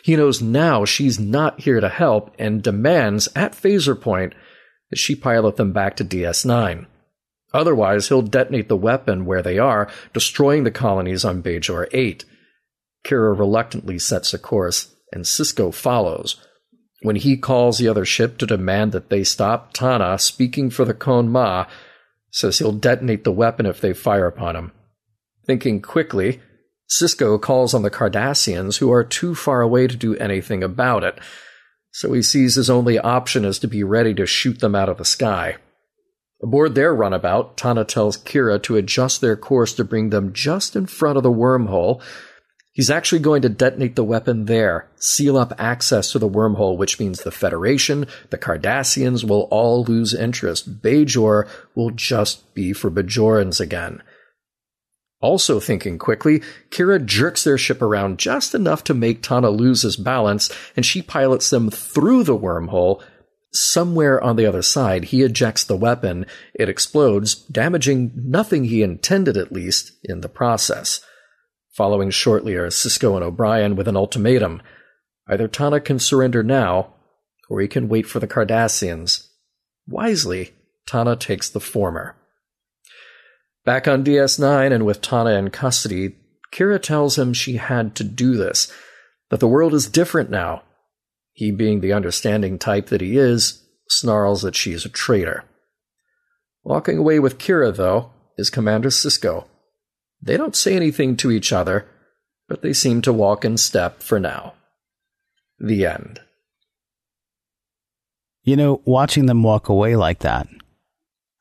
He 0.03 0.16
knows 0.16 0.42
now 0.42 0.85
she's 0.85 1.18
not 1.18 1.61
here 1.61 1.81
to 1.81 1.88
help 1.88 2.35
and 2.38 2.62
demands, 2.62 3.29
at 3.35 3.53
phaser 3.53 3.99
point, 3.99 4.35
that 4.90 4.98
she 4.98 5.14
pilot 5.14 5.57
them 5.57 5.72
back 5.72 5.96
to 5.96 6.05
DS9. 6.05 6.87
Otherwise, 7.53 8.09
he'll 8.09 8.22
detonate 8.22 8.68
the 8.68 8.77
weapon 8.77 9.24
where 9.24 9.42
they 9.42 9.59
are, 9.59 9.88
destroying 10.12 10.64
the 10.64 10.70
colonies 10.70 11.24
on 11.24 11.42
Bajor 11.42 11.88
8. 11.92 12.24
Kira 13.05 13.38
reluctantly 13.38 13.98
sets 13.98 14.35
a 14.35 14.38
course, 14.38 14.94
and 15.12 15.24
Sisko 15.24 15.72
follows. 15.72 16.37
When 17.03 17.16
he 17.16 17.37
calls 17.37 17.79
the 17.79 17.88
other 17.88 18.05
ship 18.05 18.38
to 18.38 18.46
demand 18.46 18.92
that 18.92 19.09
they 19.09 19.24
stop, 19.24 19.72
Tahna, 19.72 20.20
speaking 20.20 20.68
for 20.68 20.85
the 20.85 20.94
Kohn-Ma, 20.94 21.66
says 22.31 22.59
he'll 22.59 22.72
detonate 22.72 23.24
the 23.24 23.33
weapon 23.33 23.66
if 23.66 23.81
they 23.81 23.94
fire 23.94 24.27
upon 24.27 24.57
him. 24.57 24.72
Thinking 25.46 25.81
quickly, 25.81 26.40
Sisko 26.90 27.40
calls 27.40 27.72
on 27.72 27.83
the 27.83 27.90
Cardassians, 27.90 28.79
who 28.79 28.92
are 28.92 29.05
too 29.05 29.35
far 29.35 29.62
away 29.62 29.87
to 29.87 29.96
do 29.96 30.16
anything 30.16 30.62
about 30.62 31.05
it 31.05 31.18
so 31.98 32.12
he 32.12 32.22
sees 32.22 32.54
his 32.54 32.70
only 32.70 32.96
option 32.96 33.44
is 33.44 33.58
to 33.58 33.66
be 33.66 33.82
ready 33.82 34.14
to 34.14 34.24
shoot 34.24 34.61
them 34.61 34.76
out 34.76 34.88
of 34.88 34.98
the 34.98 35.04
sky. 35.04 35.56
Aboard 36.40 36.76
their 36.76 36.94
runabout, 36.94 37.56
Tahna 37.56 37.84
tells 37.88 38.16
Kira 38.16 38.62
to 38.62 38.76
adjust 38.76 39.20
their 39.20 39.37
course 39.37 39.72
to 39.74 39.82
bring 39.82 40.11
them 40.11 40.32
just 40.32 40.76
in 40.76 40.87
front 40.87 41.16
of 41.16 41.24
the 41.24 41.32
wormhole. 41.32 42.00
He's 42.70 42.88
actually 42.88 43.18
going 43.18 43.42
to 43.42 43.48
detonate 43.48 43.96
the 43.96 44.04
weapon 44.04 44.44
there, 44.44 44.88
seal 44.94 45.37
up 45.37 45.52
access 45.58 46.12
to 46.12 46.20
the 46.20 46.28
wormhole, 46.28 46.76
which 46.76 47.00
means 47.00 47.22
the 47.24 47.32
Federation, 47.32 48.06
the 48.30 48.38
Cardassians 48.38 49.28
will 49.28 49.48
all 49.50 49.82
lose 49.82 50.14
interest. 50.14 50.80
Bajor 50.80 51.48
will 51.74 51.90
just 51.90 52.54
be 52.54 52.72
for 52.72 52.92
Bajorans 52.92 53.58
again. 53.58 54.04
Also 55.20 55.59
thinking 55.59 55.98
quickly, 55.98 56.40
Kira 56.70 57.04
jerks 57.04 57.42
their 57.42 57.59
ship 57.59 57.83
around 57.83 58.18
just 58.18 58.54
enough 58.54 58.85
to 58.85 58.94
make 58.94 59.20
Tahna 59.22 59.57
lose 59.57 59.83
his 59.83 59.96
balance, 59.96 60.50
and 60.76 60.87
she 60.87 61.02
pilots 61.02 61.50
them 61.50 61.70
through 61.70 62.22
the 62.22 62.38
wormhole. 62.38 63.02
Somewhere 63.52 64.22
on 64.22 64.37
the 64.37 64.46
other 64.46 64.62
side, 64.62 65.07
he 65.07 65.22
ejects 65.22 65.64
the 65.64 65.76
weapon. 65.76 66.26
It 66.54 66.68
explodes, 66.68 67.35
damaging 67.35 68.12
nothing 68.14 68.64
he 68.64 68.83
intended, 68.83 69.37
at 69.37 69.50
least, 69.50 69.92
in 70.04 70.20
the 70.20 70.28
process. 70.28 71.00
Following 71.72 72.11
shortly 72.11 72.54
are 72.54 72.68
Sisko 72.68 73.16
and 73.16 73.24
O'Brien 73.24 73.74
with 73.74 73.88
an 73.88 73.96
ultimatum. 73.96 74.62
Either 75.28 75.48
Tahna 75.48 75.85
can 75.85 75.98
surrender 75.98 76.42
now, 76.44 76.94
or 77.48 77.61
he 77.61 77.66
can 77.66 77.88
wait 77.88 78.07
for 78.07 78.20
the 78.20 78.28
Cardassians. 78.28 79.26
Wisely, 79.88 80.52
Tahna 80.87 81.18
takes 81.18 81.50
the 81.50 81.61
former. 81.61 82.14
Back 83.68 83.87
on 83.87 84.02
DS9 84.02 84.72
and 84.72 84.87
with 84.87 85.02
Tahna 85.02 85.38
in 85.38 85.50
custody, 85.50 86.16
Kira 86.54 86.81
tells 86.81 87.18
him 87.18 87.35
she 87.35 87.59
had 87.59 87.94
to 87.96 88.02
do 88.02 88.35
this, 88.35 88.72
that 89.28 89.40
the 89.40 89.46
world 89.46 89.74
is 89.74 89.90
different 89.90 90.31
now. 90.31 90.62
He, 91.35 91.50
being 91.50 91.83
the 91.83 91.92
understanding 91.92 92.59
type 92.59 92.87
that 92.87 93.02
he 93.02 93.18
is, 93.18 93.62
snarls 93.90 94.40
that 94.40 94.57
she's 94.57 94.87
a 94.87 94.88
traitor. 94.88 95.44
Walking 96.64 96.96
away 96.96 97.18
with 97.18 97.37
Kira, 97.37 97.76
though, 97.76 98.11
is 98.38 98.48
Commander 98.48 98.88
Sisko. 98.88 99.46
They 100.22 100.38
don't 100.38 100.57
say 100.57 100.74
anything 100.74 101.14
to 101.18 101.31
each 101.31 101.52
other, 101.52 101.87
but 102.48 102.62
they 102.62 102.72
seem 102.72 103.02
to 103.02 103.12
walk 103.12 103.44
in 103.44 103.59
step 103.59 104.02
for 104.02 104.18
now. 104.18 104.54
The 105.59 105.85
end. 105.85 106.20
You 108.44 108.57
know, 108.57 108.81
watching 108.87 109.26
them 109.26 109.42
walk 109.42 109.68
away 109.68 109.94
like 109.94 110.20
that, 110.20 110.48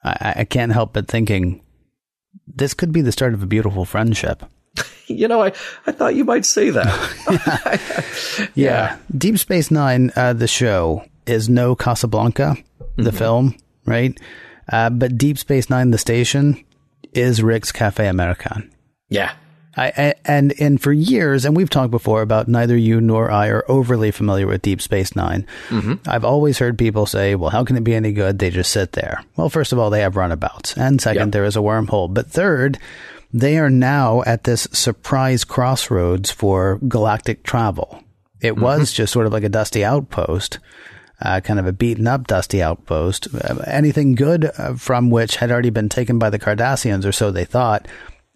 I, 0.04 0.34
I 0.40 0.44
can't 0.44 0.74
help 0.74 0.92
but 0.92 1.08
thinking 1.08 1.62
this 2.48 2.74
could 2.74 2.92
be 2.92 3.02
the 3.02 3.12
start 3.12 3.34
of 3.34 3.44
a 3.44 3.48
beautiful 3.48 3.86
friendship. 3.86 4.44
you 5.08 5.28
know, 5.28 5.44
I, 5.44 5.48
I 5.86 5.92
thought 5.92 6.16
you 6.16 6.26
might 6.26 6.46
say 6.46 6.70
that. 6.70 8.50
yeah. 8.56 8.98
Deep 9.16 9.38
Space 9.38 9.72
Nine, 9.72 10.12
uh, 10.16 10.34
the 10.34 10.48
show, 10.48 11.04
is 11.26 11.50
no 11.50 11.76
Casablanca, 11.76 12.56
the 12.96 13.12
film, 13.12 13.56
right? 13.86 14.18
Uh, 14.72 14.90
but 14.90 15.18
Deep 15.18 15.38
Space 15.38 15.70
Nine, 15.70 15.92
the 15.92 15.98
station, 15.98 16.64
is 17.14 17.42
Rick's 17.42 17.72
Cafe 17.72 18.08
American. 18.08 18.74
yeah. 19.10 19.34
I, 19.78 19.94
I- 19.96 20.14
and 20.26 20.54
and 20.60 20.82
for 20.82 20.92
years, 20.92 21.46
and 21.46 21.56
we've 21.56 21.70
talked 21.70 21.92
before 21.92 22.22
about 22.22 22.48
neither 22.48 22.76
you 22.76 23.00
nor 23.00 23.30
I 23.32 23.48
are 23.50 23.64
overly 23.70 24.12
familiar 24.12 24.48
with 24.48 24.62
Deep 24.64 24.82
Space 24.82 25.16
9 25.16 25.46
I've 26.08 26.26
always 26.26 26.58
heard 26.60 26.78
people 26.78 27.06
say, 27.06 27.36
"Well, 27.36 27.52
how 27.52 27.64
can 27.64 27.76
it 27.78 27.84
be 27.84 27.94
any 27.96 28.12
good? 28.12 28.40
They 28.40 28.50
just 28.50 28.72
sit 28.72 28.94
there." 28.94 29.24
Well, 29.36 29.50
first 29.50 29.72
of 29.72 29.80
all, 29.80 29.90
they 29.90 30.02
have 30.02 30.16
runabouts, 30.16 30.76
and 30.78 31.00
second, 31.00 31.28
Yep. 31.28 31.32
there 31.32 31.46
is 31.46 31.56
a 31.56 31.60
wormhole. 31.62 32.14
But 32.14 32.28
third, 32.32 32.78
they 33.32 33.58
are 33.60 33.70
now 33.70 34.24
at 34.26 34.44
this 34.46 34.68
surprise 34.72 35.44
crossroads 35.44 36.32
for 36.32 36.80
galactic 36.88 37.44
travel. 37.44 38.04
It 38.42 38.58
was 38.58 38.92
just 38.94 39.12
sort 39.14 39.26
of 39.28 39.34
like 39.34 39.44
a 39.44 39.50
dusty 39.50 39.84
outpost. 39.86 40.60
Uh, 41.20 41.40
kind 41.40 41.60
of 41.60 41.66
a 41.66 41.74
beaten 41.74 42.06
up, 42.06 42.28
dusty 42.28 42.62
outpost. 42.62 43.28
Uh, 43.34 43.56
anything 43.66 44.14
good 44.14 44.52
uh, 44.60 44.76
from 44.76 45.10
which 45.10 45.38
had 45.38 45.52
already 45.52 45.72
been 45.72 45.90
taken 45.90 46.20
by 46.20 46.30
the 46.30 46.38
Cardassians, 46.38 47.06
or 47.06 47.12
so 47.12 47.32
they 47.32 47.44
thought 47.46 47.88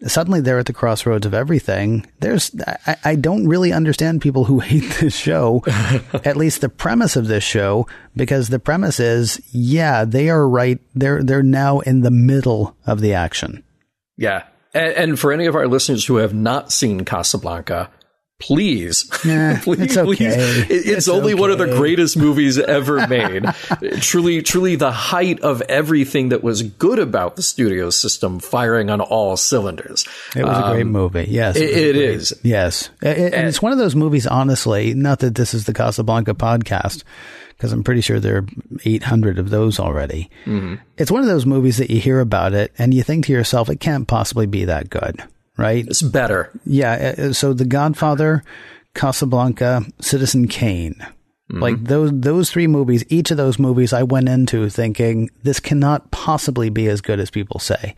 suddenly 0.06 0.40
they're 0.40 0.58
at 0.58 0.66
the 0.66 0.72
crossroads 0.72 1.26
of 1.26 1.34
everything. 1.34 2.06
There's, 2.20 2.50
I, 2.86 2.96
I 3.04 3.14
don't 3.16 3.46
really 3.46 3.72
understand 3.72 4.20
people 4.20 4.44
who 4.44 4.58
hate 4.60 4.90
this 5.00 5.16
show, 5.16 5.62
at 6.24 6.36
least 6.36 6.60
the 6.60 6.68
premise 6.68 7.16
of 7.16 7.28
this 7.28 7.44
show, 7.44 7.86
because 8.16 8.48
the 8.48 8.58
premise 8.58 9.00
is, 9.00 9.40
yeah, 9.52 10.04
they 10.04 10.30
are 10.30 10.48
right. 10.48 10.78
They're, 10.94 11.22
they're 11.22 11.42
now 11.42 11.80
in 11.80 12.02
the 12.02 12.10
middle 12.10 12.76
of 12.86 13.00
the 13.00 13.14
action. 13.14 13.64
Yeah. 14.16 14.44
And, 14.74 14.92
and 14.92 15.18
for 15.18 15.32
any 15.32 15.46
of 15.46 15.54
our 15.54 15.68
listeners 15.68 16.06
who 16.06 16.16
have 16.16 16.34
not 16.34 16.72
seen 16.72 17.04
Casablanca, 17.04 17.90
please, 18.42 19.04
please, 19.10 19.80
it's 19.80 19.96
okay. 19.96 20.04
please. 20.16 20.20
It- 20.36 20.70
It's, 20.70 20.86
It's 20.88 21.08
only 21.08 21.32
one 21.34 21.50
of 21.52 21.58
the 21.58 21.66
greatest 21.68 22.16
movies 22.16 22.58
ever 22.58 23.06
made. 23.06 23.44
truly, 24.00 24.42
truly 24.42 24.74
the 24.76 24.90
height 24.90 25.40
of 25.40 25.62
everything 25.62 26.30
that 26.30 26.42
was 26.42 26.62
good 26.62 26.98
about 26.98 27.36
the 27.36 27.42
studio 27.42 27.88
system 27.90 28.40
firing 28.40 28.90
on 28.90 29.00
all 29.00 29.36
cylinders. 29.36 30.04
It 30.36 30.44
was 30.44 30.58
a 30.58 30.72
great 30.72 30.86
movie. 30.86 31.26
Yes. 31.30 31.56
Um, 31.56 31.62
It, 31.62 31.70
it 31.70 31.96
is. 31.96 32.34
Yes. 32.42 32.90
It- 33.00 33.16
it- 33.18 33.34
and 33.34 33.46
it's 33.46 33.62
one 33.62 33.72
of 33.72 33.78
those 33.78 33.94
movies, 33.94 34.26
honestly, 34.26 34.92
not 34.94 35.20
that 35.20 35.36
this 35.36 35.54
is 35.54 35.64
the 35.66 35.72
Casablanca 35.72 36.34
podcast, 36.34 37.04
because 37.56 37.72
I'm 37.72 37.84
pretty 37.84 38.00
sure 38.00 38.18
there 38.18 38.38
are 38.38 38.46
800 38.84 39.38
of 39.38 39.50
those 39.50 39.78
already. 39.78 40.28
It's 40.98 41.10
one 41.12 41.22
of 41.22 41.28
those 41.28 41.46
movies 41.46 41.76
that 41.76 41.90
you 41.90 42.00
hear 42.00 42.18
about 42.18 42.54
it 42.54 42.72
and 42.76 42.92
you 42.92 43.04
think 43.04 43.26
to 43.26 43.32
yourself, 43.32 43.70
it 43.70 43.78
can't 43.78 44.08
possibly 44.08 44.46
be 44.46 44.64
that 44.64 44.90
good, 44.90 45.22
right? 45.56 45.86
It's 45.86 46.02
better. 46.02 46.50
Yeah. 46.64 47.14
uh, 47.18 47.32
So 47.32 47.52
The 47.52 47.64
Godfather, 47.64 48.42
Casablanca, 48.94 49.84
Citizen 50.00 50.48
Kane. 50.48 50.96
Like 51.54 51.84
those 51.84 52.10
those 52.14 52.50
three 52.50 52.66
movies, 52.66 53.04
each 53.10 53.30
of 53.30 53.36
those 53.36 53.58
movies 53.58 53.92
I 53.92 54.04
went 54.04 54.26
into 54.30 54.70
thinking 54.70 55.28
this 55.42 55.60
cannot 55.60 56.10
possibly 56.10 56.70
be 56.70 56.86
as 56.86 57.02
good 57.02 57.20
as 57.20 57.30
people 57.30 57.60
say. 57.60 57.94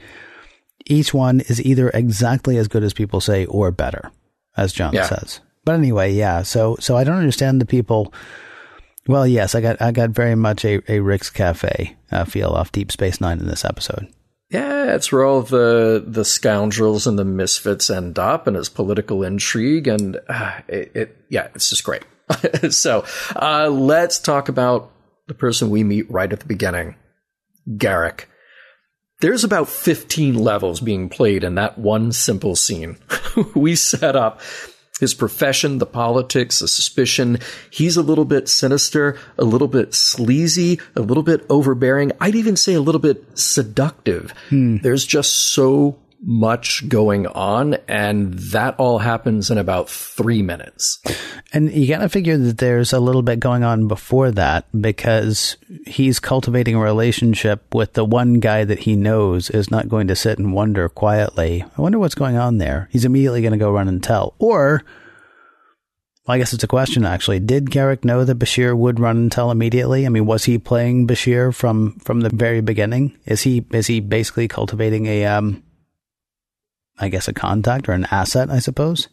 Each 0.86 1.14
one 1.14 1.38
is 1.38 1.62
either 1.62 1.88
exactly 1.90 2.56
as 2.56 2.66
good 2.66 2.82
as 2.82 2.92
people 2.92 3.20
say 3.20 3.46
or 3.46 3.70
better, 3.70 4.10
as 4.56 4.72
John 4.72 4.92
Yeah. 4.92 5.04
says. 5.06 5.38
But 5.64 5.76
anyway, 5.76 6.14
yeah. 6.14 6.42
So 6.42 6.76
so 6.80 6.96
I 6.96 7.04
don't 7.04 7.18
understand 7.18 7.60
the 7.60 7.66
people 7.66 8.12
well, 9.06 9.24
yes, 9.24 9.54
I 9.54 9.60
got 9.60 9.80
I 9.80 9.92
got 9.92 10.10
very 10.10 10.34
much 10.34 10.64
a, 10.64 10.80
a 10.90 10.98
Rick's 10.98 11.30
Cafe 11.30 11.94
uh, 12.10 12.24
feel 12.24 12.48
off 12.48 12.72
Deep 12.72 12.90
Space 12.90 13.20
Nine 13.20 13.38
in 13.38 13.46
this 13.46 13.64
episode. 13.64 14.08
Yeah, 14.50 14.94
it's 14.94 15.10
where 15.10 15.24
all 15.24 15.42
the 15.42 16.04
the 16.06 16.24
scoundrels 16.24 17.06
and 17.06 17.18
the 17.18 17.24
misfits 17.24 17.90
end 17.90 18.18
up, 18.18 18.46
and 18.46 18.56
it's 18.56 18.68
political 18.68 19.24
intrigue, 19.24 19.88
and 19.88 20.20
uh, 20.28 20.60
it, 20.68 20.92
it 20.94 21.16
yeah, 21.28 21.48
it's 21.54 21.70
just 21.70 21.84
great. 21.84 22.04
so 22.70 23.04
uh, 23.36 23.68
let's 23.68 24.18
talk 24.18 24.48
about 24.48 24.90
the 25.26 25.34
person 25.34 25.70
we 25.70 25.82
meet 25.82 26.10
right 26.10 26.32
at 26.32 26.40
the 26.40 26.46
beginning, 26.46 26.96
Garak. 27.68 28.26
There's 29.20 29.44
about 29.44 29.68
15 29.68 30.34
levels 30.34 30.80
being 30.80 31.08
played 31.08 31.44
in 31.44 31.54
that 31.54 31.78
one 31.78 32.12
simple 32.12 32.56
scene. 32.56 32.98
we 33.54 33.74
set 33.74 34.16
up 34.16 34.40
his 35.04 35.12
profession, 35.12 35.76
the 35.76 35.86
politics, 35.86 36.60
the 36.60 36.68
suspicion. 36.68 37.38
He's 37.68 37.98
a 37.98 38.02
little 38.02 38.24
bit 38.24 38.48
sinister, 38.48 39.18
a 39.36 39.44
little 39.44 39.68
bit 39.68 39.92
sleazy, 39.92 40.80
a 40.96 41.02
little 41.02 41.22
bit 41.22 41.44
overbearing. 41.50 42.10
I'd 42.22 42.34
even 42.34 42.56
say 42.56 42.72
a 42.72 42.80
little 42.80 43.02
bit 43.02 43.22
seductive. 43.38 44.32
Hmm. 44.48 44.78
There's 44.78 45.04
just 45.04 45.34
so 45.34 45.98
much 46.26 46.88
going 46.88 47.26
on, 47.26 47.74
and 47.86 48.34
that 48.34 48.74
all 48.78 48.98
happens 48.98 49.50
in 49.50 49.58
about 49.58 49.88
three 49.88 50.42
minutes. 50.42 51.00
And 51.52 51.70
you 51.70 51.86
got 51.86 51.98
to 51.98 52.08
figure 52.08 52.36
that 52.36 52.58
there's 52.58 52.92
a 52.92 53.00
little 53.00 53.22
bit 53.22 53.40
going 53.40 53.62
on 53.62 53.88
before 53.88 54.30
that 54.32 54.66
because 54.78 55.56
he's 55.86 56.18
cultivating 56.18 56.74
a 56.74 56.80
relationship 56.80 57.74
with 57.74 57.92
the 57.92 58.04
one 58.04 58.34
guy 58.34 58.64
that 58.64 58.80
he 58.80 58.96
knows 58.96 59.50
is 59.50 59.70
not 59.70 59.88
going 59.88 60.08
to 60.08 60.16
sit 60.16 60.38
and 60.38 60.52
wonder 60.52 60.88
quietly. 60.88 61.64
I 61.76 61.82
wonder 61.82 61.98
what's 61.98 62.14
going 62.14 62.36
on 62.36 62.58
there. 62.58 62.88
He's 62.90 63.04
immediately 63.04 63.42
going 63.42 63.52
to 63.52 63.58
go 63.58 63.70
run 63.70 63.88
and 63.88 64.02
tell. 64.02 64.34
Or, 64.38 64.82
well, 66.26 66.34
I 66.34 66.38
guess 66.38 66.54
it's 66.54 66.64
a 66.64 66.68
question 66.68 67.04
actually. 67.04 67.40
Did 67.40 67.66
Garak 67.66 68.04
know 68.04 68.24
that 68.24 68.38
Bashir 68.38 68.76
would 68.76 68.98
run 68.98 69.16
and 69.16 69.32
tell 69.32 69.50
immediately? 69.50 70.06
I 70.06 70.08
mean, 70.08 70.26
was 70.26 70.44
he 70.44 70.58
playing 70.58 71.06
Bashir 71.06 71.54
from 71.54 71.98
from 71.98 72.20
the 72.20 72.30
very 72.30 72.62
beginning? 72.62 73.18
Is 73.26 73.42
he 73.42 73.66
is 73.72 73.86
he 73.88 74.00
basically 74.00 74.48
cultivating 74.48 75.06
a 75.06 75.26
um, 75.26 75.62
I 76.98 77.08
guess 77.08 77.28
a 77.28 77.32
contact 77.32 77.88
or 77.88 77.92
an 77.92 78.06
asset? 78.10 78.50
I 78.50 78.58
suppose. 78.58 79.08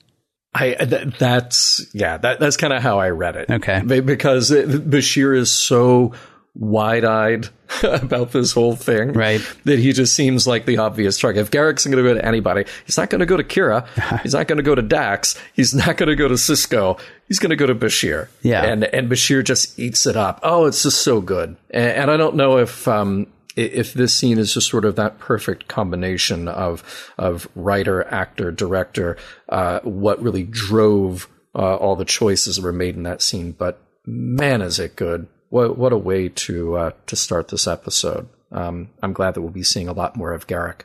I 0.54 0.74
th- 0.74 1.17
that's 1.17 1.86
yeah 1.94 2.17
that 2.17 2.39
that's 2.41 2.58
kind 2.58 2.74
of 2.74 2.82
how 2.82 3.00
I 3.00 3.10
read 3.10 3.38
it. 3.38 3.50
Okay. 3.50 3.82
Because 3.82 4.52
it, 4.52 4.67
Bashir 4.89 5.36
is 5.36 5.50
so 5.50 6.13
wide-eyed 6.54 7.48
about 7.84 8.34
this 8.34 8.52
whole 8.52 8.76
thing, 8.76 9.13
Right. 9.13 9.41
That 9.63 9.80
he 9.80 9.94
just 9.94 10.13
seems 10.13 10.46
like 10.46 10.65
the 10.65 10.80
obvious 10.80 11.17
target. 11.17 11.41
If 11.44 11.52
Garak's 11.52 11.86
going 11.86 11.96
to 11.96 12.04
go 12.04 12.13
to 12.13 12.26
anybody, 12.26 12.65
he's 12.86 12.98
not 12.98 13.10
going 13.10 13.22
to 13.22 13.26
go 13.26 13.38
to 13.38 13.44
Kira. 13.44 13.88
he's 14.24 14.34
not 14.34 14.48
going 14.50 14.58
to 14.58 14.63
go 14.63 14.76
to 14.76 14.82
Dax. 14.82 15.39
He's 15.54 15.74
not 15.74 15.96
going 15.96 16.10
to 16.10 16.15
go 16.17 16.28
to 16.28 16.34
Sisko. 16.34 17.00
He's 17.30 17.39
going 17.39 17.52
to 17.52 17.56
go 17.56 17.65
to 17.67 17.76
Bashir. 17.76 18.28
Yeah. 18.41 18.63
and 18.65 18.84
and 18.84 19.10
Bashir 19.10 19.44
just 19.44 19.80
eats 19.80 20.06
it 20.06 20.17
up. 20.17 20.41
Oh, 20.44 20.65
it's 20.65 20.84
just 20.84 21.02
so 21.02 21.22
good. 21.22 21.56
And, 21.70 21.91
and 21.91 22.12
I 22.12 22.17
don't 22.17 22.36
know 22.36 22.58
if 22.58 22.86
um 22.88 23.28
if 23.56 23.94
this 23.94 24.16
scene 24.16 24.38
is 24.38 24.54
just 24.54 24.70
sort 24.70 24.86
of 24.86 24.96
that 24.96 25.20
perfect 25.20 25.68
combination 25.68 26.48
of 26.48 27.12
of 27.18 27.48
writer, 27.56 28.04
actor, 28.08 28.52
director, 28.52 29.18
uh, 29.50 29.80
what 29.82 30.22
really 30.22 30.44
drove 30.44 31.28
uh, 31.56 31.76
all 31.76 31.96
the 31.96 32.06
choices 32.06 32.56
that 32.56 32.64
were 32.64 32.72
made 32.72 32.96
in 32.96 33.04
that 33.04 33.22
scene. 33.22 33.52
But 33.52 33.82
man, 34.06 34.62
is 34.62 34.80
it 34.80 34.96
good! 34.96 35.28
What 35.50 35.78
what 35.78 35.94
a 35.94 35.98
way 35.98 36.30
to 36.30 36.76
uh, 36.76 36.92
to 37.08 37.16
start 37.16 37.50
this 37.50 37.68
episode. 37.68 38.30
Um, 38.52 38.90
I'm 39.02 39.14
glad 39.14 39.34
that 39.34 39.42
we'll 39.42 39.52
be 39.52 39.64
seeing 39.64 39.88
a 39.88 39.94
lot 39.94 40.16
more 40.16 40.34
of 40.34 40.48
Garak. 40.48 40.82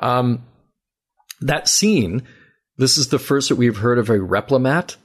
Um, 0.00 0.44
that 1.40 1.68
scene. 1.68 2.22
This 2.78 2.96
is 2.96 3.08
the 3.08 3.18
first 3.18 3.50
that 3.50 3.56
we've 3.56 3.76
heard 3.76 3.98
of 3.98 4.08
a 4.08 4.14
replimat, 4.14 4.96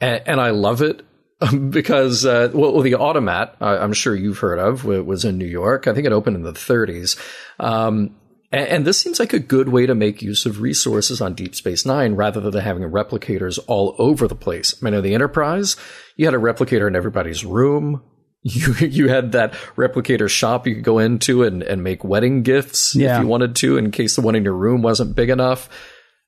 and, 0.00 0.20
and 0.26 0.40
I 0.40 0.50
love 0.50 0.82
it 0.82 1.06
because 1.70 2.24
uh, 2.24 2.50
well, 2.54 2.80
the 2.80 2.94
automat 2.94 3.56
I'm 3.60 3.92
sure 3.92 4.14
you've 4.14 4.38
heard 4.38 4.58
of 4.58 4.84
wa- 4.84 5.00
was 5.00 5.24
in 5.24 5.38
New 5.38 5.46
York. 5.46 5.86
I 5.86 5.94
think 5.94 6.06
it 6.06 6.12
opened 6.12 6.36
in 6.36 6.42
the 6.42 6.52
30s. 6.52 7.18
Um, 7.58 8.16
and, 8.52 8.86
this 8.86 8.98
seems 8.98 9.18
like 9.18 9.32
a 9.32 9.40
good 9.40 9.68
way 9.70 9.84
to 9.86 9.96
make 9.96 10.22
use 10.22 10.46
of 10.46 10.60
resources 10.60 11.20
on 11.20 11.34
Deep 11.34 11.56
Space 11.56 11.84
Nine 11.84 12.14
rather 12.14 12.38
than 12.40 12.62
having 12.62 12.84
replicators 12.84 13.58
all 13.66 13.96
over 13.98 14.28
the 14.28 14.36
place. 14.36 14.74
I 14.80 14.84
mean, 14.84 14.94
on 14.94 15.02
the 15.02 15.12
Enterprise, 15.12 15.76
you 16.16 16.24
had 16.26 16.34
a 16.34 16.38
replicator 16.38 16.86
in 16.86 16.94
everybody's 16.96 17.44
room. 17.44 18.02
You 18.46 18.74
you 18.74 19.08
had 19.08 19.32
that 19.32 19.54
replicator 19.74 20.28
shop 20.28 20.66
you 20.66 20.74
could 20.74 20.84
go 20.84 20.98
into 20.98 21.44
and, 21.44 21.62
and 21.62 21.82
make 21.82 22.04
wedding 22.04 22.42
gifts 22.42 22.94
Yeah. 22.94 23.16
if 23.16 23.22
you 23.22 23.26
wanted 23.26 23.56
to, 23.56 23.78
in 23.78 23.90
case 23.90 24.16
the 24.16 24.20
one 24.20 24.34
in 24.34 24.44
your 24.44 24.52
room 24.52 24.82
wasn't 24.82 25.16
big 25.16 25.30
enough. 25.30 25.70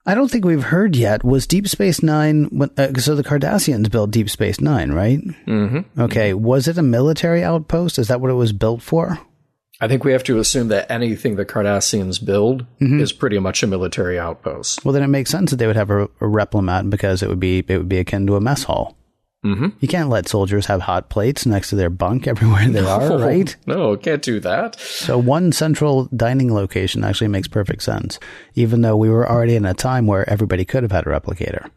I 0.09 0.14
don't 0.14 0.31
think 0.31 0.45
we've 0.45 0.62
heard 0.62 0.95
yet. 0.95 1.25
Was 1.25 1.47
Deep 1.47 1.66
Space 1.69 2.03
Nine? 2.03 2.45
when- 2.53 2.71
Uh, 2.79 2.95
so 2.99 3.14
the 3.16 3.25
Cardassians 3.25 3.90
built 3.90 4.12
Deep 4.12 4.31
Space 4.31 4.61
Nine, 4.61 4.92
right? 4.92 5.21
Mm-hmm. 5.47 6.01
Okay. 6.01 6.33
Was 6.33 6.69
it 6.69 6.79
a 6.79 6.83
military 6.83 7.42
outpost? 7.42 7.99
Is 7.99 8.09
that 8.09 8.21
what 8.21 8.31
it 8.31 8.35
was 8.35 8.53
built 8.53 8.83
for? 8.83 9.19
I 9.81 9.88
think 9.88 10.05
we 10.05 10.12
have 10.12 10.25
to 10.25 10.38
assume 10.38 10.69
that 10.69 10.90
anything 10.90 11.37
the 11.37 11.45
Cardassians 11.45 12.25
build 12.25 12.64
Mm-hmm. 12.81 13.01
is 13.01 13.12
pretty 13.12 13.38
much 13.38 13.62
a 13.62 13.66
military 13.66 14.19
outpost. 14.19 14.85
Well, 14.85 14.92
then 14.95 15.03
it 15.03 15.09
makes 15.09 15.29
sense 15.31 15.51
that 15.51 15.57
they 15.57 15.66
would 15.66 15.77
have 15.77 15.90
a, 15.90 16.05
a 16.05 16.09
replimat 16.25 16.88
because 16.88 17.23
it 17.23 17.29
would 17.29 17.40
be 17.40 17.59
it 17.66 17.77
would 17.77 17.88
be 17.88 17.99
akin 17.99 18.27
to 18.29 18.37
a 18.37 18.40
mess 18.40 18.62
hall. 18.62 18.97
Mm-hmm. 19.46 19.68
You 19.78 19.87
can't 19.87 20.09
let 20.09 20.28
soldiers 20.28 20.66
have 20.66 20.80
hot 20.80 21.09
plates 21.09 21.46
next 21.46 21.70
to 21.70 21.76
their 21.76 21.90
bunk 21.90 22.26
everywhere 22.26 22.68
they 22.68 22.80
are, 22.80 23.16
right? 23.24 23.54
No, 23.66 23.96
can't 23.96 24.22
do 24.22 24.40
that. 24.40 24.78
So 24.80 25.18
one 25.18 25.52
central 25.52 26.06
dining 26.06 26.52
location 26.52 27.04
actually 27.04 27.28
makes 27.28 27.46
perfect 27.46 27.82
sense, 27.82 28.18
even 28.56 28.80
though 28.80 28.96
we 28.96 29.09
were 29.09 29.28
already 29.28 29.54
in 29.54 29.64
a 29.64 29.74
time 29.74 30.09
where 30.09 30.28
everybody 30.28 30.64
could 30.64 30.82
have 30.82 30.90
had 30.90 31.06
a 31.06 31.11
replicator. 31.11 31.70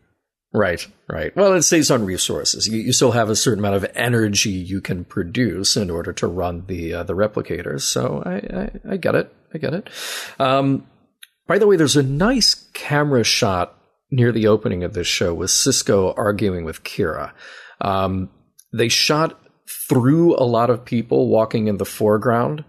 Right, 0.52 0.88
right. 1.08 1.36
Well, 1.36 1.54
it 1.54 1.62
saves 1.62 1.92
on 1.92 2.06
resources. 2.06 2.68
You, 2.68 2.80
you 2.80 2.92
still 2.92 3.12
have 3.12 3.30
a 3.30 3.36
certain 3.36 3.60
amount 3.60 3.76
of 3.76 3.92
energy 3.94 4.50
you 4.50 4.82
can 4.82 5.06
produce 5.06 5.78
in 5.78 5.92
order 5.92 6.12
to 6.14 6.28
run 6.28 6.66
the 6.66 6.96
uh, 6.96 7.04
the 7.04 7.14
replicators. 7.14 7.82
So 7.82 8.24
I, 8.26 8.62
I, 8.62 8.94
I 8.94 8.98
get 8.98 9.14
it. 9.14 9.32
I 9.54 9.60
get 9.60 9.76
it. 9.76 9.90
Um, 10.40 10.88
by 11.46 11.60
the 11.60 11.68
way, 11.68 11.76
there's 11.76 11.96
a 11.96 12.04
nice 12.04 12.68
camera 12.74 13.24
shot 13.24 13.76
near 14.12 14.32
the 14.32 14.48
opening 14.48 14.84
of 14.84 14.94
this 14.94 15.08
show 15.08 15.36
with 15.36 15.52
Sisko 15.52 16.16
arguing 16.18 16.66
with 16.66 16.84
Kira. 16.84 17.32
Um, 17.82 18.30
they 18.72 18.90
shot 18.90 19.40
through 19.68 20.36
a 20.36 20.46
lot 20.46 20.70
of 20.70 20.86
people 20.86 21.28
walking 21.28 21.68
in 21.68 21.78
the 21.78 21.86
foreground. 21.86 22.64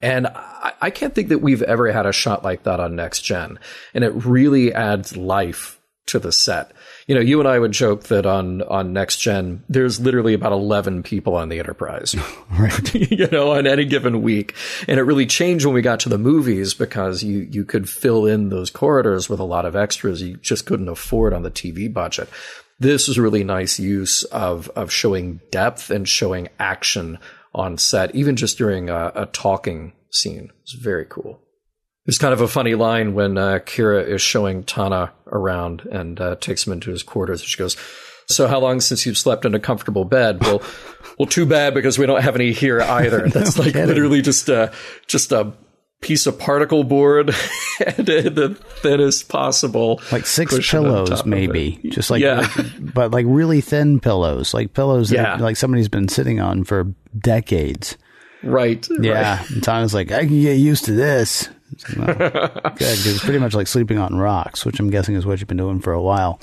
And 0.00 0.26
I, 0.26 0.72
I 0.80 0.90
can't 0.90 1.14
think 1.14 1.28
that 1.28 1.38
we've 1.38 1.62
ever 1.62 1.90
had 1.90 2.06
a 2.06 2.12
shot 2.12 2.44
like 2.44 2.64
that 2.64 2.80
on 2.80 2.96
Next 2.96 3.22
Gen. 3.22 3.58
And 3.94 4.04
it 4.04 4.12
really 4.24 4.72
adds 4.72 5.16
life 5.16 5.76
to 6.06 6.18
the 6.20 6.32
set. 6.32 6.72
You 7.06 7.14
know, 7.14 7.20
you 7.20 7.40
and 7.40 7.48
I 7.48 7.58
would 7.58 7.72
joke 7.72 8.04
that 8.04 8.26
on 8.26 8.62
on 8.62 8.92
next 8.92 9.18
gen, 9.18 9.64
there's 9.68 10.00
literally 10.00 10.34
about 10.34 10.52
eleven 10.52 11.02
people 11.02 11.34
on 11.34 11.48
the 11.48 11.58
Enterprise, 11.58 12.14
right? 12.58 12.94
you 12.94 13.28
know, 13.28 13.52
on 13.52 13.66
any 13.66 13.84
given 13.84 14.22
week, 14.22 14.54
and 14.88 14.98
it 14.98 15.04
really 15.04 15.26
changed 15.26 15.66
when 15.66 15.74
we 15.74 15.82
got 15.82 16.00
to 16.00 16.08
the 16.08 16.18
movies 16.18 16.74
because 16.74 17.22
you 17.22 17.48
you 17.50 17.64
could 17.64 17.88
fill 17.88 18.26
in 18.26 18.48
those 18.48 18.70
corridors 18.70 19.28
with 19.28 19.40
a 19.40 19.44
lot 19.44 19.64
of 19.64 19.76
extras 19.76 20.22
you 20.22 20.36
just 20.36 20.66
couldn't 20.66 20.88
afford 20.88 21.32
on 21.32 21.42
the 21.42 21.50
TV 21.50 21.92
budget. 21.92 22.28
This 22.78 23.08
is 23.08 23.16
a 23.16 23.22
really 23.22 23.44
nice 23.44 23.78
use 23.78 24.22
of 24.24 24.68
of 24.70 24.92
showing 24.92 25.40
depth 25.50 25.90
and 25.90 26.08
showing 26.08 26.48
action 26.58 27.18
on 27.54 27.78
set, 27.78 28.14
even 28.14 28.36
just 28.36 28.58
during 28.58 28.90
a, 28.90 29.12
a 29.14 29.26
talking 29.26 29.92
scene. 30.10 30.50
It's 30.62 30.74
very 30.74 31.06
cool. 31.08 31.40
There's 32.04 32.18
kind 32.18 32.34
of 32.34 32.40
a 32.40 32.48
funny 32.48 32.74
line 32.74 33.14
when 33.14 33.36
uh, 33.38 33.58
Kira 33.64 34.06
is 34.06 34.22
showing 34.22 34.62
Tahna 34.62 35.10
around 35.26 35.88
and 35.90 36.20
uh, 36.20 36.36
takes 36.36 36.66
him 36.66 36.72
into 36.72 36.90
his 36.90 37.02
quarters. 37.02 37.42
She 37.42 37.56
goes, 37.58 37.76
"So 38.28 38.46
how 38.46 38.60
long 38.60 38.80
since 38.80 39.06
you've 39.06 39.18
slept 39.18 39.44
in 39.44 39.54
a 39.54 39.60
comfortable 39.60 40.04
bed?" 40.04 40.40
Well, 40.42 40.62
well, 41.18 41.26
too 41.26 41.46
bad 41.46 41.74
because 41.74 41.98
we 41.98 42.06
don't 42.06 42.22
have 42.22 42.36
any 42.36 42.52
here 42.52 42.80
either. 42.80 43.28
That's 43.28 43.56
no 43.56 43.64
like 43.64 43.72
kidding. 43.72 43.88
literally 43.88 44.22
just 44.22 44.48
a 44.48 44.72
just 45.06 45.32
a 45.32 45.52
piece 46.00 46.26
of 46.26 46.38
particle 46.38 46.84
board 46.84 47.28
and 47.86 48.06
the 48.06 48.56
thinnest 48.82 49.28
possible, 49.28 50.00
like 50.12 50.26
six 50.26 50.70
pillows, 50.70 51.24
maybe, 51.24 51.80
just 51.86 52.10
like, 52.10 52.22
yeah. 52.22 52.48
But 52.80 53.10
like 53.10 53.26
really 53.28 53.60
thin 53.60 54.00
pillows, 54.00 54.54
like 54.54 54.74
pillows 54.74 55.10
that 55.10 55.16
yeah. 55.16 55.36
like 55.36 55.56
somebody's 55.56 55.88
been 55.88 56.08
sitting 56.08 56.40
on 56.40 56.64
for 56.64 56.92
decades. 57.18 57.96
Right. 58.42 58.86
Yeah. 59.00 59.38
Right. 59.38 59.50
And 59.50 59.62
Tahna's 59.62 59.94
like, 59.94 60.12
I 60.12 60.20
can 60.20 60.40
get 60.40 60.54
used 60.54 60.84
to 60.86 60.92
this. 60.92 61.48
Good, 61.84 62.06
because 62.06 63.06
it's 63.06 63.24
pretty 63.24 63.40
much 63.40 63.54
like 63.54 63.66
sleeping 63.66 63.98
on 63.98 64.16
rocks, 64.16 64.64
which 64.64 64.78
I'm 64.78 64.88
guessing 64.88 65.16
is 65.16 65.26
what 65.26 65.40
you've 65.40 65.48
been 65.48 65.56
doing 65.56 65.80
for 65.80 65.92
a 65.92 66.00
while. 66.00 66.40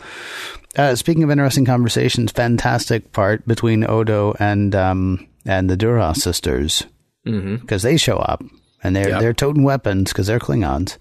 Uh, 0.76 0.96
speaking 0.96 1.24
of 1.24 1.32
interesting 1.32 1.66
conversations, 1.66 2.32
fantastic 2.32 3.14
part 3.14 3.48
between 3.48 3.90
Odo 3.90 4.36
and 4.40 4.76
um, 4.76 5.28
and 5.46 5.70
the 5.70 5.78
Duras 5.78 6.22
sisters 6.22 6.86
because 7.24 7.34
mm-hmm. 7.34 7.78
they 7.78 7.96
show 7.96 8.18
up 8.18 8.44
and 8.84 8.96
they're 8.96 9.10
yep. 9.10 9.22
they're 9.22 9.34
toting 9.34 9.64
weapons 9.64 10.12
because 10.12 10.28
they're 10.28 10.40
Klingons, 10.40 10.98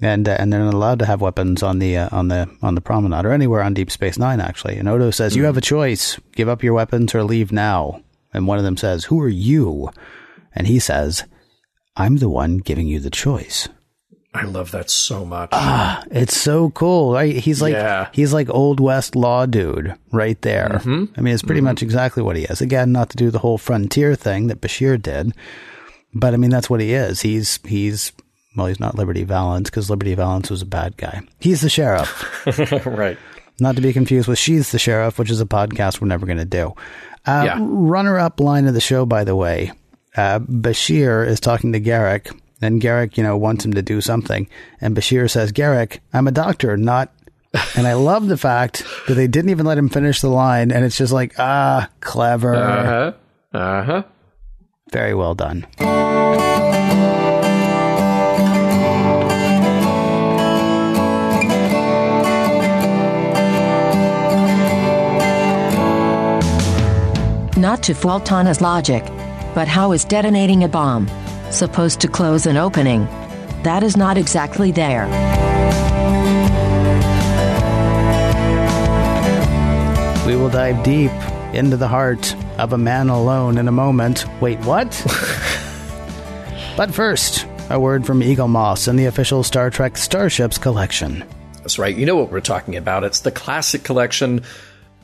and 0.00 0.28
uh, 0.28 0.36
and 0.38 0.52
they're 0.52 0.64
not 0.64 0.74
allowed 0.74 0.98
to 1.00 1.06
have 1.06 1.20
weapons 1.20 1.62
on 1.62 1.78
the 1.78 1.96
uh, 1.96 2.08
on 2.12 2.28
the 2.28 2.48
on 2.62 2.74
the 2.74 2.80
promenade 2.80 3.24
or 3.24 3.32
anywhere 3.32 3.62
on 3.62 3.74
Deep 3.74 3.90
Space 3.90 4.18
Nine 4.18 4.40
actually. 4.40 4.76
And 4.76 4.88
Odo 4.88 5.10
says, 5.10 5.32
mm-hmm. 5.32 5.40
"You 5.40 5.44
have 5.46 5.56
a 5.56 5.62
choice: 5.62 6.18
give 6.32 6.48
up 6.48 6.62
your 6.62 6.74
weapons 6.74 7.14
or 7.14 7.22
leave 7.22 7.52
now." 7.52 8.02
And 8.32 8.46
one 8.46 8.58
of 8.58 8.64
them 8.64 8.76
says, 8.76 9.04
"Who 9.04 9.20
are 9.20 9.28
you?" 9.28 9.90
And 10.54 10.66
he 10.66 10.78
says. 10.78 11.24
I'm 11.98 12.18
the 12.18 12.28
one 12.28 12.58
giving 12.58 12.86
you 12.86 13.00
the 13.00 13.10
choice. 13.10 13.68
I 14.32 14.44
love 14.44 14.70
that 14.70 14.88
so 14.88 15.24
much. 15.24 15.50
Ah, 15.52 16.04
it's 16.12 16.36
so 16.40 16.70
cool. 16.70 17.12
Right? 17.14 17.34
He's 17.34 17.60
like 17.60 17.72
yeah. 17.72 18.08
he's 18.12 18.32
like 18.32 18.48
old 18.50 18.78
west 18.78 19.16
law 19.16 19.46
dude 19.46 19.94
right 20.12 20.40
there. 20.42 20.80
Mm-hmm. 20.80 21.04
I 21.16 21.20
mean, 21.20 21.34
it's 21.34 21.42
pretty 21.42 21.58
mm-hmm. 21.58 21.66
much 21.66 21.82
exactly 21.82 22.22
what 22.22 22.36
he 22.36 22.44
is. 22.44 22.60
Again, 22.60 22.92
not 22.92 23.10
to 23.10 23.16
do 23.16 23.30
the 23.30 23.40
whole 23.40 23.58
frontier 23.58 24.14
thing 24.14 24.46
that 24.46 24.60
Bashir 24.60 25.02
did, 25.02 25.34
but 26.14 26.34
I 26.34 26.36
mean 26.36 26.50
that's 26.50 26.70
what 26.70 26.80
he 26.80 26.94
is. 26.94 27.20
He's 27.20 27.58
he's 27.64 28.12
well, 28.56 28.66
he's 28.66 28.80
not 28.80 28.96
Liberty 28.96 29.24
Valance 29.24 29.70
because 29.70 29.88
Liberty 29.88 30.14
Valance 30.14 30.50
was 30.50 30.62
a 30.62 30.66
bad 30.66 30.96
guy. 30.96 31.22
He's 31.38 31.60
the 31.60 31.70
sheriff, 31.70 32.46
right? 32.86 33.18
Not 33.60 33.76
to 33.76 33.82
be 33.82 33.92
confused 33.92 34.28
with 34.28 34.38
She's 34.38 34.70
the 34.70 34.78
Sheriff, 34.78 35.18
which 35.18 35.30
is 35.30 35.40
a 35.40 35.46
podcast 35.46 36.00
we're 36.00 36.06
never 36.06 36.26
going 36.26 36.38
to 36.38 36.44
do. 36.44 36.74
Uh, 37.26 37.42
yeah. 37.44 37.58
Runner 37.60 38.16
up 38.16 38.38
line 38.38 38.66
of 38.66 38.74
the 38.74 38.80
show, 38.80 39.04
by 39.04 39.24
the 39.24 39.34
way, 39.34 39.72
uh, 40.16 40.38
Bashir 40.38 41.26
is 41.26 41.40
talking 41.40 41.72
to 41.72 41.80
Garak, 41.80 42.36
and 42.62 42.80
Garak, 42.80 43.16
you 43.16 43.24
know, 43.24 43.36
wants 43.36 43.64
him 43.64 43.74
to 43.74 43.82
do 43.82 44.00
something, 44.00 44.48
and 44.80 44.96
Bashir 44.96 45.28
says, 45.28 45.52
"Garak, 45.52 45.98
I'm 46.12 46.28
a 46.28 46.32
doctor, 46.32 46.76
not." 46.76 47.12
and 47.76 47.86
I 47.86 47.94
love 47.94 48.28
the 48.28 48.36
fact 48.36 48.84
that 49.08 49.14
they 49.14 49.26
didn't 49.26 49.50
even 49.50 49.64
let 49.66 49.78
him 49.78 49.88
finish 49.88 50.20
the 50.20 50.28
line, 50.28 50.70
and 50.70 50.84
it's 50.84 50.98
just 50.98 51.12
like, 51.12 51.34
ah, 51.38 51.88
clever. 52.00 52.54
Uh 52.54 52.84
huh. 52.84 53.12
Uh 53.58 53.82
huh. 53.82 54.02
Very 54.90 55.14
well 55.14 55.34
done. 55.34 55.66
Not 67.58 67.82
to 67.82 67.94
fault 67.94 68.24
Tahna's 68.24 68.60
logic, 68.60 69.04
but 69.54 69.68
how 69.68 69.92
is 69.92 70.04
detonating 70.04 70.64
a 70.64 70.68
bomb 70.68 71.08
supposed 71.50 72.00
to 72.00 72.08
close 72.08 72.46
an 72.46 72.56
opening? 72.56 73.04
That 73.64 73.82
is 73.82 73.96
not 73.96 74.16
exactly 74.16 74.70
there. 74.70 75.06
We 80.24 80.36
will 80.36 80.48
dive 80.48 80.82
deep 80.84 81.10
into 81.52 81.76
the 81.76 81.88
heart 81.88 82.34
of 82.58 82.72
a 82.72 82.78
man 82.78 83.08
alone 83.08 83.58
in 83.58 83.68
a 83.68 83.72
moment. 83.72 84.24
Wait, 84.40 84.58
what? 84.60 84.88
but 86.76 86.94
first, 86.94 87.46
a 87.70 87.78
word 87.78 88.06
from 88.06 88.20
Eaglemoss 88.20 88.88
and 88.88 88.98
the 88.98 89.06
official 89.06 89.42
Star 89.42 89.70
Trek 89.70 89.96
Starships 89.96 90.58
collection. 90.58 91.24
That's 91.56 91.78
right. 91.78 91.96
You 91.96 92.06
know 92.06 92.16
what 92.16 92.30
we're 92.30 92.40
talking 92.40 92.76
about. 92.76 93.04
It's 93.04 93.20
the 93.20 93.30
classic 93.30 93.84
collection 93.84 94.42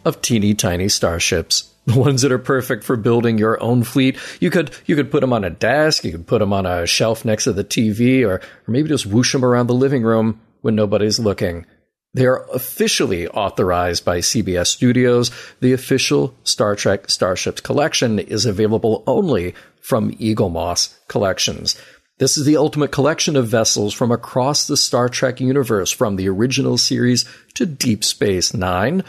of 0.04 0.20
teeny 0.22 0.54
tiny 0.54 0.88
starships 0.88 1.74
the 1.86 1.98
ones 1.98 2.22
that 2.22 2.32
are 2.32 2.38
perfect 2.38 2.82
for 2.82 2.96
building 2.96 3.36
your 3.36 3.62
own 3.62 3.84
fleet. 3.84 4.18
You 4.40 4.50
could 4.50 4.70
you 4.86 4.96
could 4.96 5.10
put 5.10 5.20
them 5.20 5.32
on 5.32 5.44
a 5.44 5.50
desk, 5.50 6.04
you 6.04 6.12
could 6.12 6.26
put 6.26 6.38
them 6.38 6.52
on 6.52 6.64
a 6.64 6.86
shelf 6.86 7.24
next 7.24 7.44
to 7.44 7.52
the 7.52 7.64
TV, 7.64 8.26
or 8.26 8.36
or 8.36 8.42
maybe 8.68 8.88
just 8.88 9.06
whoosh 9.06 9.32
them 9.32 9.44
around 9.44 9.66
the 9.66 9.74
living 9.74 10.02
room 10.02 10.40
when 10.62 10.74
nobody's 10.74 11.18
looking. 11.18 11.66
They 12.14 12.26
are 12.26 12.46
officially 12.52 13.26
authorized 13.26 14.04
by 14.04 14.18
CBS 14.18 14.68
Studios. 14.68 15.32
The 15.60 15.72
official 15.72 16.34
Star 16.44 16.76
Trek 16.76 17.10
Starships 17.10 17.60
collection 17.60 18.20
is 18.20 18.46
available 18.46 19.02
only 19.06 19.54
from 19.80 20.12
Eaglemoss 20.12 20.96
Collections. 21.08 21.76
This 22.18 22.38
is 22.38 22.46
the 22.46 22.56
ultimate 22.56 22.92
collection 22.92 23.34
of 23.34 23.48
vessels 23.48 23.92
from 23.92 24.12
across 24.12 24.68
the 24.68 24.76
Star 24.76 25.08
Trek 25.08 25.40
universe, 25.40 25.90
from 25.90 26.14
the 26.14 26.28
original 26.28 26.78
series 26.78 27.24
to 27.54 27.66
Deep 27.66 28.04
Space 28.04 28.54
Nine, 28.54 29.02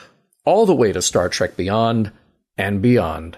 all 0.44 0.66
the 0.66 0.74
way 0.74 0.92
to 0.92 1.04
Star 1.04 1.30
Trek 1.30 1.56
Beyond 1.56 2.12
and 2.58 2.82
beyond. 2.82 3.38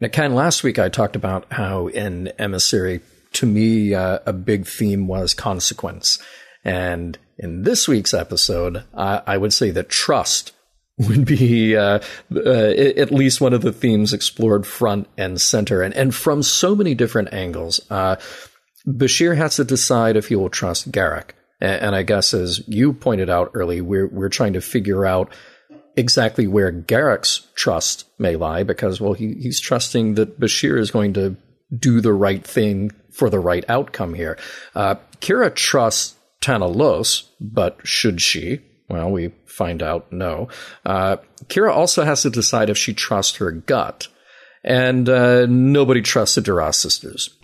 Now, 0.00 0.08
Ken, 0.08 0.34
last 0.34 0.62
week 0.62 0.78
I 0.78 0.88
talked 0.88 1.16
about 1.16 1.52
how 1.52 1.88
in 1.88 2.28
Emissary, 2.38 3.00
to 3.34 3.44
me, 3.46 3.92
uh, 3.94 4.20
a 4.26 4.32
big 4.32 4.66
theme 4.66 5.08
was 5.08 5.34
consequence. 5.34 6.18
And 6.64 7.18
in 7.36 7.62
this 7.62 7.88
week's 7.88 8.14
episode, 8.14 8.84
I, 8.94 9.22
I 9.26 9.36
would 9.36 9.52
say 9.52 9.70
that 9.70 9.88
trust 9.88 10.52
would 11.08 11.24
be 11.24 11.76
uh, 11.76 12.00
uh, 12.34 12.40
at 12.40 13.12
least 13.12 13.40
one 13.40 13.52
of 13.52 13.62
the 13.62 13.72
themes 13.72 14.12
explored 14.12 14.66
front 14.66 15.08
and 15.16 15.40
center, 15.40 15.82
and, 15.82 15.94
and 15.94 16.14
from 16.14 16.42
so 16.42 16.74
many 16.74 16.94
different 16.94 17.32
angles. 17.32 17.80
Uh, 17.88 18.16
Bashir 18.88 19.36
has 19.36 19.56
to 19.56 19.64
decide 19.64 20.16
if 20.16 20.28
he 20.28 20.36
will 20.36 20.48
trust 20.48 20.90
Garak. 20.90 21.30
And, 21.60 21.94
I 21.96 22.04
guess, 22.04 22.34
as 22.34 22.62
you 22.68 22.92
pointed 22.92 23.28
out 23.28 23.50
early, 23.52 23.80
we're, 23.80 24.06
we're 24.06 24.28
trying 24.28 24.52
to 24.52 24.60
figure 24.60 25.04
out 25.04 25.32
exactly 25.96 26.46
where 26.46 26.72
Garak's 26.72 27.48
trust 27.56 28.04
may 28.18 28.36
lie 28.36 28.62
because, 28.62 29.00
well, 29.00 29.14
he, 29.14 29.34
he's 29.34 29.58
trusting 29.60 30.14
that 30.14 30.38
Bashir 30.38 30.78
is 30.78 30.92
going 30.92 31.14
to 31.14 31.36
do 31.76 32.00
the 32.00 32.12
right 32.12 32.44
thing 32.46 32.92
for 33.10 33.28
the 33.28 33.40
right 33.40 33.64
outcome 33.68 34.14
here. 34.14 34.38
Uh, 34.74 34.94
Kira 35.20 35.52
trusts 35.52 36.14
Tahna 36.40 36.72
Los, 36.72 37.28
but 37.40 37.80
should 37.82 38.20
she? 38.22 38.60
Well, 38.88 39.10
we 39.10 39.32
find 39.44 39.82
out 39.82 40.12
no. 40.12 40.48
Uh, 40.86 41.16
Kira 41.46 41.74
also 41.74 42.04
has 42.04 42.22
to 42.22 42.30
decide 42.30 42.70
if 42.70 42.78
she 42.78 42.94
trusts 42.94 43.36
her 43.36 43.50
gut. 43.50 44.06
And 44.68 45.08
uh, 45.08 45.46
nobody 45.46 46.02
trusts 46.02 46.34
the 46.34 46.42
Duras 46.42 46.76
sisters. 46.76 47.30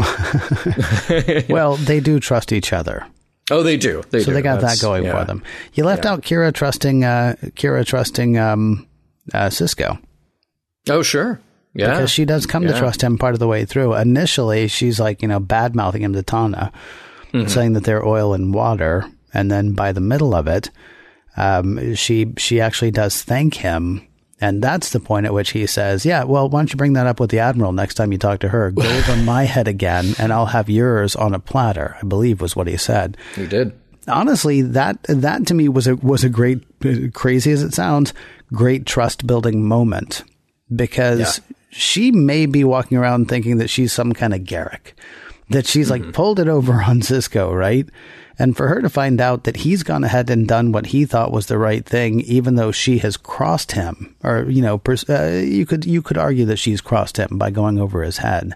well, 1.49 1.77
they 1.77 1.99
do 2.01 2.21
trust 2.21 2.53
each 2.53 2.73
other. 2.73 3.07
Oh, 3.51 3.63
they 3.63 3.77
do. 3.79 4.03
They 4.11 4.21
so 4.21 4.27
do. 4.27 4.35
they 4.35 4.43
got 4.43 4.61
That's, 4.61 4.81
that 4.81 4.85
going 4.87 5.05
yeah. 5.05 5.19
for 5.19 5.25
them. 5.25 5.43
You 5.73 5.85
left 5.85 6.05
Yeah. 6.05 6.13
out 6.13 6.23
Kira 6.23 6.53
trusting 6.53 7.03
uh, 7.05 7.37
Kira 7.57 7.85
trusting 7.87 8.39
um, 8.39 8.87
uh, 9.33 9.47
Sisko 9.49 9.99
Oh, 10.89 11.03
sure. 11.03 11.41
Yeah. 11.75 11.91
because 11.91 12.11
she 12.11 12.25
does 12.27 12.47
come 12.47 12.67
to 12.67 12.79
trust 12.79 13.03
him 13.03 13.17
part 13.19 13.33
of 13.35 13.41
the 13.41 13.49
way 13.49 13.65
through. 13.65 13.95
Initially, 13.95 14.69
she's 14.69 15.01
like 15.01 15.23
you 15.23 15.29
know 15.29 15.41
bad 15.41 15.75
mouthing 15.75 16.03
him 16.03 16.13
to 16.13 16.23
Tahna, 16.23 16.73
Mm-hmm. 17.33 17.49
saying 17.49 17.73
that 17.73 17.83
they're 17.85 18.07
oil 18.07 18.33
and 18.33 18.55
water, 18.55 19.11
and 19.33 19.51
then 19.51 19.73
by 19.73 19.91
the 19.93 20.01
middle 20.01 20.35
of 20.37 20.47
it, 20.47 20.71
um, 21.37 21.95
she 21.97 22.33
she 22.39 22.61
actually 22.61 22.93
does 22.93 23.23
thank 23.23 23.55
him. 23.55 24.07
And 24.45 24.61
that's 24.61 24.91
the 24.91 25.01
point 25.01 25.25
at 25.25 25.33
which 25.33 25.53
he 25.53 25.67
says, 25.67 26.05
"Yeah, 26.05 26.25
well, 26.25 26.51
why 26.51 26.61
don't 26.61 26.71
you 26.71 26.77
bring 26.77 26.93
that 26.93 27.07
up 27.07 27.19
with 27.19 27.31
the 27.31 27.39
admiral 27.39 27.73
next 27.73 27.95
time 27.95 28.13
you 28.13 28.19
talk 28.19 28.41
to 28.41 28.51
her? 28.51 28.71
Go 28.71 28.83
over 28.83 29.17
my 29.17 29.45
head 29.45 29.67
again, 29.67 30.15
and 30.19 30.35
I'll 30.35 30.53
have 30.53 30.69
yours 30.69 31.17
on 31.17 31.33
a 31.33 31.39
platter." 31.39 31.97
I 32.03 32.05
believe 32.07 32.43
was 32.43 32.55
what 32.55 32.67
he 32.67 32.77
said 32.77 33.17
he 33.37 33.47
did. 33.47 33.73
honestly, 34.07 34.61
that 34.61 35.03
that 35.05 35.47
to 35.47 35.55
me 35.55 35.71
was 35.71 35.87
a 35.87 35.97
was 35.97 36.25
a 36.25 36.29
great, 36.29 36.61
crazy 37.15 37.53
as 37.53 37.63
it 37.63 37.73
sounds, 37.73 38.13
great 38.53 38.85
trust 38.85 39.27
building 39.27 39.67
moment 39.67 40.25
because 40.75 41.21
Yeah. 41.21 41.57
she 41.71 42.11
may 42.11 42.45
be 42.45 42.65
walking 42.65 42.99
around 42.99 43.29
thinking 43.29 43.57
that 43.57 43.71
she's 43.71 43.95
some 43.95 44.13
kind 44.13 44.35
of 44.35 44.41
Garak, 44.41 44.93
that 45.49 45.67
she's 45.67 45.89
like 45.89 46.03
mm-hmm. 46.03 46.11
pulled 46.11 46.39
it 46.39 46.49
over 46.49 46.83
on 46.83 47.01
Sisko, 47.01 47.57
right? 47.57 47.89
And 48.39 48.57
for 48.57 48.69
her 48.69 48.81
to 48.83 48.91
find 48.91 49.21
out 49.21 49.45
that 49.45 49.59
he's 49.59 49.83
gone 49.83 50.03
ahead 50.03 50.29
and 50.29 50.49
done 50.49 50.73
what 50.73 50.87
he 50.87 51.05
thought 51.05 51.33
was 51.33 51.47
the 51.47 51.59
right 51.59 51.85
thing, 51.85 52.21
even 52.23 52.57
though 52.57 52.73
she 52.73 52.99
has 52.99 53.17
crossed 53.17 53.73
him, 53.73 54.17
or 54.25 54.51
you 54.51 54.61
know, 54.61 54.79
pers- 54.79 55.09
uh, 55.09 55.43
you 55.45 55.67
could 55.67 55.85
you 55.85 56.03
could 56.03 56.19
argue 56.19 56.45
that 56.47 56.59
she's 56.59 56.81
crossed 56.81 57.17
him 57.17 57.39
by 57.39 57.51
going 57.51 57.79
over 57.79 58.03
his 58.03 58.19
head. 58.19 58.55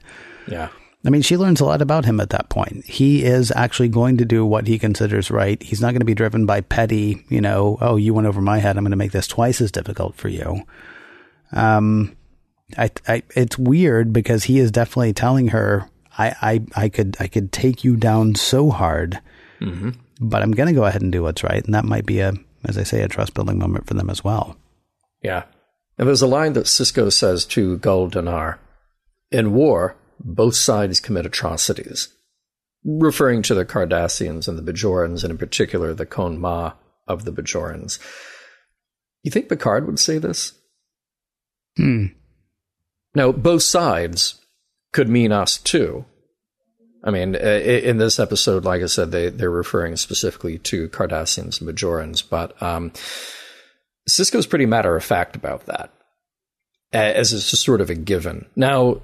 Yeah. 0.48 0.68
I 1.06 1.10
mean, 1.10 1.22
she 1.22 1.36
learns 1.36 1.60
a 1.60 1.64
lot 1.64 1.80
about 1.80 2.04
him 2.04 2.18
at 2.18 2.30
that 2.30 2.48
point. 2.48 2.84
He 2.84 3.24
is 3.24 3.52
actually 3.54 3.88
going 3.88 4.16
to 4.18 4.24
do 4.24 4.44
what 4.44 4.66
he 4.66 4.80
considers 4.80 5.30
right. 5.30 5.62
He's 5.62 5.80
not 5.80 5.92
going 5.92 6.00
to 6.00 6.04
be 6.04 6.14
driven 6.14 6.44
by 6.44 6.60
petty, 6.60 7.24
you 7.28 7.40
know, 7.40 7.78
oh, 7.80 7.96
you 7.96 8.12
went 8.12 8.26
over 8.26 8.40
my 8.40 8.58
head. 8.58 8.76
I'm 8.76 8.82
going 8.82 8.90
to 8.90 8.96
make 8.96 9.12
this 9.12 9.28
twice 9.28 9.60
as 9.60 9.70
difficult 9.70 10.16
for 10.16 10.28
you. 10.28 10.62
Um, 11.52 12.16
I, 12.76 12.90
I, 13.06 13.22
it's 13.36 13.56
weird 13.56 14.12
because 14.12 14.44
he 14.44 14.58
is 14.58 14.72
definitely 14.72 15.12
telling 15.12 15.48
her, 15.48 15.88
I, 16.18 16.34
I, 16.42 16.60
I 16.74 16.88
could, 16.88 17.16
I 17.20 17.28
could 17.28 17.52
take 17.52 17.84
you 17.84 17.96
down 17.96 18.34
so 18.34 18.70
hard, 18.70 19.20
but 20.20 20.42
I'm 20.42 20.52
going 20.52 20.68
to 20.68 20.74
go 20.74 20.84
ahead 20.84 21.02
and 21.02 21.12
do 21.12 21.22
what's 21.22 21.44
right. 21.44 21.64
And 21.64 21.74
that 21.74 21.84
might 21.84 22.06
be 22.06 22.20
a, 22.20 22.32
as 22.64 22.78
I 22.78 22.82
say, 22.82 23.02
a 23.02 23.08
trust 23.08 23.34
building 23.34 23.58
moment 23.58 23.86
for 23.86 23.94
them 23.94 24.10
as 24.10 24.22
well. 24.22 24.56
Yeah. 25.22 25.44
And 25.96 26.06
there's 26.06 26.22
a 26.22 26.26
line 26.26 26.52
that 26.52 26.66
Sisko 26.66 27.12
says 27.12 27.44
to 27.46 27.78
Gul 27.78 28.10
Danar 28.10 28.58
In 29.30 29.52
war, 29.52 29.96
both 30.20 30.54
sides 30.54 31.00
commit 31.00 31.26
atrocities, 31.26 32.08
referring 32.84 33.42
to 33.42 33.54
the 33.54 33.64
Cardassians 33.64 34.48
and 34.48 34.58
the 34.58 34.72
Bajorans, 34.72 35.22
and 35.22 35.30
in 35.30 35.38
particular 35.38 35.94
the 35.94 36.06
Kohn-Ma 36.06 36.72
of 37.06 37.24
the 37.24 37.32
Bajorans. 37.32 37.98
You 39.22 39.30
think 39.30 39.48
Picard 39.48 39.86
would 39.86 39.98
say 39.98 40.18
this? 40.18 40.52
Hmm. 41.76 42.06
Now, 43.14 43.32
both 43.32 43.62
sides 43.62 44.40
could 44.92 45.08
mean 45.08 45.32
us 45.32 45.58
too. 45.58 46.04
I 47.04 47.10
mean, 47.10 47.36
i- 47.36 47.38
in 47.38 47.98
this 47.98 48.18
episode, 48.18 48.64
like 48.64 48.82
I 48.82 48.86
said, 48.86 49.12
they, 49.12 49.28
they're 49.30 49.50
referring 49.50 49.96
specifically 49.96 50.58
to 50.58 50.88
Cardassians 50.88 51.60
and 51.60 51.68
Bajorans, 51.70 52.22
but 52.28 52.60
um, 52.62 52.92
Sisko's 54.08 54.46
pretty 54.46 54.66
matter 54.66 54.96
of 54.96 55.04
fact 55.04 55.36
about 55.36 55.66
that, 55.66 55.92
as 56.92 57.32
it's 57.32 57.50
just 57.50 57.62
sort 57.64 57.80
of 57.80 57.90
a 57.90 57.94
given. 57.94 58.46
Now, 58.56 59.00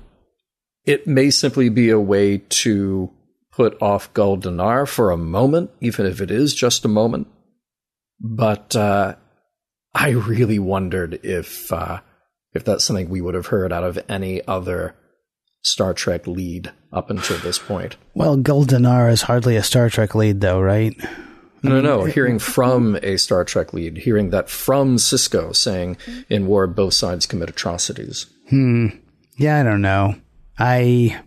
it 0.84 1.06
may 1.06 1.30
simply 1.30 1.68
be 1.68 1.90
a 1.90 2.00
way 2.00 2.38
to 2.38 3.10
put 3.52 3.80
off 3.80 4.12
Gul 4.14 4.38
Danar 4.38 4.88
for 4.88 5.10
a 5.10 5.16
moment, 5.16 5.70
even 5.80 6.06
if 6.06 6.20
it 6.20 6.30
is 6.30 6.54
just 6.54 6.84
a 6.84 6.88
moment. 6.88 7.28
But 8.20 8.74
uh, 8.74 9.14
I 9.94 10.10
really 10.10 10.58
wondered 10.58 11.20
if 11.24 11.72
uh, 11.72 12.00
if 12.52 12.64
that's 12.64 12.84
something 12.84 13.08
we 13.08 13.20
would 13.20 13.34
have 13.34 13.46
heard 13.48 13.72
out 13.72 13.84
of 13.84 13.98
any 14.08 14.44
other 14.46 14.94
Star 15.64 15.94
Trek 15.94 16.26
lead 16.26 16.70
up 16.92 17.10
until 17.10 17.38
this 17.38 17.58
point. 17.58 17.96
Well, 18.14 18.36
Gul 18.36 18.66
Danar 18.66 19.10
is 19.10 19.22
hardly 19.22 19.56
a 19.56 19.62
Star 19.62 19.88
Trek 19.88 20.14
lead, 20.14 20.40
though, 20.42 20.60
right? 20.60 20.94
No, 21.62 21.80
no, 21.80 21.80
no. 21.80 22.04
Hearing 22.04 22.38
from 22.38 22.96
a 23.02 23.16
Star 23.16 23.44
Trek 23.44 23.72
lead, 23.72 23.96
hearing 23.96 24.28
that 24.30 24.50
from 24.50 24.96
Sisko 24.96 25.56
saying, 25.56 25.96
in 26.28 26.46
war, 26.46 26.66
both 26.66 26.92
sides 26.92 27.26
commit 27.26 27.48
atrocities. 27.48 28.26
Hmm. 28.50 28.88
Yeah, 29.38 29.58
I 29.58 29.62
don't 29.62 29.80
know. 29.80 30.16
I. 30.58 31.22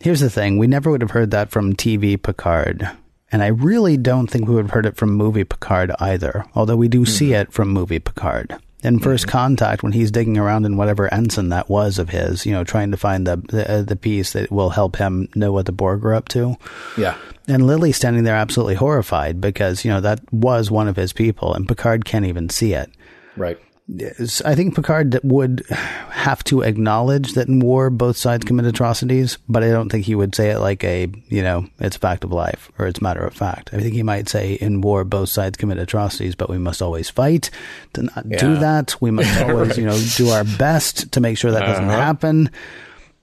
Here's 0.00 0.20
the 0.20 0.28
thing 0.28 0.58
we 0.58 0.66
never 0.66 0.90
would 0.90 1.00
have 1.00 1.12
heard 1.12 1.30
that 1.30 1.50
from 1.50 1.74
TV 1.74 2.22
Picard. 2.22 2.88
And 3.32 3.42
I 3.42 3.46
really 3.46 3.96
don't 3.96 4.26
think 4.28 4.46
we 4.46 4.54
would 4.54 4.66
have 4.66 4.72
heard 4.72 4.86
it 4.86 4.96
from 4.96 5.14
movie 5.14 5.44
Picard 5.44 5.90
either, 5.98 6.44
although 6.54 6.76
we 6.76 6.88
do 6.88 7.06
see 7.06 7.32
it 7.32 7.52
from 7.52 7.70
movie 7.70 7.98
Picard. 7.98 8.58
In 8.84 9.00
First 9.00 9.26
Contact, 9.26 9.82
when 9.82 9.92
he's 9.92 10.10
digging 10.10 10.36
around 10.36 10.66
in 10.66 10.76
whatever 10.76 11.12
ensign 11.12 11.48
that 11.48 11.70
was 11.70 11.98
of 11.98 12.10
his, 12.10 12.44
you 12.44 12.52
know, 12.52 12.64
trying 12.64 12.90
to 12.90 12.98
find 12.98 13.26
the 13.26 13.36
the, 13.36 13.70
uh, 13.70 13.82
the 13.82 13.96
piece 13.96 14.34
that 14.34 14.52
will 14.52 14.70
help 14.70 14.96
him 14.96 15.26
know 15.34 15.52
what 15.52 15.64
the 15.64 15.72
Borg 15.72 16.04
are 16.04 16.14
up 16.14 16.28
to. 16.28 16.56
Yeah. 16.96 17.16
And 17.48 17.66
Lily's 17.66 17.96
standing 17.96 18.24
there 18.24 18.36
absolutely 18.36 18.74
horrified 18.74 19.40
because, 19.40 19.84
you 19.84 19.90
know, 19.90 20.00
that 20.02 20.20
was 20.32 20.70
one 20.70 20.86
of 20.86 20.96
his 20.96 21.12
people, 21.12 21.54
and 21.54 21.66
Picard 21.66 22.04
can't 22.04 22.26
even 22.26 22.50
see 22.50 22.74
it. 22.74 22.90
Right. 23.36 23.58
I 23.86 24.54
think 24.54 24.74
Picard 24.74 25.20
would 25.22 25.62
have 25.68 26.42
to 26.44 26.62
acknowledge 26.62 27.34
that 27.34 27.48
in 27.48 27.60
war 27.60 27.90
both 27.90 28.16
sides 28.16 28.46
commit 28.46 28.64
atrocities, 28.64 29.36
but 29.46 29.62
I 29.62 29.68
don't 29.68 29.90
think 29.90 30.06
he 30.06 30.14
would 30.14 30.34
say 30.34 30.50
it 30.50 30.58
like 30.60 30.82
a, 30.84 31.08
you 31.28 31.42
know, 31.42 31.66
it's 31.78 31.98
fact 31.98 32.24
of 32.24 32.32
life 32.32 32.72
or 32.78 32.86
it's 32.86 33.02
matter 33.02 33.22
of 33.22 33.34
fact. 33.34 33.74
I 33.74 33.80
think 33.80 33.92
he 33.92 34.02
might 34.02 34.30
say 34.30 34.54
in 34.54 34.80
war 34.80 35.04
both 35.04 35.28
sides 35.28 35.58
commit 35.58 35.76
atrocities, 35.78 36.34
but 36.34 36.48
we 36.48 36.56
must 36.56 36.80
always 36.80 37.10
fight 37.10 37.50
to 37.92 38.04
not 38.04 38.26
do 38.30 38.56
that. 38.56 38.96
We 39.02 39.10
must 39.10 39.42
always, 39.42 39.76
you 39.76 39.84
know, 39.84 39.98
do 40.16 40.30
our 40.30 40.44
best 40.44 41.12
to 41.12 41.20
make 41.20 41.36
sure 41.36 41.50
that 41.50 41.60
doesn't 41.60 41.84
Uh-huh. 41.84 42.00
happen. 42.00 42.50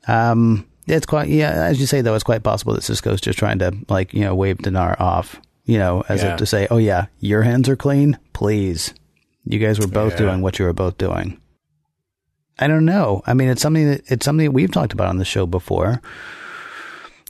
Um, 0.07 0.67
it's 0.85 1.07
quite, 1.07 1.29
yeah, 1.29 1.51
as 1.65 1.79
you 1.79 1.87
say 1.87 2.01
though, 2.01 2.13
it's 2.13 2.23
quite 2.23 2.43
possible 2.43 2.73
that 2.73 2.81
Sisko's 2.83 3.19
just 3.21 3.39
trying 3.39 3.57
to 3.59 3.75
like, 3.89 4.13
you 4.13 4.21
know, 4.21 4.35
wave 4.35 4.57
Danar 4.59 4.99
off, 5.01 5.41
you 5.65 5.79
know, 5.79 6.03
as 6.07 6.21
Yeah. 6.21 6.33
if 6.33 6.37
to 6.37 6.45
say, 6.45 6.67
oh 6.69 6.77
yeah, 6.77 7.05
your 7.19 7.41
hands 7.41 7.67
are 7.67 7.75
clean, 7.75 8.19
please. 8.33 8.93
You 9.45 9.59
guys 9.59 9.79
were 9.79 9.87
both 9.87 10.13
Yeah. 10.13 10.19
doing 10.27 10.41
what 10.41 10.59
you 10.59 10.65
were 10.65 10.73
both 10.73 10.97
doing. 10.97 11.37
I 12.59 12.67
don't 12.67 12.85
know. 12.85 13.23
I 13.25 13.33
mean, 13.33 13.49
it's 13.49 13.61
something 13.61 13.89
that 13.89 14.01
it's 14.07 14.25
something 14.25 14.45
that 14.45 14.51
we've 14.51 14.71
talked 14.71 14.93
about 14.93 15.07
on 15.07 15.17
the 15.17 15.25
show 15.25 15.45
before. 15.45 16.01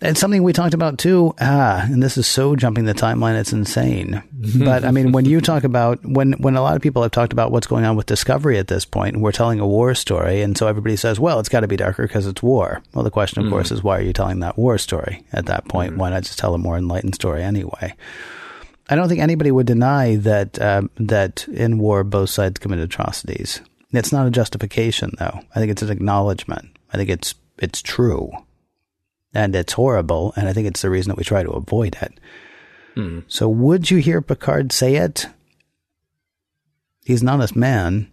It's 0.03 0.19
something 0.19 0.41
we 0.41 0.51
talked 0.51 0.73
about 0.73 0.97
too. 0.97 1.35
Ah, 1.39 1.83
and 1.83 2.01
this 2.01 2.17
is 2.17 2.25
so 2.25 2.55
jumping 2.55 2.85
the 2.85 2.95
timeline, 2.95 3.39
it's 3.39 3.53
insane. 3.53 4.23
but 4.65 4.83
I 4.83 4.89
mean, 4.89 5.11
when 5.11 5.25
you 5.25 5.39
talk 5.41 5.63
about 5.63 5.99
when 6.03 6.33
when 6.33 6.55
a 6.57 6.61
lot 6.63 6.75
of 6.75 6.81
people 6.81 7.03
have 7.03 7.11
talked 7.11 7.33
about 7.33 7.51
what's 7.51 7.67
going 7.67 7.85
on 7.85 7.95
with 7.95 8.07
Discovery 8.07 8.57
at 8.57 8.67
this 8.67 8.83
point, 8.83 9.13
and 9.13 9.23
we're 9.23 9.31
telling 9.31 9.59
a 9.59 9.67
war 9.67 9.93
story, 9.93 10.41
and 10.41 10.57
so 10.57 10.65
everybody 10.67 10.95
says, 10.95 11.19
"Well, 11.19 11.39
it's 11.39 11.49
got 11.49 11.59
to 11.59 11.67
be 11.67 11.77
darker 11.77 12.07
because 12.07 12.25
it's 12.25 12.41
war." 12.41 12.81
Well, 12.95 13.03
the 13.03 13.11
question, 13.11 13.43
of 13.45 13.51
course, 13.51 13.69
is 13.71 13.83
why 13.83 13.99
are 13.99 14.01
you 14.01 14.11
telling 14.11 14.39
that 14.39 14.57
war 14.57 14.79
story 14.79 15.23
at 15.31 15.45
that 15.45 15.67
point? 15.67 15.97
Why 15.97 16.09
not 16.09 16.23
just 16.23 16.39
tell 16.39 16.55
a 16.55 16.57
more 16.57 16.77
enlightened 16.77 17.13
story 17.15 17.43
anyway? 17.43 17.93
I 18.91 18.95
don't 18.95 19.07
think 19.07 19.21
anybody 19.21 19.49
would 19.51 19.65
deny 19.67 20.17
that 20.17 20.61
um, 20.61 20.89
that 20.97 21.47
in 21.47 21.79
war 21.79 22.03
both 22.03 22.29
sides 22.29 22.59
commit 22.59 22.79
atrocities. 22.79 23.61
It's 23.91 24.11
not 24.11 24.27
a 24.27 24.31
justification, 24.31 25.13
though. 25.17 25.39
I 25.55 25.59
think 25.59 25.71
it's 25.71 25.81
an 25.81 25.89
acknowledgement. 25.89 26.77
I 26.93 26.97
think 26.97 27.09
it's 27.09 27.33
it's 27.57 27.81
true. 27.81 28.31
and 29.33 29.55
it's 29.55 29.73
horrible. 29.73 30.33
And 30.35 30.47
I 30.49 30.53
think 30.53 30.67
it's 30.67 30.81
the 30.81 30.89
reason 30.89 31.09
that 31.09 31.17
we 31.17 31.23
try 31.23 31.41
to 31.41 31.51
avoid 31.51 31.97
it. 32.01 32.13
So, 33.29 33.47
would 33.47 33.89
you 33.89 33.97
hear 33.99 34.21
Picard 34.21 34.73
say 34.73 34.95
it? 34.95 35.27
He's 37.05 37.21
an 37.21 37.29
honest 37.29 37.55
man. 37.55 38.11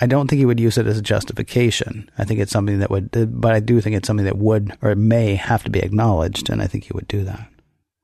I 0.00 0.06
don't 0.06 0.28
think 0.28 0.38
he 0.38 0.46
would 0.46 0.60
use 0.60 0.78
it 0.78 0.86
as 0.86 0.96
a 0.98 1.02
justification. 1.02 2.10
I 2.16 2.24
think 2.24 2.40
it's 2.40 2.52
something 2.52 2.78
that 2.78 2.90
would, 2.90 3.10
but 3.40 3.52
I 3.52 3.60
do 3.60 3.80
think 3.80 3.96
it's 3.96 4.06
something 4.06 4.24
that 4.24 4.38
would 4.38 4.76
or 4.80 4.94
may 4.94 5.34
have 5.34 5.64
to 5.64 5.70
be 5.70 5.80
acknowledged, 5.80 6.48
and 6.48 6.62
I 6.62 6.66
think 6.66 6.84
he 6.84 6.92
would 6.94 7.08
do 7.08 7.24
that. 7.24 7.48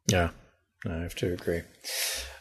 Yeah, 0.08 0.30
I 0.86 0.98
have 0.98 1.14
to 1.16 1.32
agree. 1.32 1.62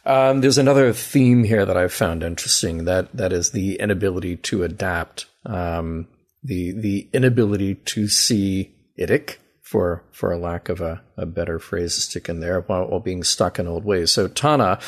Um, 0.05 0.41
there's 0.41 0.57
another 0.57 0.91
theme 0.91 1.43
here 1.43 1.65
that 1.65 1.77
I've 1.77 1.93
found 1.93 2.23
interesting 2.23 2.85
that 2.85 3.15
that 3.15 3.31
is 3.31 3.51
the 3.51 3.75
inability 3.79 4.35
to 4.37 4.63
adapt, 4.63 5.27
um, 5.45 6.07
the 6.43 6.71
the 6.71 7.09
inability 7.13 7.75
to 7.75 8.07
see 8.07 8.75
idic 8.99 9.37
for 9.61 10.03
for 10.11 10.31
a 10.31 10.37
lack 10.37 10.67
of 10.67 10.81
a, 10.81 11.01
a 11.15 11.25
better 11.25 11.57
phrase 11.57 11.95
to 11.95 12.01
stick 12.01 12.27
in 12.27 12.41
there 12.41 12.61
while, 12.61 12.87
while 12.87 12.99
being 12.99 13.23
stuck 13.23 13.59
in 13.59 13.67
old 13.67 13.85
ways. 13.85 14.11
So 14.11 14.27
Tahna 14.27 14.81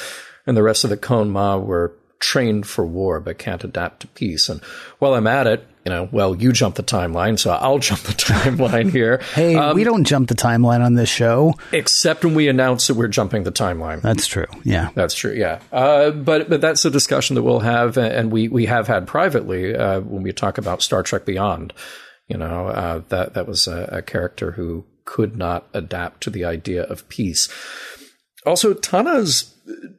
and 0.45 0.57
the 0.57 0.63
rest 0.63 0.83
of 0.83 0.89
the 0.89 0.97
Kohn-Ma 0.97 1.57
were 1.57 1.93
trained 2.19 2.67
for 2.67 2.85
war 2.85 3.19
but 3.19 3.37
can't 3.37 3.63
adapt 3.63 4.01
to 4.01 4.07
peace. 4.07 4.49
And 4.49 4.61
while 4.99 5.13
I'm 5.13 5.27
at 5.27 5.47
it, 5.47 5.65
you 5.85 5.91
know, 5.91 6.09
well, 6.11 6.35
you 6.35 6.51
jump 6.51 6.75
the 6.75 6.83
timeline, 6.83 7.37
so 7.37 7.51
I'll 7.51 7.79
jump 7.89 8.01
the 8.01 8.13
timeline 8.13 8.89
here. 8.89 9.19
Hey, 9.33 9.73
we 9.73 9.83
don't 9.83 10.03
jump 10.03 10.29
the 10.29 10.35
timeline 10.35 10.83
on 10.83 10.95
this 10.95 11.09
show. 11.09 11.53
Except 11.71 12.25
when 12.25 12.33
we 12.33 12.47
announce 12.47 12.87
that 12.87 12.95
we're 12.95 13.07
jumping 13.07 13.43
the 13.43 13.51
timeline. 13.51 14.01
That's 14.01 14.25
true. 14.25 14.47
Yeah. 14.63 14.89
That's 14.95 15.13
true. 15.13 15.33
Yeah. 15.33 15.59
Uh, 15.71 16.09
but 16.09 16.49
but 16.49 16.59
that's 16.59 16.83
a 16.85 16.89
discussion 16.89 17.35
that 17.35 17.43
we'll 17.43 17.59
have, 17.59 17.97
and 17.97 18.31
we 18.31 18.47
we 18.47 18.65
have 18.65 18.87
had 18.87 19.05
privately 19.05 19.75
uh, 19.75 19.99
when 19.99 20.23
we 20.23 20.33
talk 20.33 20.57
about 20.57 20.81
Star 20.81 21.03
Trek 21.03 21.25
Beyond. 21.25 21.73
You 22.27 22.37
know, 22.37 22.67
uh, 22.67 23.01
that 23.09 23.35
that 23.35 23.47
was 23.47 23.67
a, 23.67 23.87
a 23.91 24.01
character 24.01 24.53
who 24.53 24.85
could 25.05 25.37
not 25.37 25.67
adapt 25.75 26.21
to 26.23 26.31
the 26.31 26.43
idea 26.43 26.81
of 26.83 27.07
peace. 27.09 27.47
Also, 28.47 28.73
Tahna's 28.73 29.53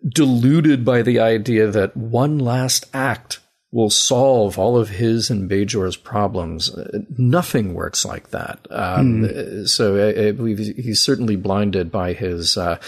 deluded 0.08 0.84
by 0.84 1.02
the 1.02 1.20
idea 1.20 1.68
that 1.68 1.96
one 1.96 2.38
last 2.38 2.86
act 2.92 3.38
will 3.72 3.90
solve 3.90 4.58
all 4.58 4.76
of 4.78 4.88
his 4.90 5.28
and 5.30 5.50
Bajor's 5.50 5.96
problems. 5.96 6.70
Uh, 6.70 7.00
Nothing 7.18 7.74
works 7.74 8.04
like 8.04 8.30
that. 8.30 8.66
Um, 8.70 9.66
So 9.66 9.96
I, 9.96 10.28
I 10.28 10.32
believe 10.32 10.58
he's 10.58 11.00
certainly 11.00 11.36
blinded 11.36 11.90
by 11.90 12.12
his 12.12 12.56
uh, 12.56 12.78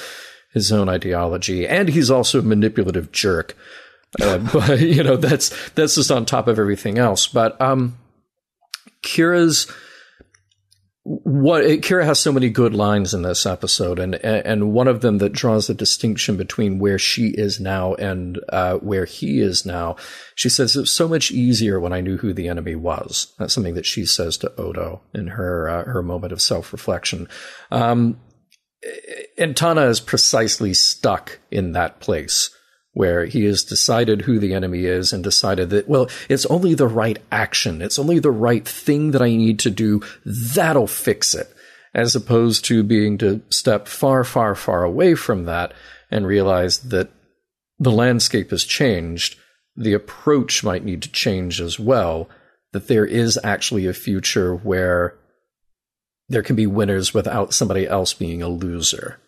his 0.52 0.72
own 0.72 0.88
ideology, 0.88 1.66
and 1.66 1.88
he's 1.88 2.10
also 2.10 2.38
a 2.38 2.42
manipulative 2.42 3.12
jerk. 3.12 3.56
Uh, 4.20 4.38
but 4.52 4.80
you 4.80 5.02
know 5.02 5.16
that's 5.16 5.52
that's 5.70 5.96
just 5.96 6.10
on 6.10 6.24
top 6.24 6.48
of 6.48 6.58
everything 6.58 6.98
else. 6.98 7.26
But 7.26 7.60
um, 7.60 7.98
Kira's 9.02 9.70
what 11.28 11.62
Kira 11.62 12.06
has 12.06 12.18
so 12.18 12.32
many 12.32 12.48
good 12.48 12.74
lines 12.74 13.12
in 13.12 13.20
this 13.20 13.44
episode, 13.44 13.98
and 13.98 14.14
and 14.14 14.72
one 14.72 14.88
of 14.88 15.02
them 15.02 15.18
that 15.18 15.34
draws 15.34 15.66
the 15.66 15.74
distinction 15.74 16.38
between 16.38 16.78
where 16.78 16.98
she 16.98 17.28
is 17.28 17.60
now 17.60 17.94
and 17.94 18.40
uh, 18.48 18.76
where 18.76 19.04
he 19.04 19.40
is 19.40 19.66
now. 19.66 19.96
She 20.34 20.48
says 20.48 20.74
it 20.74 20.80
was 20.80 20.90
so 20.90 21.06
much 21.06 21.30
easier 21.30 21.78
when 21.78 21.92
I 21.92 22.00
knew 22.00 22.16
who 22.16 22.32
the 22.32 22.48
enemy 22.48 22.76
was. 22.76 23.34
That's 23.38 23.52
something 23.52 23.74
that 23.74 23.84
she 23.84 24.06
says 24.06 24.38
to 24.38 24.54
Odo 24.56 25.02
in 25.12 25.26
her 25.26 25.68
uh, 25.68 25.84
her 25.84 26.02
moment 26.02 26.32
of 26.32 26.40
self 26.40 26.72
reflection. 26.72 27.28
Um, 27.70 28.18
and 29.36 29.54
Tahna 29.54 29.88
is 29.88 30.00
precisely 30.00 30.72
stuck 30.72 31.40
in 31.50 31.72
that 31.72 32.00
place 32.00 32.56
where 32.98 33.26
he 33.26 33.44
has 33.44 33.62
decided 33.62 34.22
who 34.22 34.40
the 34.40 34.52
enemy 34.52 34.84
is 34.84 35.12
and 35.12 35.22
decided 35.22 35.70
that, 35.70 35.88
well, 35.88 36.10
it's 36.28 36.44
only 36.46 36.74
the 36.74 36.88
right 36.88 37.16
action. 37.30 37.80
It's 37.80 37.96
only 37.96 38.18
the 38.18 38.32
right 38.32 38.66
thing 38.66 39.12
that 39.12 39.22
I 39.22 39.28
need 39.36 39.60
to 39.60 39.70
do. 39.70 40.02
That'll 40.26 40.88
fix 40.88 41.32
it. 41.32 41.46
As 41.94 42.16
opposed 42.16 42.64
to 42.64 42.82
being 42.82 43.16
to 43.18 43.40
step 43.50 43.86
far, 43.86 44.24
far, 44.24 44.56
far 44.56 44.82
away 44.82 45.14
from 45.14 45.44
that 45.44 45.74
and 46.10 46.26
realize 46.26 46.78
that 46.88 47.08
the 47.78 47.92
landscape 47.92 48.50
has 48.50 48.64
changed. 48.64 49.38
The 49.76 49.92
approach 49.92 50.64
might 50.64 50.84
need 50.84 51.02
to 51.02 51.12
change 51.12 51.60
as 51.60 51.78
well. 51.78 52.28
That 52.72 52.88
there 52.88 53.06
is 53.06 53.38
actually 53.44 53.86
a 53.86 53.92
future 53.92 54.56
where 54.56 55.14
there 56.28 56.42
can 56.42 56.56
be 56.56 56.66
winners 56.66 57.14
without 57.14 57.54
somebody 57.54 57.86
else 57.86 58.12
being 58.12 58.42
a 58.42 58.48
loser. 58.48 59.20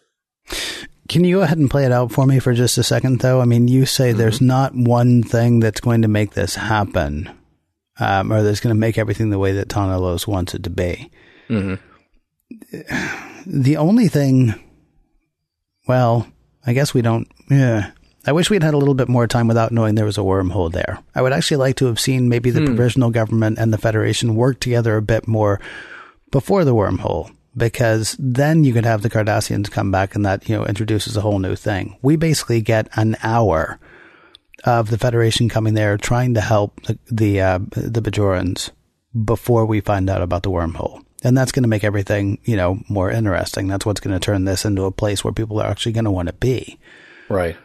Can 1.10 1.24
you 1.24 1.38
go 1.38 1.42
ahead 1.42 1.58
and 1.58 1.68
play 1.68 1.84
it 1.84 1.90
out 1.90 2.12
for 2.12 2.24
me 2.24 2.38
for 2.38 2.54
just 2.54 2.78
a 2.78 2.84
second, 2.84 3.18
though? 3.18 3.40
I 3.40 3.44
mean, 3.44 3.66
you 3.66 3.84
say 3.84 4.12
there's 4.12 4.36
mm-hmm. 4.36 4.46
not 4.46 4.76
one 4.76 5.24
thing 5.24 5.58
that's 5.58 5.80
going 5.80 6.02
to 6.02 6.08
make 6.08 6.34
this 6.34 6.54
happen, 6.54 7.28
um, 7.98 8.32
or 8.32 8.44
that's 8.44 8.60
going 8.60 8.72
to 8.72 8.78
make 8.78 8.96
everything 8.96 9.30
the 9.30 9.38
way 9.40 9.50
that 9.54 9.66
Tahna 9.66 10.00
Los 10.00 10.28
wants 10.28 10.54
it 10.54 10.62
to 10.62 10.70
be. 10.70 11.10
Mm-hmm. 11.48 13.16
The 13.46 13.78
only 13.78 14.08
thing, 14.08 14.54
well, 15.88 16.28
I 16.66 16.74
guess 16.74 16.92
we 16.92 17.00
don't. 17.00 17.26
Yeah, 17.48 17.90
I 18.26 18.32
wish 18.32 18.50
we'd 18.50 18.62
had 18.62 18.74
a 18.74 18.78
little 18.78 18.94
bit 18.94 19.08
more 19.08 19.26
time 19.26 19.48
without 19.48 19.72
knowing 19.72 19.94
there 19.94 20.04
was 20.04 20.18
a 20.18 20.20
wormhole 20.20 20.70
there. 20.70 20.98
I 21.14 21.22
would 21.22 21.32
actually 21.32 21.56
like 21.56 21.76
to 21.76 21.86
have 21.86 21.98
seen 21.98 22.28
maybe 22.28 22.50
the 22.50 22.60
hmm. 22.60 22.66
provisional 22.66 23.10
government 23.10 23.58
and 23.58 23.72
the 23.72 23.78
Federation 23.78 24.36
work 24.36 24.60
together 24.60 24.96
a 24.96 25.02
bit 25.02 25.26
more 25.26 25.58
before 26.30 26.66
the 26.66 26.74
wormhole 26.74 27.32
because 27.56 28.16
then 28.18 28.64
you 28.64 28.72
could 28.72 28.84
have 28.84 29.02
the 29.02 29.10
Cardassians 29.10 29.70
come 29.70 29.90
back 29.90 30.14
and 30.14 30.24
that, 30.24 30.48
you 30.48 30.56
know, 30.56 30.66
introduces 30.66 31.16
a 31.16 31.20
whole 31.20 31.38
new 31.38 31.56
thing. 31.56 31.98
We 32.02 32.16
basically 32.16 32.60
get 32.60 32.88
an 32.94 33.16
hour 33.22 33.78
of 34.64 34.90
the 34.90 34.98
Federation 34.98 35.48
coming 35.48 35.74
there 35.74 35.96
trying 35.96 36.34
to 36.34 36.40
help 36.40 36.82
the, 36.82 36.98
the, 37.10 37.40
uh, 37.40 37.58
the 37.70 38.02
Bajorans 38.02 38.70
before 39.24 39.66
we 39.66 39.80
find 39.80 40.08
out 40.08 40.22
about 40.22 40.42
the 40.42 40.50
wormhole. 40.50 41.04
And 41.22 41.36
that's 41.36 41.52
going 41.52 41.64
to 41.64 41.68
make 41.68 41.84
everything, 41.84 42.38
you 42.44 42.56
know, 42.56 42.80
more 42.88 43.10
interesting. 43.10 43.68
That's 43.68 43.84
what's 43.84 44.00
going 44.00 44.18
to 44.18 44.24
turn 44.24 44.44
this 44.44 44.64
into 44.64 44.84
a 44.84 44.92
place 44.92 45.22
where 45.22 45.34
people 45.34 45.60
are 45.60 45.70
actually 45.70 45.92
going 45.92 46.04
to 46.04 46.10
want 46.10 46.28
to 46.28 46.34
be. 46.34 46.78
Right. 47.28 47.56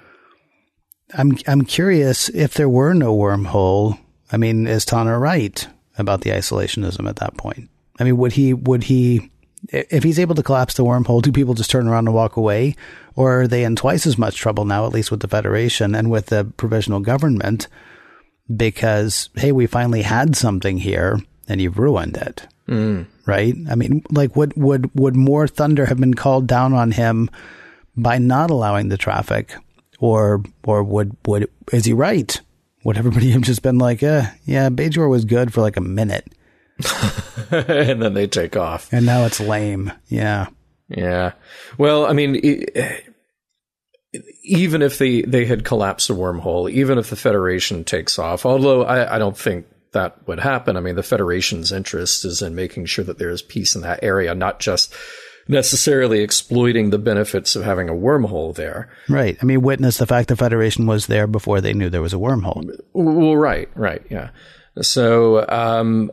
I'm 1.13 1.37
I'm 1.47 1.63
curious 1.63 2.29
if 2.29 2.55
there 2.55 2.67
were 2.67 2.93
no 2.93 3.15
wormhole. 3.15 3.97
I 4.31 4.37
mean, 4.37 4.67
is 4.67 4.85
Tahna 4.85 5.19
right 5.19 5.67
about 5.97 6.21
the 6.21 6.31
isolationism 6.31 7.07
at 7.07 7.17
that 7.17 7.37
point? 7.37 7.69
I 7.99 8.03
mean, 8.03 8.17
would 8.17 8.33
he 8.33 8.53
would 8.53 8.83
he 8.83 9.31
if 9.71 10.03
he's 10.03 10.19
able 10.19 10.35
to 10.35 10.43
collapse 10.43 10.75
the 10.75 10.83
wormhole, 10.83 11.21
do 11.21 11.31
people 11.31 11.53
just 11.53 11.71
turn 11.71 11.87
around 11.87 12.07
and 12.07 12.15
walk 12.15 12.37
away, 12.37 12.75
or 13.15 13.41
are 13.41 13.47
they 13.47 13.63
in 13.63 13.75
twice 13.75 14.05
as 14.05 14.17
much 14.17 14.37
trouble 14.37 14.65
now, 14.65 14.85
at 14.85 14.93
least 14.93 15.11
with 15.11 15.21
the 15.21 15.27
Federation 15.27 15.95
and 15.95 16.09
with 16.09 16.27
the 16.27 16.45
provisional 16.57 16.99
government, 16.99 17.67
because 18.55 19.29
hey, 19.35 19.51
we 19.51 19.67
finally 19.67 20.01
had 20.01 20.35
something 20.35 20.77
here 20.77 21.19
and 21.47 21.61
you've 21.61 21.79
ruined 21.79 22.17
it, 22.17 22.47
mm. 22.67 23.05
right? 23.25 23.55
I 23.69 23.75
mean, 23.75 24.03
like 24.11 24.35
would 24.35 24.53
would 24.55 24.89
would 24.93 25.15
more 25.15 25.47
thunder 25.47 25.85
have 25.85 25.99
been 25.99 26.13
called 26.13 26.47
down 26.47 26.73
on 26.73 26.91
him 26.91 27.29
by 27.95 28.17
not 28.17 28.49
allowing 28.49 28.89
the 28.89 28.97
traffic? 28.97 29.55
or 29.99 30.43
or 30.63 30.83
would 30.83 31.15
would 31.25 31.49
is 31.71 31.85
he 31.85 31.93
right? 31.93 32.41
Would 32.83 32.97
everybody 32.97 33.31
have 33.31 33.41
just 33.41 33.61
been 33.61 33.77
like, 33.77 34.03
eh, 34.03 34.29
yeah, 34.45 34.69
Bajor 34.69 35.09
was 35.09 35.25
good 35.25 35.53
for 35.53 35.61
like 35.61 35.77
a 35.77 35.81
minute, 35.81 36.27
and 37.51 38.01
then 38.01 38.13
they 38.13 38.27
take 38.27 38.55
off. 38.55 38.91
and 38.91 39.05
now 39.05 39.25
it's 39.25 39.39
lame. 39.39 39.91
Yeah, 40.07 40.47
Yeah. 40.89 41.33
Well, 41.77 42.05
I 42.05 42.13
mean, 42.13 42.35
even 44.43 44.81
if 44.81 44.97
they, 44.97 45.21
they 45.21 45.45
had 45.45 45.65
collapsed 45.65 46.07
the 46.07 46.15
wormhole, 46.15 46.69
even 46.69 46.97
if 46.97 47.09
the 47.09 47.15
Federation 47.15 47.83
takes 47.83 48.19
off, 48.19 48.45
although 48.45 48.83
I, 48.83 49.15
I 49.15 49.19
don't 49.19 49.37
think 49.37 49.65
that 49.93 50.27
would 50.27 50.39
happen. 50.39 50.77
I 50.77 50.81
mean, 50.81 50.95
the 50.95 51.03
Federation's 51.03 51.71
interest 51.71 52.25
is 52.25 52.41
in 52.41 52.53
making 52.55 52.85
sure 52.85 53.05
that 53.05 53.17
there 53.17 53.29
is 53.29 53.41
peace 53.41 53.75
in 53.75 53.81
that 53.81 54.03
area, 54.03 54.35
not 54.35 54.59
just 54.59 54.93
necessarily 55.47 56.21
exploiting 56.21 56.89
the 56.89 56.97
benefits 56.97 57.55
of 57.55 57.63
having 57.63 57.87
a 57.87 57.93
wormhole 57.93 58.53
there. 58.55 58.89
right. 59.09 59.37
I 59.41 59.45
mean, 59.45 59.61
witness 59.61 59.97
the 59.97 60.07
fact 60.07 60.29
the 60.29 60.35
Federation 60.35 60.85
was 60.85 61.07
there 61.07 61.27
before 61.27 61.61
they 61.61 61.73
knew 61.73 61.89
there 61.89 62.01
was 62.01 62.13
a 62.13 62.17
wormhole. 62.17 62.77
Well, 62.93 63.37
right, 63.37 63.69
right, 63.75 64.03
yeah. 64.09 64.29
So 64.81 65.47
um, 65.47 66.11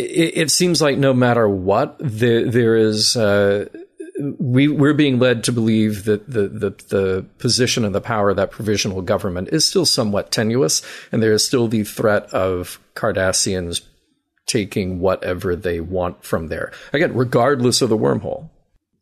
it, 0.00 0.32
it 0.36 0.50
seems 0.50 0.80
like 0.82 0.98
no 0.98 1.12
matter 1.12 1.48
what, 1.48 1.96
there 2.00 2.48
there 2.48 2.76
is. 2.76 3.16
Uh, 3.16 3.66
we 4.38 4.68
we're 4.68 4.94
being 4.94 5.18
led 5.18 5.44
to 5.44 5.52
believe 5.52 6.04
that 6.04 6.30
the, 6.30 6.48
the 6.48 6.70
the 6.88 7.26
position 7.38 7.84
and 7.84 7.94
the 7.94 8.00
power 8.00 8.30
of 8.30 8.36
that 8.36 8.50
provisional 8.50 9.02
government 9.02 9.48
is 9.52 9.64
still 9.64 9.86
somewhat 9.86 10.30
tenuous, 10.30 10.82
and 11.10 11.22
there 11.22 11.32
is 11.32 11.46
still 11.46 11.68
the 11.68 11.84
threat 11.84 12.24
of 12.34 12.78
Cardassians 12.94 13.82
taking 14.46 14.98
whatever 15.00 15.54
they 15.54 15.80
want 15.80 16.24
from 16.24 16.48
there. 16.48 16.72
Again, 16.92 17.14
regardless 17.14 17.82
of 17.82 17.88
the 17.88 17.96
wormhole. 17.96 18.50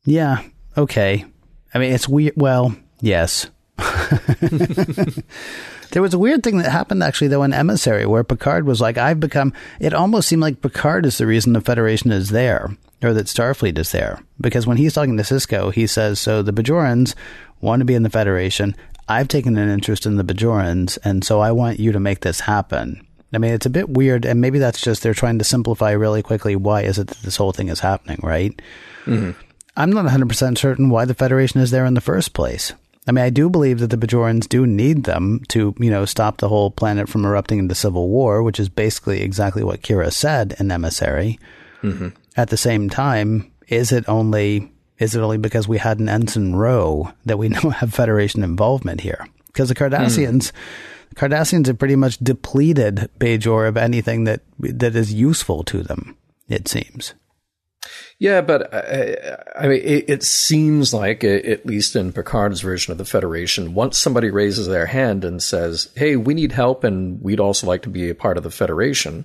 Yeah. 0.05 0.43
Okay. 0.77 1.25
I 1.73 1.79
mean, 1.79 1.93
it's 1.93 2.09
weird. 2.09 2.35
Well, 2.37 2.77
yes. 3.01 3.47
there 5.91 6.03
was 6.03 6.15
a 6.15 6.19
weird 6.19 6.43
thing 6.43 6.59
that 6.59 6.71
happened 6.71 7.03
actually, 7.03 7.29
though, 7.29 7.43
in 7.43 7.53
Emissary, 7.53 8.07
where 8.07 8.25
Picard 8.25 8.67
was 8.67 8.81
like, 8.81 8.99
I've 8.99 9.21
become. 9.21 9.53
It 9.81 9.95
almost 9.95 10.29
seemed 10.29 10.43
like 10.43 10.63
Picard 10.63 11.07
is 11.07 11.19
the 11.19 11.27
reason 11.27 11.53
the 11.53 11.61
Federation 11.61 12.11
is 12.13 12.31
there, 12.31 12.77
or 13.03 13.13
that 13.15 13.27
Starfleet 13.27 13.79
is 13.79 13.93
there. 13.93 14.23
Because 14.41 14.67
when 14.67 14.77
he's 14.77 14.95
talking 14.95 15.17
to 15.17 15.23
Sisko, 15.23 15.73
he 15.73 15.87
says, 15.87 16.19
So 16.19 16.43
the 16.43 16.53
Bajorans 16.53 17.15
want 17.61 17.81
to 17.81 17.87
be 17.87 17.95
in 17.95 18.03
the 18.03 18.11
Federation. 18.11 18.75
I've 19.09 19.29
taken 19.29 19.57
an 19.57 19.71
interest 19.71 20.05
in 20.05 20.17
the 20.17 20.25
Bajorans, 20.25 20.99
and 21.03 21.25
so 21.25 21.41
I 21.41 21.53
want 21.53 21.81
you 21.81 21.93
to 21.93 22.01
make 22.01 22.21
this 22.21 22.41
happen. 22.41 23.07
I 23.33 23.39
mean, 23.39 23.53
it's 23.53 23.67
a 23.67 23.71
bit 23.71 23.89
weird, 23.89 24.25
and 24.25 24.41
maybe 24.41 24.59
that's 24.59 24.81
just 24.81 25.03
they're 25.03 25.15
trying 25.15 25.39
to 25.39 25.45
simplify 25.45 25.93
really 25.93 26.23
quickly 26.23 26.57
why 26.57 26.83
is 26.83 26.99
it 26.99 27.09
that 27.09 27.19
this 27.19 27.37
whole 27.37 27.53
thing 27.53 27.69
is 27.69 27.81
happening, 27.81 28.21
right? 28.23 28.61
Mm-hmm. 29.05 29.39
I'm 29.77 29.93
not 29.93 30.07
100% 30.07 30.59
certain 30.59 30.91
why 30.91 31.05
the 31.05 31.15
Federation 31.15 31.61
is 31.61 31.71
there 31.71 31.87
in 31.87 31.95
the 31.95 32.01
first 32.01 32.33
place. 32.35 32.73
I 33.09 33.11
mean, 33.13 33.25
I 33.25 33.31
do 33.31 33.49
believe 33.49 33.79
that 33.79 33.89
the 33.89 33.97
Bajorans 33.97 34.47
do 34.47 34.67
need 34.67 35.05
them 35.05 35.43
to, 35.49 35.75
you 35.79 35.91
know, 35.91 36.05
stop 36.05 36.37
the 36.37 36.49
whole 36.49 36.71
planet 36.71 37.09
from 37.09 37.25
erupting 37.25 37.59
into 37.59 37.75
civil 37.75 38.09
war, 38.11 38.43
which 38.43 38.61
is 38.61 38.69
basically 38.69 39.23
exactly 39.23 39.65
what 39.65 39.81
Kira 39.81 40.13
said 40.13 40.55
in 40.61 40.71
Emissary. 40.71 41.39
Mm-hmm. 41.83 42.09
At 42.37 42.51
the 42.51 42.59
same 42.59 42.91
time, 42.91 43.51
is 43.69 43.93
it 43.93 44.07
only 44.09 44.71
is 44.99 45.15
it 45.15 45.21
only 45.21 45.39
because 45.39 45.67
we 45.67 45.79
had 45.79 46.01
an 46.01 46.09
Ensign 46.09 46.55
Ro 46.55 47.13
that 47.25 47.39
we 47.39 47.49
now 47.49 47.71
have 47.71 47.95
Federation 47.95 48.43
involvement 48.43 49.01
here? 49.01 49.27
Because 49.47 49.71
the 49.71 49.75
Cardassians, 49.75 50.53
mm. 50.53 51.15
Cardassians 51.15 51.67
have 51.67 51.79
pretty 51.79 51.97
much 51.97 52.19
depleted 52.19 53.09
Bajor 53.19 53.69
of 53.69 53.79
anything 53.79 54.25
that 54.25 54.43
that 54.59 54.95
is 54.95 55.15
useful 55.15 55.65
to 55.65 55.83
them. 55.83 56.15
It 56.49 56.69
seems. 56.69 57.15
Yeah, 58.21 58.41
but 58.41 58.75
uh, 58.75 59.37
I 59.57 59.69
mean, 59.69 59.81
it, 59.85 60.11
it 60.11 60.23
seems 60.25 60.93
like, 60.93 61.23
uh, 61.23 61.29
at 61.29 61.65
least 61.65 61.95
in 61.95 62.13
Picard's 62.13 62.63
version 62.63 62.91
of 62.91 62.99
the 62.99 63.05
Federation, 63.05 63.75
once 63.75 63.97
somebody 63.97 64.29
raises 64.29 64.67
their 64.67 64.87
hand 64.87 65.25
and 65.25 65.41
says, 65.41 65.89
"Hey, 65.95 66.17
we 66.17 66.35
need 66.35 66.51
help, 66.51 66.83
and 66.83 67.23
we'd 67.23 67.39
also 67.39 67.69
like 67.69 67.83
to 67.83 67.89
be 67.89 68.09
a 68.11 68.17
part 68.17 68.37
of 68.37 68.43
the 68.43 68.51
Federation," 68.51 69.25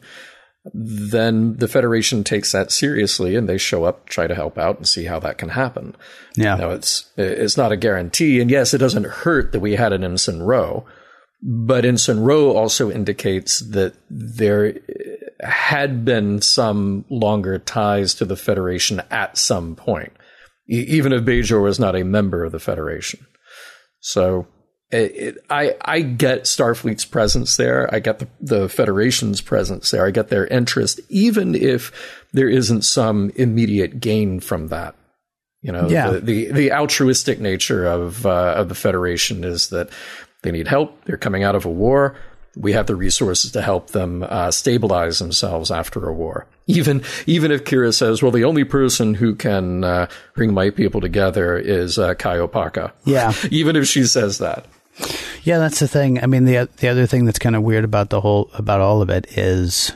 then 0.75 1.57
the 1.57 1.67
Federation 1.67 2.23
takes 2.23 2.51
that 2.51 2.71
seriously, 2.71 3.35
and 3.35 3.49
they 3.49 3.57
show 3.57 3.83
up, 3.83 4.07
try 4.07 4.27
to 4.27 4.35
help 4.35 4.59
out, 4.59 4.77
and 4.77 4.87
see 4.87 5.05
how 5.05 5.19
that 5.21 5.39
can 5.39 5.49
happen. 5.49 5.95
Yeah, 6.35 6.55
now 6.55 6.69
it's 6.69 7.11
it's 7.17 7.57
not 7.57 7.71
a 7.71 7.77
guarantee, 7.77 8.39
and 8.41 8.51
yes, 8.51 8.75
it 8.75 8.77
doesn't 8.77 9.07
hurt 9.07 9.53
that 9.53 9.59
we 9.59 9.75
had 9.75 9.91
an 9.91 10.03
Ensign 10.03 10.43
Ro. 10.43 10.85
but 11.41 11.83
Ensign 11.83 12.19
Ro 12.19 12.55
also 12.55 12.91
indicates 12.91 13.59
that 13.71 13.95
there 14.09 14.73
had 15.43 16.05
been 16.05 16.41
some 16.41 17.05
longer 17.09 17.59
ties 17.59 18.13
to 18.15 18.25
the 18.25 18.35
Federation 18.35 19.01
at 19.11 19.37
some 19.37 19.75
point, 19.75 20.13
even 20.67 21.13
if 21.13 21.23
Bajor 21.23 21.61
was 21.61 21.79
not 21.79 21.95
a 21.95 22.03
member 22.03 22.43
of 22.43 22.51
the 22.51 22.59
Federation. 22.59 23.25
So 23.99 24.47
it, 24.91 25.15
it, 25.15 25.37
I 25.49 25.75
I 25.81 26.01
get 26.01 26.43
Starfleet's 26.43 27.05
presence 27.05 27.57
there. 27.57 27.93
I 27.93 27.99
get 27.99 28.19
the, 28.19 28.27
the 28.39 28.69
Federation's 28.69 29.41
presence 29.41 29.91
there. 29.91 30.05
I 30.05 30.11
get 30.11 30.29
their 30.29 30.45
interest, 30.47 30.99
even 31.09 31.55
if 31.55 32.21
there 32.31 32.49
isn't 32.49 32.83
some 32.83 33.31
immediate 33.35 33.99
gain 33.99 34.39
from 34.39 34.67
that. 34.67 34.95
You 35.61 35.71
know, 35.71 35.87
yeah. 35.87 36.11
the, 36.11 36.19
the, 36.19 36.51
the 36.51 36.71
altruistic 36.73 37.39
nature 37.39 37.85
of 37.85 38.25
uh, 38.25 38.53
of 38.57 38.69
the 38.69 38.75
Federation 38.75 39.43
is 39.43 39.69
that 39.69 39.89
they 40.43 40.51
need 40.51 40.67
help. 40.67 41.05
They're 41.05 41.17
coming 41.17 41.43
out 41.43 41.55
of 41.55 41.65
a 41.65 41.71
war 41.71 42.17
we 42.55 42.73
have 42.73 42.87
the 42.87 42.95
resources 42.95 43.51
to 43.51 43.61
help 43.61 43.89
them 43.91 44.23
uh, 44.23 44.51
stabilize 44.51 45.19
themselves 45.19 45.71
after 45.71 46.07
a 46.07 46.13
war. 46.13 46.45
Even 46.67 47.03
even 47.25 47.51
if 47.51 47.63
Kira 47.63 47.93
says, 47.93 48.21
"Well, 48.21 48.31
the 48.31 48.45
only 48.45 48.63
person 48.63 49.15
who 49.15 49.35
can 49.35 49.83
uh, 49.83 50.07
bring 50.35 50.53
my 50.53 50.69
people 50.69 51.01
together 51.01 51.57
is 51.57 51.97
uh, 51.97 52.13
Kai 52.13 52.37
Opaka," 52.37 52.91
yeah. 53.05 53.33
even 53.51 53.75
if 53.75 53.87
she 53.87 54.03
says 54.03 54.37
that. 54.37 54.65
Yeah, 55.43 55.57
that's 55.57 55.79
the 55.79 55.87
thing. 55.87 56.23
I 56.23 56.27
mean, 56.27 56.45
the 56.45 56.69
the 56.77 56.87
other 56.87 57.05
thing 57.05 57.25
that's 57.25 57.39
kind 57.39 57.55
of 57.55 57.63
weird 57.63 57.83
about 57.83 58.09
the 58.11 58.21
whole 58.21 58.49
about 58.53 58.79
all 58.79 59.01
of 59.01 59.09
it 59.09 59.37
is, 59.37 59.91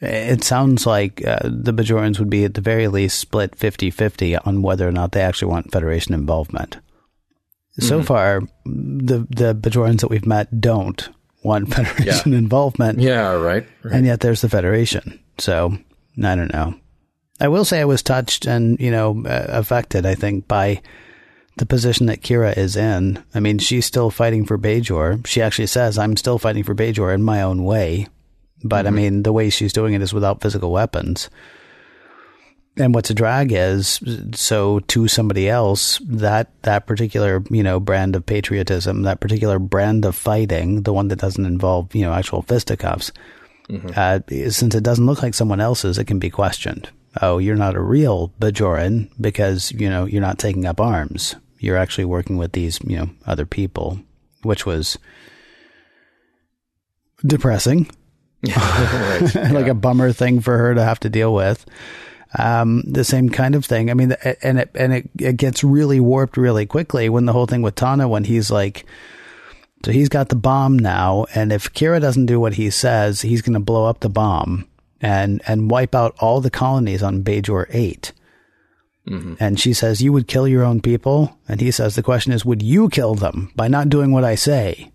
it 0.00 0.44
sounds 0.44 0.86
like 0.86 1.26
uh, 1.26 1.38
the 1.44 1.72
Bajorans 1.72 2.18
would 2.18 2.30
be 2.30 2.44
at 2.44 2.54
the 2.54 2.60
very 2.60 2.88
least 2.88 3.18
split 3.18 3.56
50-50 3.56 4.46
on 4.46 4.62
whether 4.62 4.86
or 4.86 4.92
not 4.92 5.12
they 5.12 5.22
actually 5.22 5.50
want 5.50 5.72
Federation 5.72 6.12
involvement. 6.12 6.78
So 7.78 7.98
mm-hmm. 7.98 8.06
far, 8.06 8.40
the 8.66 9.26
the 9.30 9.54
Bajorans 9.54 10.00
that 10.00 10.10
we've 10.10 10.26
met 10.26 10.60
don't 10.60 11.08
want 11.42 11.72
Federation 11.74 12.32
yeah. 12.32 12.38
involvement. 12.38 13.00
Yeah, 13.00 13.32
right, 13.32 13.66
right. 13.82 13.94
And 13.94 14.06
yet 14.06 14.20
there's 14.20 14.40
the 14.40 14.48
Federation. 14.48 15.18
So 15.38 15.76
I 16.22 16.34
don't 16.36 16.52
know. 16.52 16.74
I 17.40 17.48
will 17.48 17.64
say 17.64 17.80
I 17.80 17.86
was 17.86 18.02
touched 18.02 18.46
and 18.46 18.78
you 18.80 18.90
know 18.90 19.22
uh, 19.26 19.46
affected. 19.48 20.06
I 20.06 20.14
think 20.14 20.46
by 20.46 20.82
the 21.56 21.66
position 21.66 22.06
that 22.06 22.22
Kira 22.22 22.56
is 22.56 22.76
in. 22.76 23.22
I 23.34 23.40
mean, 23.40 23.58
she's 23.58 23.84
still 23.84 24.10
fighting 24.10 24.46
for 24.46 24.56
Bajor. 24.56 25.26
She 25.26 25.42
actually 25.42 25.66
says, 25.66 25.98
"I'm 25.98 26.16
still 26.16 26.38
fighting 26.38 26.64
for 26.64 26.74
Bajor 26.74 27.14
in 27.14 27.22
my 27.22 27.42
own 27.42 27.64
way." 27.64 28.08
But 28.62 28.84
mm-hmm. 28.84 28.94
I 28.94 28.96
mean, 28.96 29.22
the 29.22 29.32
way 29.32 29.50
she's 29.50 29.72
doing 29.72 29.94
it 29.94 30.02
is 30.02 30.12
without 30.12 30.40
physical 30.40 30.70
weapons 30.70 31.30
and 32.80 32.94
what's 32.94 33.10
a 33.10 33.14
drag 33.14 33.52
is 33.52 34.00
so 34.34 34.80
to 34.80 35.06
somebody 35.06 35.48
else 35.48 36.00
that 36.04 36.50
that 36.62 36.86
particular 36.86 37.42
you 37.50 37.62
know 37.62 37.78
brand 37.78 38.16
of 38.16 38.24
patriotism 38.24 39.02
that 39.02 39.20
particular 39.20 39.58
brand 39.58 40.04
of 40.04 40.16
fighting 40.16 40.82
the 40.82 40.92
one 40.92 41.08
that 41.08 41.18
doesn't 41.18 41.46
involve 41.46 41.94
you 41.94 42.02
know 42.02 42.12
actual 42.12 42.42
fisticuffs 42.42 43.12
mm-hmm. 43.68 43.90
uh, 43.94 44.20
since 44.50 44.74
it 44.74 44.82
doesn't 44.82 45.06
look 45.06 45.22
like 45.22 45.34
someone 45.34 45.60
else's 45.60 45.98
it 45.98 46.06
can 46.06 46.18
be 46.18 46.30
questioned 46.30 46.88
oh 47.22 47.38
you're 47.38 47.56
not 47.56 47.76
a 47.76 47.80
real 47.80 48.32
bajoran 48.40 49.08
because 49.20 49.70
you 49.72 49.88
know 49.88 50.04
you're 50.06 50.20
not 50.20 50.38
taking 50.38 50.66
up 50.66 50.80
arms 50.80 51.36
you're 51.58 51.76
actually 51.76 52.04
working 52.04 52.38
with 52.38 52.52
these 52.52 52.80
you 52.84 52.96
know 52.96 53.10
other 53.26 53.46
people 53.46 54.00
which 54.42 54.64
was 54.64 54.98
depressing 57.26 57.88
right. 58.56 59.20
like 59.34 59.66
yeah. 59.66 59.70
a 59.70 59.74
bummer 59.74 60.12
thing 60.12 60.40
for 60.40 60.56
her 60.56 60.74
to 60.74 60.82
have 60.82 60.98
to 60.98 61.10
deal 61.10 61.34
with 61.34 61.66
um, 62.38 62.82
the 62.86 63.04
same 63.04 63.28
kind 63.28 63.54
of 63.54 63.64
thing. 63.64 63.90
I 63.90 63.94
mean, 63.94 64.14
and 64.42 64.60
it 64.60 64.70
and 64.74 64.92
it, 64.92 65.10
it 65.18 65.36
gets 65.36 65.64
really 65.64 66.00
warped 66.00 66.36
really 66.36 66.66
quickly 66.66 67.08
when 67.08 67.26
the 67.26 67.32
whole 67.32 67.46
thing 67.46 67.62
with 67.62 67.74
Tahna 67.74 68.08
when 68.08 68.24
he's 68.24 68.50
like, 68.50 68.86
so 69.84 69.92
he's 69.92 70.08
got 70.08 70.28
the 70.28 70.36
bomb 70.36 70.78
now, 70.78 71.26
and 71.34 71.52
if 71.52 71.72
Kira 71.72 72.00
doesn't 72.00 72.26
do 72.26 72.38
what 72.38 72.54
he 72.54 72.70
says, 72.70 73.22
he's 73.22 73.42
going 73.42 73.54
to 73.54 73.60
blow 73.60 73.86
up 73.86 74.00
the 74.00 74.10
bomb 74.10 74.68
and 75.00 75.42
and 75.46 75.70
wipe 75.70 75.94
out 75.94 76.14
all 76.20 76.40
the 76.40 76.50
colonies 76.50 77.02
on 77.02 77.24
Bajor 77.24 77.66
8 77.70 78.12
mm-hmm. 79.08 79.34
And 79.40 79.58
she 79.58 79.72
says, 79.72 80.02
"You 80.02 80.12
would 80.12 80.28
kill 80.28 80.46
your 80.46 80.64
own 80.64 80.80
people," 80.80 81.38
and 81.48 81.60
he 81.60 81.70
says, 81.70 81.94
"The 81.94 82.02
question 82.02 82.32
is, 82.32 82.44
would 82.44 82.62
you 82.62 82.88
kill 82.90 83.14
them 83.14 83.50
by 83.56 83.68
not 83.68 83.88
doing 83.88 84.12
what 84.12 84.24
I 84.24 84.34
say?" 84.34 84.92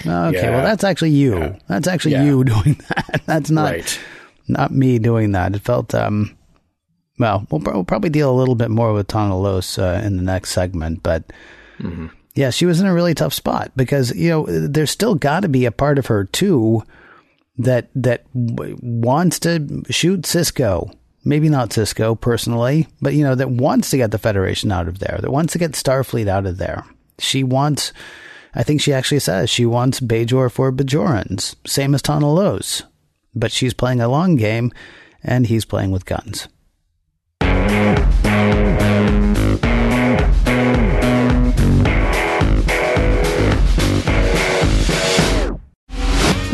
Okay, 0.00 0.32
yeah. 0.32 0.50
well, 0.50 0.64
that's 0.64 0.84
actually 0.84 1.10
you. 1.10 1.38
Yeah. 1.38 1.56
That's 1.68 1.86
actually 1.86 2.12
yeah. 2.12 2.24
you 2.24 2.44
doing 2.54 2.80
that. 2.88 3.22
That's 3.26 3.50
not 3.50 3.72
right. 3.72 4.00
not 4.48 4.72
me 4.72 4.98
doing 4.98 5.32
that. 5.32 5.54
It 5.54 5.62
felt 5.62 5.94
um 5.94 6.36
well, 7.18 7.46
we'll, 7.50 7.60
we'll, 7.60 7.84
probably 7.84 8.10
deal 8.10 8.30
a 8.30 8.36
little 8.36 8.54
bit 8.54 8.70
more 8.70 8.92
with 8.92 9.08
Tahna 9.08 9.40
Los 9.40 9.78
uh, 9.78 10.00
in 10.04 10.16
the 10.16 10.22
next 10.22 10.50
segment, 10.50 11.02
but 11.02 11.32
mm-hmm. 11.78 12.08
yeah, 12.34 12.50
she 12.50 12.66
was 12.66 12.80
in 12.80 12.86
a 12.86 12.94
really 12.94 13.14
tough 13.14 13.32
spot 13.32 13.70
because 13.76 14.14
you 14.14 14.30
know 14.30 14.46
there's 14.46 14.90
still 14.90 15.14
got 15.14 15.40
to 15.40 15.48
be 15.48 15.64
a 15.64 15.72
part 15.72 15.98
of 15.98 16.06
her 16.06 16.24
too 16.24 16.82
that 17.58 17.88
that 17.94 18.24
w- 18.34 18.76
wants 18.82 19.38
to 19.40 19.82
shoot 19.90 20.22
Sisko. 20.22 20.92
Maybe 21.26 21.48
not 21.48 21.70
Sisko 21.70 22.20
personally, 22.20 22.88
but 23.00 23.14
you 23.14 23.22
know 23.22 23.34
that 23.34 23.50
wants 23.50 23.90
to 23.90 23.96
get 23.96 24.10
the 24.10 24.18
Federation 24.18 24.72
out 24.72 24.88
of 24.88 24.98
there. 24.98 25.18
That 25.20 25.30
wants 25.30 25.52
to 25.52 25.58
get 25.58 25.72
Starfleet 25.72 26.26
out 26.26 26.46
of 26.46 26.58
there. 26.58 26.84
She 27.18 27.44
wants. 27.44 27.92
I 28.56 28.62
think 28.62 28.80
she 28.80 28.92
actually 28.92 29.20
says 29.20 29.50
she 29.50 29.66
wants 29.66 30.00
Bajor 30.00 30.50
for 30.50 30.72
Bajorans, 30.72 31.54
same 31.66 31.94
as 31.94 32.02
Tahna 32.02 32.32
Los. 32.34 32.82
But 33.34 33.50
she's 33.50 33.74
playing 33.74 34.00
a 34.00 34.08
long 34.08 34.36
game, 34.36 34.72
and 35.22 35.46
he's 35.46 35.64
playing 35.64 35.90
with 35.90 36.04
guns. 36.04 36.46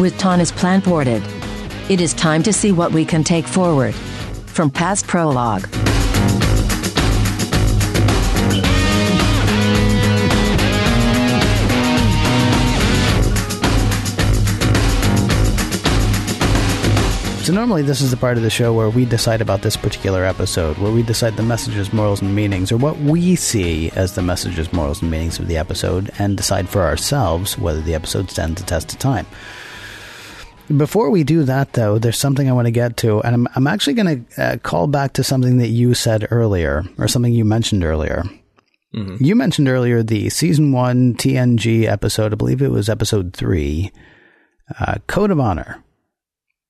With 0.01 0.17
Tahna's 0.17 0.51
plan 0.51 0.81
ported, 0.81 1.23
it 1.91 2.01
is 2.01 2.15
time 2.15 2.43
to 2.45 2.55
see 2.55 2.73
what 2.73 2.91
we 2.91 3.05
can 3.05 3.23
take 3.23 3.47
forward. 3.47 3.95
From 4.47 4.71
past 4.71 5.07
prologue. 5.07 5.69
So 17.51 17.57
normally 17.57 17.83
this 17.83 18.01
is 18.01 18.13
the 18.13 18.17
part 18.17 18.37
of 18.37 18.45
the 18.45 18.49
show 18.49 18.73
where 18.73 18.91
we 18.91 19.05
decide 19.05 19.41
about 19.41 19.63
this 19.63 19.77
particular 19.77 20.25
episode, 20.25 20.79
where 20.79 20.93
we 20.93 21.03
decide 21.03 21.37
the 21.37 21.43
messages, 21.43 21.93
morals, 21.93 22.23
and 22.23 22.33
meanings, 22.33 22.71
or 22.71 22.77
what 22.77 22.97
we 22.99 23.35
see 23.35 23.91
as 23.97 24.15
the 24.15 24.23
messages, 24.23 24.73
morals, 24.73 25.03
and 25.03 25.11
meanings 25.11 25.41
of 25.41 25.49
the 25.49 25.57
episode, 25.57 26.13
and 26.21 26.37
decide 26.37 26.69
for 26.69 26.83
ourselves 26.83 27.59
whether 27.59 27.81
the 27.81 27.97
episode 27.97 28.31
stands 28.31 28.61
the 28.61 28.69
test 28.69 28.93
of 28.93 29.01
time. 29.01 29.27
Before 30.77 31.11
we 31.11 31.25
do 31.25 31.43
that, 31.43 31.73
though, 31.73 31.99
there's 31.99 32.19
something 32.19 32.49
I 32.49 32.53
want 32.53 32.67
to 32.67 32.71
get 32.71 32.97
to, 32.99 33.21
and 33.23 33.35
I'm, 33.35 33.49
I'm 33.57 33.67
actually 33.67 33.95
going 33.95 34.25
to 34.27 34.41
uh, 34.41 34.57
call 34.59 34.87
back 34.87 35.15
to 35.15 35.25
something 35.25 35.57
that 35.57 35.71
you 35.71 35.93
said 35.93 36.29
earlier, 36.31 36.85
or 36.99 37.09
something 37.09 37.33
you 37.33 37.45
mentioned 37.45 37.83
earlier. 37.83 38.23
Mm-hmm. 38.95 39.25
You 39.25 39.35
mentioned 39.35 39.67
earlier 39.67 40.05
the 40.05 40.31
season 40.31 40.71
one 40.71 41.15
TNG 41.15 41.89
episode, 41.89 42.33
I 42.33 42.37
believe 42.37 42.63
it 42.63 42.71
was 42.71 42.89
episode 42.89 43.35
three, 43.35 43.91
uh, 44.79 44.99
Code 45.09 45.33
of 45.33 45.41
Honor 45.41 45.83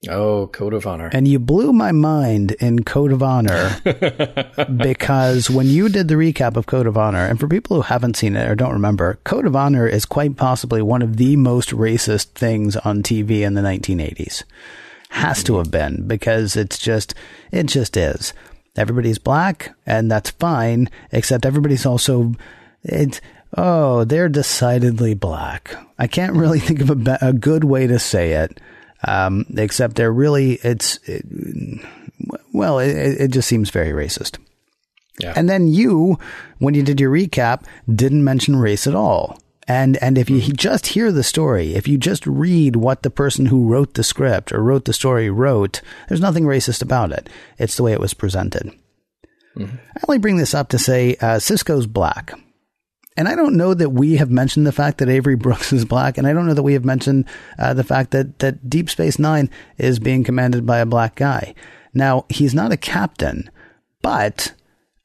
Oh, 0.09 0.47
Code 0.47 0.73
of 0.73 0.87
Honor. 0.87 1.11
And 1.13 1.29
you 1.29 1.39
blew 1.39 1.75
my 1.75 1.93
mind 1.93 2.53
in 2.53 2.85
Code 2.85 3.13
of 3.13 3.23
Honor 3.23 3.77
because 4.77 5.51
when 5.51 5.67
you 5.67 5.91
did 5.91 6.09
the 6.09 6.15
recap 6.15 6.57
of 6.57 6.65
Code 6.65 6.87
of 6.87 6.97
Honor, 6.97 7.27
and 7.27 7.39
for 7.39 7.47
people 7.47 7.77
who 7.77 7.83
haven't 7.83 8.17
seen 8.17 8.35
it 8.35 8.49
or 8.49 8.55
don't 8.55 8.73
remember, 8.73 9.19
Code 9.25 9.47
of 9.47 9.55
Honor 9.55 9.87
is 9.87 10.07
quite 10.07 10.37
possibly 10.37 10.81
one 10.81 11.03
of 11.03 11.19
the 11.19 11.37
most 11.37 11.71
racist 11.71 12.29
things 12.29 12.77
on 12.77 13.03
TV 13.03 13.41
in 13.41 13.53
the 13.53 13.61
1980s. 13.61 14.43
Has 15.11 15.45
to 15.45 15.59
have 15.59 15.71
been 15.71 16.07
because 16.09 16.57
it's 16.57 16.79
just, 16.79 17.15
it 17.51 17.67
just 17.67 17.95
is. 17.95 18.33
Everybody's 18.77 19.19
black 19.19 19.75
and 19.85 20.11
that's 20.11 20.31
fine, 20.31 20.89
except 21.13 21.45
everybody's 21.45 21.85
also, 21.85 22.33
it's, 22.83 23.21
oh, 23.55 24.05
they're 24.05 24.31
decidedly 24.31 25.13
black. 25.13 25.75
I 25.99 26.07
can't 26.07 26.37
really 26.37 26.61
think 26.61 26.81
of 26.81 27.07
a, 27.07 27.19
a 27.21 27.33
good 27.35 27.65
way 27.65 27.87
to 27.87 27.99
say 27.99 28.33
it. 28.33 28.59
Um, 29.07 29.47
except 29.57 29.97
they're 29.97 30.13
really, 30.13 30.55
it's, 30.63 30.99
it, 31.09 31.25
well, 32.53 32.79
it, 32.79 32.91
it 32.91 33.31
just 33.31 33.49
seems 33.49 33.71
very 33.71 33.93
racist. 33.93 34.39
Yeah. 35.19 35.33
And 35.37 35.49
then 35.49 35.69
you, 35.69 36.19
when 36.59 36.75
you 36.75 36.83
did 36.83 37.01
your 37.01 37.11
recap, 37.11 37.65
didn't 37.93 38.25
mention 38.25 38.57
race 38.57 38.87
at 38.87 38.95
all. 38.95 39.39
And 39.69 39.99
and 39.99 40.19
if 40.19 40.29
you 40.29 40.41
just 40.41 40.89
hear 40.89 41.13
the 41.13 41.23
story, 41.23 41.75
if 41.75 41.87
you 41.87 41.97
just 41.97 42.27
read 42.27 42.75
what 42.75 43.03
the 43.03 43.11
person 43.11 43.47
who 43.47 43.69
wrote 43.69 43.95
the 43.95 44.03
script 44.03 44.51
or 44.51 44.65
wrote 44.65 44.85
the 44.85 44.93
story 44.93 45.31
wrote, 45.31 45.81
there's 46.09 46.21
nothing 46.21 46.43
racist 46.43 46.83
about 46.83 47.13
it. 47.13 47.29
It's 47.57 47.77
the 47.77 47.85
way 47.85 47.93
it 47.93 48.01
was 48.01 48.13
presented. 48.13 48.73
Mm-hmm. 49.57 49.77
I 49.77 50.01
only 50.09 50.19
bring 50.19 50.39
this 50.39 50.55
up 50.55 50.71
to 50.71 50.79
say 50.79 51.15
uh, 51.21 51.37
Sisko's 51.37 51.87
black. 51.87 52.33
And 53.17 53.29
I 53.29 53.35
don't 53.35 53.57
know 53.57 53.75
that 53.75 53.91
we 53.91 54.17
have 54.17 54.31
mentioned 54.31 54.67
the 54.67 54.73
fact 54.73 54.99
that 54.99 55.09
Avery 55.09 55.35
Brooks 55.37 55.73
is 55.73 55.85
black, 55.85 56.17
and 56.17 56.27
I 56.27 56.33
don't 56.33 56.47
know 56.47 56.55
that 56.55 56.63
we 56.63 56.75
have 56.75 56.85
mentioned 56.85 57.27
uh, 57.59 57.75
the 57.75 57.85
fact 57.85 58.13
that, 58.13 58.39
that 58.39 58.71
Deep 58.71 58.89
Space 58.89 59.19
Nine 59.19 59.51
is 59.79 59.99
being 59.99 60.25
commanded 60.25 60.65
by 60.65 60.79
a 60.79 60.87
black 60.87 61.17
guy. 61.17 61.55
Now, 61.93 62.25
he's 62.29 62.55
not 62.55 62.73
a 62.73 62.77
captain, 62.77 63.51
but 64.01 64.55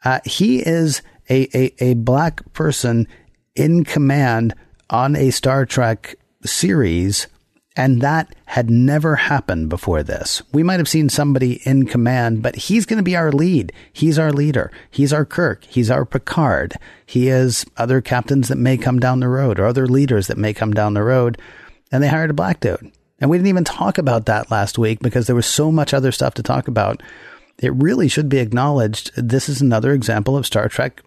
uh, 0.03 0.19
he 0.23 0.59
is 0.59 1.01
a, 1.29 1.49
a, 1.57 1.83
a 1.83 1.93
black 1.95 2.53
person 2.53 3.07
in 3.55 3.83
command 3.83 4.53
on 4.89 5.15
a 5.15 5.31
Star 5.31 5.65
Trek 5.65 6.15
series 6.43 7.27
and 7.75 8.01
that 8.01 8.33
had 8.45 8.69
never 8.69 9.15
happened 9.15 9.69
before 9.69 10.01
this. 10.01 10.41
We 10.53 10.63
might 10.63 10.79
have 10.79 10.87
seen 10.87 11.09
somebody 11.09 11.61
in 11.67 11.87
command, 11.87 12.41
but 12.41 12.55
he's 12.55 12.85
going 12.85 12.97
to 12.97 13.03
be 13.03 13.17
our 13.17 13.31
lead. 13.31 13.73
He's 13.91 14.17
our 14.17 14.31
leader. 14.31 14.71
He's 14.89 15.11
our 15.11 15.25
Kirk. 15.25 15.65
He's 15.65 15.91
our 15.91 16.05
Picard. 16.05 16.75
He 17.05 17.27
has 17.27 17.65
other 17.75 17.99
captains 17.99 18.47
that 18.47 18.57
may 18.57 18.77
come 18.77 18.99
down 18.99 19.19
the 19.19 19.27
road 19.27 19.59
or 19.59 19.65
other 19.65 19.87
leaders 19.87 20.27
that 20.27 20.37
may 20.37 20.53
come 20.53 20.73
down 20.73 20.93
the 20.93 21.03
road. 21.03 21.37
And 21.91 22.01
they 22.01 22.07
hired 22.07 22.29
a 22.29 22.33
black 22.33 22.61
dude. 22.61 22.91
And 23.19 23.29
we 23.29 23.37
didn't 23.37 23.49
even 23.49 23.63
talk 23.63 23.97
about 23.97 24.25
that 24.25 24.51
last 24.51 24.77
week 24.77 24.99
because 24.99 25.27
there 25.27 25.35
was 25.35 25.45
so 25.45 25.71
much 25.71 25.93
other 25.93 26.11
stuff 26.11 26.33
to 26.35 26.43
talk 26.43 26.67
about. 26.67 27.03
It 27.61 27.73
really 27.73 28.07
should 28.07 28.29
be 28.29 28.39
acknowledged. 28.39 29.11
This 29.15 29.49
is 29.49 29.61
another 29.61 29.93
example 29.93 30.37
of 30.37 30.45
Star 30.45 30.69
Trek 30.69 31.01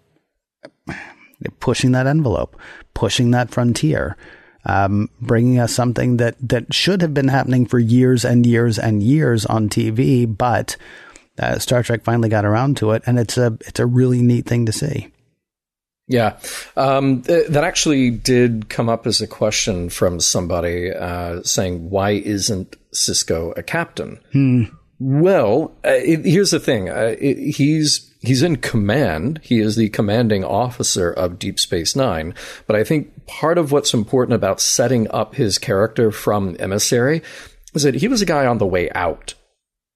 pushing 1.59 1.93
that 1.93 2.07
envelope, 2.07 2.59
pushing 2.93 3.31
that 3.31 3.49
frontier 3.49 4.17
um, 4.65 5.09
bringing 5.21 5.59
us 5.59 5.73
something 5.73 6.17
that 6.17 6.35
that 6.41 6.73
should 6.73 7.01
have 7.01 7.13
been 7.13 7.27
happening 7.27 7.65
for 7.65 7.79
years 7.79 8.25
and 8.25 8.45
years 8.45 8.77
and 8.77 9.01
years 9.01 9.45
on 9.45 9.69
TV, 9.69 10.25
but 10.25 10.75
uh, 11.39 11.57
Star 11.59 11.83
Trek 11.83 12.03
finally 12.03 12.29
got 12.29 12.45
around 12.45 12.77
to 12.77 12.91
it, 12.91 13.03
and 13.05 13.17
it's 13.17 13.37
a 13.37 13.57
it's 13.61 13.79
a 13.79 13.85
really 13.85 14.21
neat 14.21 14.45
thing 14.45 14.65
to 14.65 14.71
see. 14.71 15.11
Yeah, 16.07 16.37
um, 16.75 17.21
th- 17.21 17.47
that 17.49 17.63
actually 17.63 18.09
did 18.09 18.67
come 18.67 18.89
up 18.89 19.05
as 19.05 19.21
a 19.21 19.27
question 19.27 19.89
from 19.89 20.19
somebody 20.19 20.91
uh, 20.91 21.43
saying, 21.43 21.89
"Why 21.89 22.11
isn't 22.11 22.75
Sisko 22.93 23.57
a 23.57 23.63
captain?" 23.63 24.19
Hmm. 24.33 24.63
Well, 24.99 25.71
uh, 25.85 25.91
it, 25.91 26.25
here's 26.25 26.51
the 26.51 26.59
thing: 26.59 26.89
uh, 26.89 27.15
it, 27.19 27.37
he's 27.55 28.08
he's 28.19 28.43
in 28.43 28.57
command. 28.57 29.39
He 29.43 29.59
is 29.59 29.75
the 29.75 29.89
commanding 29.89 30.43
officer 30.43 31.11
of 31.11 31.39
Deep 31.39 31.59
Space 31.59 31.95
Nine. 31.95 32.33
But 32.67 32.75
I 32.75 32.83
think 32.83 33.25
part 33.25 33.57
of 33.57 33.71
what's 33.71 33.93
important 33.93 34.35
about 34.35 34.61
setting 34.61 35.09
up 35.11 35.35
his 35.35 35.57
character 35.57 36.11
from 36.11 36.55
Emissary 36.59 37.21
is 37.73 37.83
that 37.83 37.95
he 37.95 38.07
was 38.07 38.21
a 38.21 38.25
guy 38.25 38.45
on 38.45 38.57
the 38.57 38.65
way 38.65 38.89
out. 38.91 39.33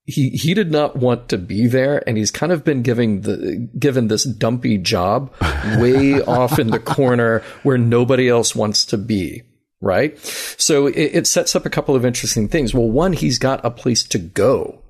He 0.06 0.32
he 0.32 0.54
did 0.54 0.70
not 0.70 0.98
want 0.98 1.30
to 1.30 1.38
be 1.38 1.66
there, 1.66 2.04
and 2.06 2.18
he's 2.18 2.32
kind 2.32 2.52
of 2.52 2.66
been 2.66 2.82
giving 2.82 3.22
the 3.22 3.70
given 3.80 4.10
this 4.10 4.26
dumpy 4.26 4.78
job 4.78 5.34
way 5.78 6.22
off 6.22 6.60
in 6.60 6.68
the 6.68 6.80
corner 6.80 7.40
where 7.64 7.78
nobody 7.78 8.28
else 8.28 8.54
wants 8.54 8.86
to 8.88 8.98
be 8.98 9.44
right? 9.84 10.18
So 10.58 10.88
it, 10.88 10.96
it, 10.96 11.28
sets 11.28 11.58
up 11.58 11.66
a 11.66 11.70
couple 11.70 11.94
of 11.94 12.06
interesting 12.06 12.48
things. 12.48 12.74
Well, 12.74 12.90
one, 12.90 13.12
he's 13.12 13.38
got 13.38 13.64
a 13.66 13.70
place 13.70 14.04
to 14.04 14.18
go. 14.18 14.83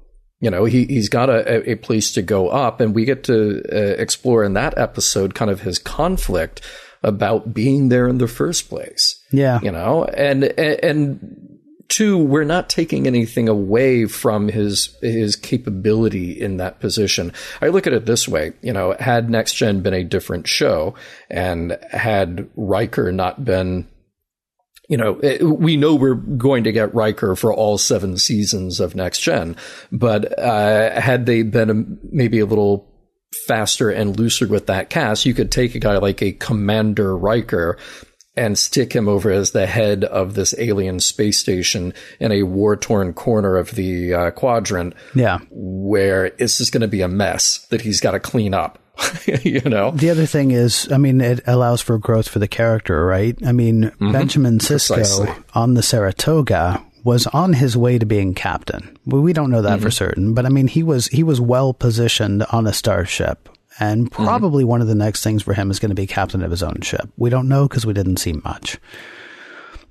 You 0.44 0.52
know, 0.52 0.66
he, 0.66 0.84
he's 0.88 1.08
got 1.08 1.30
a, 1.30 1.72
a 1.72 1.76
place 1.76 2.12
to 2.12 2.22
go 2.22 2.50
up, 2.50 2.82
and 2.82 2.94
we 2.94 3.06
get 3.06 3.24
to 3.24 3.64
uh, 3.72 3.96
explore 4.02 4.44
in 4.44 4.56
that 4.56 4.78
episode 4.78 5.36
kind 5.36 5.50
of 5.50 5.62
his 5.62 5.80
conflict 5.80 6.60
about 7.02 7.54
being 7.54 7.88
there 7.88 8.10
in 8.10 8.18
the 8.18 8.28
first 8.28 8.68
place. 8.68 9.24
Yeah. 9.32 9.62
You 9.62 9.72
know, 9.72 10.04
and, 10.04 10.44
and, 10.44 10.84
and 10.84 11.60
two, 11.88 12.18
we're 12.18 12.44
not 12.44 12.68
taking 12.68 13.08
anything 13.08 13.48
away 13.48 14.06
from 14.06 14.50
his 14.50 14.98
his 15.02 15.38
capability 15.38 16.32
in 16.32 16.58
that 16.58 16.82
position. 16.82 17.32
I 17.62 17.68
look 17.68 17.88
at 17.88 17.94
it 17.94 18.06
this 18.06 18.28
way, 18.28 18.52
you 18.62 18.74
know, 18.74 18.98
had 19.00 19.30
Next 19.30 19.54
Gen 19.54 19.82
been 19.82 19.94
a 19.94 20.04
different 20.04 20.48
show 20.48 20.96
and 21.30 21.78
had 21.92 22.50
Riker 22.58 23.14
not 23.14 23.46
been 23.46 23.88
you 24.94 24.98
know, 24.98 25.14
we 25.42 25.76
know 25.76 25.96
we're 25.96 26.14
going 26.14 26.66
to 26.66 26.72
get 26.72 26.94
Riker 26.94 27.36
for 27.36 27.52
all 27.52 27.80
seven 27.80 28.16
seasons 28.16 28.80
of 28.80 28.94
Next 28.94 29.22
Gen, 29.22 29.56
but 29.92 30.38
uh, 30.38 31.02
had 31.02 31.26
they 31.26 31.42
been 31.42 31.98
maybe 32.12 32.38
a 32.38 32.46
little 32.46 32.94
faster 33.48 33.90
and 33.90 34.20
looser 34.20 34.48
with 34.48 34.68
that 34.68 34.92
cast, 34.92 35.26
you 35.26 35.34
could 35.34 35.52
take 35.52 35.74
a 35.74 35.80
guy 35.80 35.98
like 35.98 36.22
a 36.22 36.32
Commander 36.32 37.18
Riker 37.18 37.80
and 38.38 38.56
stick 38.56 38.94
him 38.94 39.08
over 39.08 39.32
as 39.32 39.50
the 39.50 39.66
head 39.66 40.04
of 40.04 40.36
this 40.36 40.54
alien 40.60 41.00
space 41.00 41.40
station 41.40 41.96
in 42.20 42.32
a 42.32 42.44
war 42.44 42.76
torn 42.76 43.14
corner 43.14 43.58
of 43.58 43.72
the 43.72 44.14
uh, 44.14 44.30
quadrant. 44.30 44.94
Yeah. 45.16 45.40
Where 45.50 46.26
it's 46.38 46.60
just 46.60 46.72
going 46.72 46.82
to 46.82 46.88
be 46.88 47.02
a 47.02 47.08
mess 47.08 47.66
that 47.72 47.82
he's 47.82 48.00
got 48.00 48.12
to 48.12 48.20
clean 48.20 48.54
up. 48.54 48.78
you 49.44 49.62
know. 49.62 49.92
The 49.92 50.10
other 50.10 50.26
thing 50.26 50.52
is, 50.52 50.92
I 50.92 50.98
mean, 50.98 51.22
it 51.22 51.42
allows 51.48 51.82
for 51.82 51.98
growth 51.98 52.28
for 52.28 52.40
the 52.40 52.48
character, 52.48 53.06
right? 53.06 53.38
I 53.46 53.52
mean, 53.52 53.84
mm-hmm. 53.84 54.12
Benjamin 54.12 54.60
Sisko 54.60 54.96
Precisely. 54.96 55.30
on 55.54 55.74
the 55.74 55.84
Saratoga 55.84 56.84
was 57.04 57.28
on 57.28 57.54
his 57.54 57.76
way 57.76 58.00
to 58.00 58.06
being 58.06 58.34
captain. 58.34 58.98
Well, 59.06 59.22
we 59.22 59.34
don't 59.34 59.52
know 59.52 59.62
that 59.62 59.76
mm-hmm. 59.76 59.84
for 59.84 59.92
certain, 59.92 60.34
but 60.34 60.46
I 60.46 60.50
mean, 60.50 60.68
he 60.68 60.84
was 60.84 61.08
he 61.08 61.24
was 61.24 61.42
well 61.42 61.74
positioned 61.74 62.44
on 62.52 62.68
a 62.68 62.74
starship, 62.74 63.50
and 63.80 64.10
mm-hmm. 64.10 64.24
probably 64.24 64.64
mm-hmm. 64.64 64.72
one 64.72 64.82
of 64.82 64.88
the 64.88 64.96
next 64.96 65.24
things 65.24 65.44
for 65.44 65.54
him 65.54 65.70
is 65.70 65.80
going 65.80 65.90
to 65.90 65.96
be 65.96 66.08
captain 66.08 66.44
of 66.44 66.52
his 66.52 66.64
own 66.64 66.82
ship. 66.82 67.10
We 67.18 67.30
don't 67.30 67.50
know 67.50 67.68
because 67.68 67.86
we 67.86 67.94
didn't 67.94 68.18
see 68.18 68.34
much. 68.34 68.80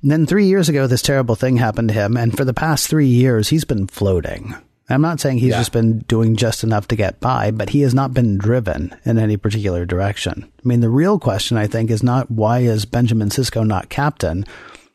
And 0.03 0.11
then 0.11 0.27
three 0.27 0.47
years 0.47 0.69
ago, 0.69 0.87
this 0.87 1.03
terrible 1.03 1.37
thing 1.37 1.57
happened 1.57 1.89
to 1.89 1.95
him, 1.95 2.17
and 2.17 2.37
for 2.37 2.45
the 2.45 2.55
past 2.55 2.89
three 2.89 3.07
years, 3.07 3.49
he's 3.49 3.65
been 3.65 3.87
floating. 3.87 4.55
I'm 4.89 5.01
not 5.01 5.21
saying 5.21 5.39
he's 5.39 5.51
yeah. 5.51 5.59
just 5.59 5.73
been 5.73 6.01
doing 6.01 6.37
just 6.37 6.65
enough 6.65 6.89
to 6.89 6.97
get 6.97 7.21
by, 7.21 7.51
but 7.51 7.71
he 7.71 7.83
has 7.83 7.95
not 7.95 8.13
been 8.13 8.37
driven 8.37 8.95
in 9.05 9.19
any 9.19 9.37
particular 9.37 9.87
direction. 9.87 10.51
I 10.59 10.69
mean, 10.69 10.81
the 10.81 10.91
real 10.91 11.19
question, 11.19 11.57
I 11.57 11.67
think, 11.67 11.91
is 11.91 12.03
not 12.03 12.31
why 12.31 12.61
is 12.61 12.85
Benjamin 12.85 13.29
Sisko 13.29 13.67
not 13.67 13.89
captain, 13.89 14.45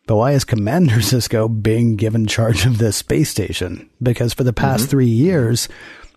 but 0.06 0.18
why 0.18 0.34
is 0.34 0.44
Commander 0.44 0.96
Sisko 0.98 1.62
being 1.62 1.96
given 1.96 2.28
charge 2.28 2.66
of 2.66 2.78
this 2.78 2.98
space 2.98 3.30
station? 3.30 3.90
Because 4.02 4.34
for 4.34 4.44
the 4.44 4.54
past 4.54 4.84
mm-hmm. 4.84 4.92
three 4.92 5.08
years, 5.08 5.68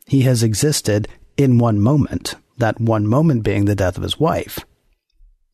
he 0.06 0.22
has 0.22 0.42
existed 0.42 1.08
in 1.36 1.58
one 1.58 1.80
moment, 1.80 2.34
that 2.58 2.80
one 2.80 3.06
moment 3.06 3.44
being 3.44 3.64
the 3.64 3.74
death 3.74 3.96
of 3.96 4.02
his 4.02 4.18
wife. 4.18 4.60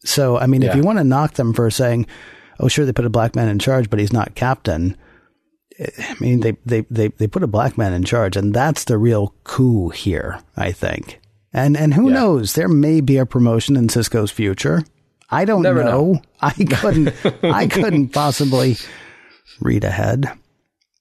So, 0.04 0.38
I 0.38 0.46
mean, 0.46 0.62
yeah. 0.62 0.70
if 0.70 0.76
you 0.76 0.82
want 0.82 0.98
to 0.98 1.04
knock 1.04 1.34
them 1.34 1.52
for 1.52 1.70
saying, 1.70 2.06
oh, 2.60 2.68
sure, 2.68 2.86
they 2.86 2.92
put 2.92 3.04
a 3.04 3.10
black 3.10 3.34
man 3.34 3.48
in 3.48 3.58
charge, 3.58 3.90
but 3.90 3.98
he's 3.98 4.12
not 4.12 4.34
captain, 4.34 4.96
I 5.78 6.16
mean, 6.20 6.40
they, 6.40 6.56
they, 6.64 6.82
they, 6.90 7.08
they 7.08 7.26
put 7.26 7.42
a 7.42 7.48
black 7.48 7.76
man 7.76 7.92
in 7.92 8.04
charge, 8.04 8.36
and 8.36 8.54
that's 8.54 8.84
the 8.84 8.98
real 8.98 9.34
coup 9.44 9.90
here, 9.90 10.40
I 10.56 10.72
think. 10.72 11.20
And 11.52 11.76
and 11.76 11.94
who 11.94 12.08
yeah. 12.08 12.14
knows? 12.14 12.52
There 12.52 12.68
may 12.68 13.00
be 13.00 13.16
a 13.16 13.24
promotion 13.24 13.76
in 13.76 13.88
Sisko's 13.88 14.30
future. 14.30 14.82
I 15.30 15.46
don't 15.46 15.62
know. 15.62 15.72
know. 15.72 16.22
I 16.40 16.52
couldn't. 16.52 17.14
I 17.42 17.66
couldn't 17.66 18.10
possibly 18.10 18.76
read 19.60 19.84
ahead. 19.84 20.30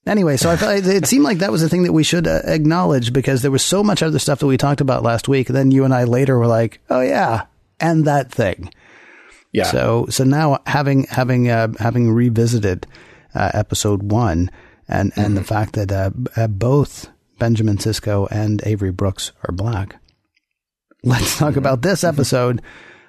Anyway, 0.07 0.38
so 0.38 0.49
I 0.49 0.55
felt 0.55 0.86
it 0.86 1.07
seemed 1.07 1.26
like 1.26 1.39
that 1.39 1.51
was 1.51 1.63
a 1.63 1.67
thing 1.67 1.84
that 1.84 1.91
we 1.91 2.03
should 2.03 2.28
uh, 2.28 2.41
acknowledge 2.45 3.11
because 3.11 3.41
there 3.41 3.51
was 3.51 3.65
so 3.65 3.84
much 3.84 4.03
other 4.03 4.19
stuff 4.19 4.39
that 4.39 4.47
we 4.47 4.55
talked 4.55 4.82
about 4.82 5.03
last 5.03 5.28
week. 5.28 5.49
And 5.49 5.57
then 5.57 5.71
you 5.71 5.84
and 5.84 5.93
I 5.93 6.03
later 6.03 6.38
were 6.38 6.47
like, 6.47 6.80
"Oh 6.89 7.01
yeah, 7.01 7.47
and 7.80 8.05
that 8.05 8.32
thing." 8.32 8.71
Yeah. 9.51 9.63
So 9.65 10.05
so 10.09 10.23
now 10.23 10.59
having 10.67 11.03
having 11.05 11.49
uh, 11.49 11.69
having 11.80 12.11
revisited 12.11 12.88
uh, 13.34 13.51
episode 13.53 14.11
one, 14.11 14.51
and 14.88 15.11
and 15.15 15.27
mm-hmm. 15.27 15.36
the 15.36 15.43
fact 15.43 15.73
that 15.73 15.91
uh, 15.91 16.11
uh, 16.36 16.47
both 16.47 17.09
Benjamin 17.39 17.77
Sisko 17.77 18.27
and 18.31 18.61
Avery 18.65 18.91
Brooks 18.91 19.31
are 19.47 19.53
black. 19.53 19.97
Let's 21.03 21.38
talk 21.38 21.55
about 21.55 21.81
this 21.81 22.03
episode 22.03 22.61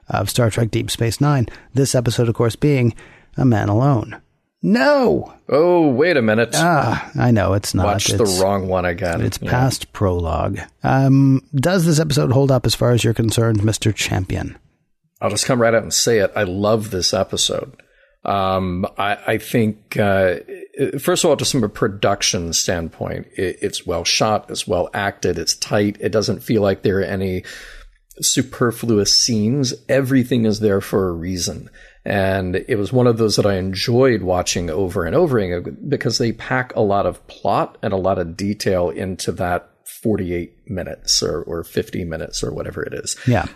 of 0.08 0.30
Star 0.30 0.50
Trek 0.50 0.70
Deep 0.70 0.90
Space 0.90 1.20
Nine. 1.20 1.46
This 1.74 1.94
episode, 1.94 2.28
of 2.28 2.34
course, 2.34 2.56
being 2.56 2.94
A 3.36 3.44
Man 3.44 3.68
Alone. 3.68 4.20
No. 4.62 5.32
Oh, 5.48 5.88
wait 5.88 6.16
a 6.16 6.22
minute. 6.22 6.50
Ah, 6.54 7.10
I 7.14 7.30
know 7.30 7.52
it's 7.52 7.74
not. 7.74 7.86
Watch 7.86 8.10
it's, 8.10 8.18
the 8.18 8.42
wrong 8.42 8.68
one 8.68 8.84
again. 8.84 9.20
It's 9.20 9.38
Yeah. 9.40 9.50
past 9.50 9.92
prologue. 9.92 10.58
Um, 10.82 11.42
does 11.54 11.86
this 11.86 12.00
episode 12.00 12.32
hold 12.32 12.50
up 12.50 12.66
as 12.66 12.74
far 12.74 12.90
as 12.90 13.04
you're 13.04 13.14
concerned, 13.14 13.60
Mr. 13.60 13.94
Champion? 13.94 14.56
I'll 15.20 15.30
just 15.30 15.46
come 15.46 15.62
right 15.62 15.74
out 15.74 15.82
and 15.82 15.94
say 15.94 16.18
it. 16.18 16.32
I 16.34 16.42
love 16.42 16.90
this 16.90 17.14
episode. 17.14 17.80
Um, 18.26 18.86
I, 18.98 19.18
I 19.26 19.38
think, 19.38 19.96
uh, 19.96 20.36
first 20.98 21.22
of 21.24 21.30
all, 21.30 21.36
just 21.36 21.52
from 21.52 21.62
a 21.62 21.68
production 21.68 22.52
standpoint, 22.52 23.28
it, 23.36 23.58
it's 23.62 23.86
well 23.86 24.04
shot, 24.04 24.50
it's 24.50 24.66
well 24.66 24.90
acted, 24.92 25.38
it's 25.38 25.54
tight. 25.54 25.96
It 26.00 26.10
doesn't 26.10 26.42
feel 26.42 26.60
like 26.60 26.82
there 26.82 26.98
are 26.98 27.04
any 27.04 27.44
superfluous 28.20 29.14
scenes. 29.14 29.74
Everything 29.88 30.44
is 30.44 30.60
there 30.60 30.80
for 30.80 31.08
a 31.08 31.12
reason. 31.12 31.70
And 32.04 32.56
it 32.56 32.76
was 32.76 32.92
one 32.92 33.06
of 33.06 33.18
those 33.18 33.36
that 33.36 33.46
I 33.46 33.56
enjoyed 33.56 34.22
watching 34.22 34.70
over 34.70 35.04
and 35.04 35.14
over 35.14 35.38
again 35.38 35.76
because 35.88 36.18
they 36.18 36.32
pack 36.32 36.74
a 36.74 36.80
lot 36.80 37.06
of 37.06 37.24
plot 37.26 37.78
and 37.82 37.92
a 37.92 37.96
lot 37.96 38.18
of 38.18 38.36
detail 38.36 38.90
into 38.90 39.32
that 39.32 39.70
48 40.02 40.70
minutes 40.70 41.22
or, 41.22 41.42
or 41.42 41.64
50 41.64 42.04
minutes 42.04 42.42
or 42.42 42.52
whatever 42.52 42.82
it 42.82 42.92
is 42.94 43.16
Yeah. 43.26 43.46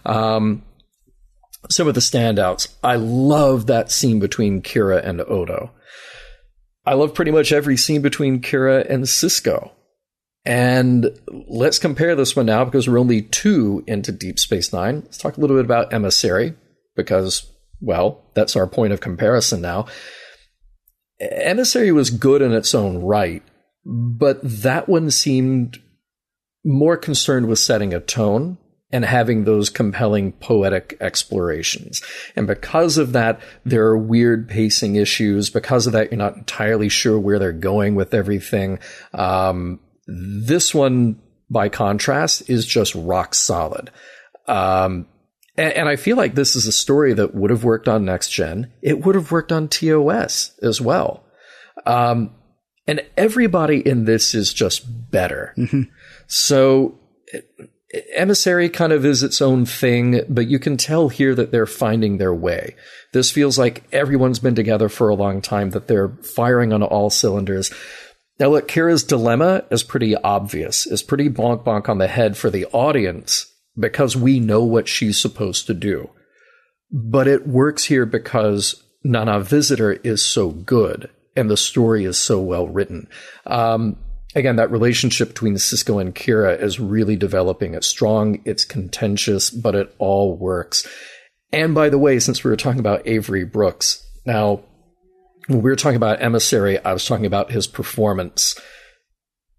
Some 1.69 1.89
of 1.89 1.95
the 1.95 2.01
standouts. 2.01 2.69
I 2.83 2.97
love 2.97 3.67
that 3.67 3.91
scene 3.91 4.19
between 4.19 4.63
Kira 4.63 5.05
and 5.05 5.21
Odo. 5.21 5.73
I 6.87 6.95
love 6.95 7.15
pretty 7.15 7.31
much 7.31 7.53
every 7.53 7.77
scene 7.77 8.01
between 8.01 8.41
Kira 8.41 8.89
and 8.89 9.05
Sisko. 9.05 9.71
And 10.45 11.11
let's 11.29 11.79
compare 11.79 12.17
this 12.17 12.35
one 12.35 12.47
now 12.47 12.65
because 12.65 12.89
we're 12.89 12.99
only 12.99 13.23
two 13.23 13.85
into 13.87 14.11
Deep 14.11 14.39
Space 14.39 14.73
Nine. 14.73 15.03
Let's 15.05 15.19
talk 15.19 15.37
a 15.37 15.41
little 15.41 15.57
bit 15.57 15.67
about 15.67 15.93
Emissary 15.93 16.55
because, 16.97 17.47
well, 17.81 18.23
that's 18.35 18.57
our 18.57 18.67
point 18.67 18.95
of 18.95 19.01
comparison 19.01 19.61
now. 19.61 19.87
Emissary 21.21 21.93
was 21.93 22.09
good 22.09 22.41
in 22.41 22.53
its 22.53 22.75
own 22.75 22.99
right, 23.03 23.43
but 23.85 24.41
that 24.43 24.89
one 24.89 25.11
seemed 25.11 25.79
more 26.65 26.97
concerned 26.97 27.47
with 27.47 27.59
setting 27.59 27.93
a 27.93 28.01
tone 28.01 28.57
and 28.93 29.05
having 29.05 29.45
those 29.45 29.71
compelling 29.71 30.33
poetic 30.33 30.97
explorations. 31.01 32.03
And 32.35 32.47
because 32.47 32.99
of 32.99 33.13
that, 33.13 33.41
there 33.65 33.87
are 33.87 33.99
weird 33.99 34.49
pacing 34.49 34.97
issues. 34.97 35.49
Because 35.51 35.87
of 35.87 35.93
that, 35.93 36.11
you're 36.11 36.19
not 36.19 36.37
entirely 36.37 36.89
sure 36.89 37.19
where 37.19 37.39
they're 37.39 37.53
going 37.53 37.95
with 37.95 38.15
everything. 38.15 38.79
Um, 39.15 39.81
this 40.07 40.75
one, 40.75 41.21
by 41.49 41.69
contrast, 41.69 42.51
is 42.51 42.67
just 42.67 42.95
rock 42.95 43.35
solid. 43.35 43.91
Um, 44.49 45.07
and, 45.57 45.73
and 45.75 45.89
I 45.89 45.97
feel 45.97 46.17
like 46.17 46.35
this 46.35 46.57
is 46.57 46.67
a 46.67 46.73
story 46.73 47.13
that 47.13 47.35
would 47.35 47.51
have 47.51 47.65
worked 47.65 47.87
on 47.87 48.05
Next 48.05 48.31
Gen. 48.31 48.73
It 48.83 49.05
would 49.05 49.15
have 49.15 49.31
worked 49.31 49.53
on 49.53 49.69
TOS 49.69 50.59
as 50.63 50.81
well. 50.81 51.25
Um, 51.87 52.35
and 52.87 53.03
everybody 53.17 53.87
in 53.87 54.05
this 54.05 54.35
is 54.35 54.53
just 54.53 55.11
better. 55.11 55.55
So 56.27 56.99
Emissary 58.15 58.69
kind 58.69 58.93
of 58.93 59.05
is 59.05 59.23
its 59.23 59.43
own 59.43 59.67
thing, 59.67 60.23
but 60.29 60.47
you 60.47 60.59
can 60.59 60.77
tell 60.77 61.09
here 61.09 61.35
that 61.35 61.51
they're 61.51 61.67
finding 61.67 62.19
their 62.19 62.35
way. 62.35 62.77
This 63.13 63.33
feels 63.33 63.59
like 63.59 63.83
everyone's 63.93 64.39
been 64.39 64.55
together 64.55 64.89
for 64.89 65.09
a 65.09 65.17
long 65.17 65.43
time, 65.43 65.71
that 65.71 65.89
they're 65.89 66.11
firing 66.23 66.73
on 66.73 66.83
all 66.83 67.11
cylinders. 67.11 67.73
Now, 68.39 68.49
look, 68.49 68.69
Kira's 68.69 69.03
dilemma 69.03 69.65
is 69.71 69.83
pretty 69.83 70.15
obvious, 70.15 70.87
is 70.87 71.03
pretty 71.03 71.29
bonk 71.29 71.65
bonk 71.65 71.89
on 71.89 71.99
the 71.99 72.07
head 72.07 72.37
for 72.37 72.49
the 72.49 72.67
audience 72.67 73.47
because 73.77 74.17
we 74.17 74.39
know 74.39 74.63
what 74.63 74.89
she's 74.89 75.21
supposed 75.21 75.67
to 75.67 75.75
do. 75.75 76.11
But 76.93 77.27
it 77.27 77.47
works 77.47 77.85
here 77.85 78.07
because 78.07 78.83
Nana 79.03 79.41
Visitor 79.41 79.93
is 79.93 80.25
so 80.25 80.51
good 80.51 81.11
and 81.37 81.51
the 81.51 81.57
story 81.57 82.05
is 82.05 82.19
so 82.19 82.41
well 82.41 82.69
written. 82.69 83.09
Um, 83.47 83.97
again, 84.35 84.57
that 84.57 84.71
relationship 84.71 85.29
between 85.29 85.55
Sisko 85.55 86.01
and 86.01 86.15
Kira 86.15 86.61
is 86.61 86.81
really 86.81 87.17
developing. 87.17 87.75
It's 87.75 87.87
strong, 87.87 88.41
it's 88.45 88.65
contentious, 88.65 89.51
but 89.51 89.75
it 89.75 89.95
all 89.99 90.37
works. 90.37 90.87
And 91.53 91.75
by 91.75 91.89
the 91.89 91.99
way, 91.99 92.19
since 92.21 92.45
we 92.45 92.51
were 92.51 92.57
talking 92.57 92.81
about 92.81 93.07
Avery 93.07 93.45
Brooks, 93.45 94.07
now 94.25 94.63
when 95.49 95.63
we 95.63 95.71
were 95.71 95.77
talking 95.77 95.97
about 95.97 96.23
Emissary, 96.23 96.79
I 96.85 96.93
was 96.93 97.05
talking 97.05 97.27
about 97.27 97.51
his 97.51 97.67
performance, 97.67 98.59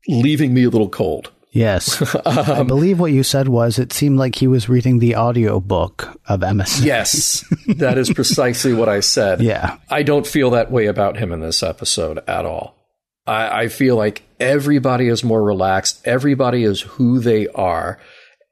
leaving 0.08 0.54
me 0.54 0.64
a 0.64 0.70
little 0.70 0.90
cold. 0.90 1.32
Yes. 1.52 2.02
Um, 2.24 2.50
I 2.50 2.64
believe 2.64 3.00
what 3.00 3.12
you 3.12 3.24
said 3.24 3.48
was 3.50 3.80
it 3.80 3.92
seemed 3.92 4.18
like 4.18 4.36
he 4.36 4.48
was 4.48 4.70
reading 4.70 5.00
the 5.00 5.16
audio 5.16 5.60
book 5.60 6.18
of 6.28 6.44
Emissary. 6.44 6.88
Yes, 6.88 7.44
that 7.68 7.98
is 7.98 8.14
precisely 8.14 8.74
what 8.74 8.88
I 8.88 9.00
said. 9.00 9.42
Yeah. 9.52 9.78
I 9.90 10.04
don't 10.04 10.26
feel 10.26 10.52
that 10.52 10.72
way 10.72 10.86
about 10.86 11.18
him 11.18 11.32
in 11.32 11.40
this 11.42 11.62
episode 11.64 12.20
at 12.28 12.46
all. 12.46 12.81
I, 13.26 13.64
I 13.64 13.68
feel 13.68 13.96
like 13.96 14.24
everybody 14.40 15.08
is 15.08 15.24
more 15.24 15.44
relaxed. 15.44 16.02
Everybody 16.06 16.64
is 16.64 16.82
who 16.82 17.20
they 17.20 17.48
are. 17.50 18.00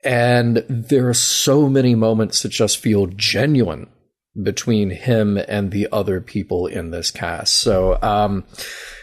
And 0.04 0.64
there 0.70 1.10
are 1.10 1.14
so 1.14 1.68
many 1.68 1.96
moments 1.96 2.44
that 2.44 2.50
just 2.50 2.78
feel 2.78 3.08
genuine 3.08 3.88
between 4.42 4.92
him 4.92 5.38
and 5.38 5.72
the 5.72 5.88
other 5.92 6.22
people 6.22 6.68
in 6.68 6.92
this 6.92 7.12
cast. 7.12 7.54
So, 7.54 7.98
um, 8.02 8.46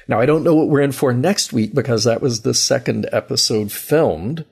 now 0.08 0.20
I 0.20 0.26
don't 0.26 0.44
know 0.44 0.54
what 0.54 0.68
we're 0.68 0.80
in 0.80 0.92
for 0.92 1.12
next 1.12 1.52
week 1.52 1.74
because 1.74 2.04
that 2.04 2.22
was 2.22 2.42
the 2.42 2.54
second 2.54 3.08
episode 3.12 3.72
filmed, 3.72 4.46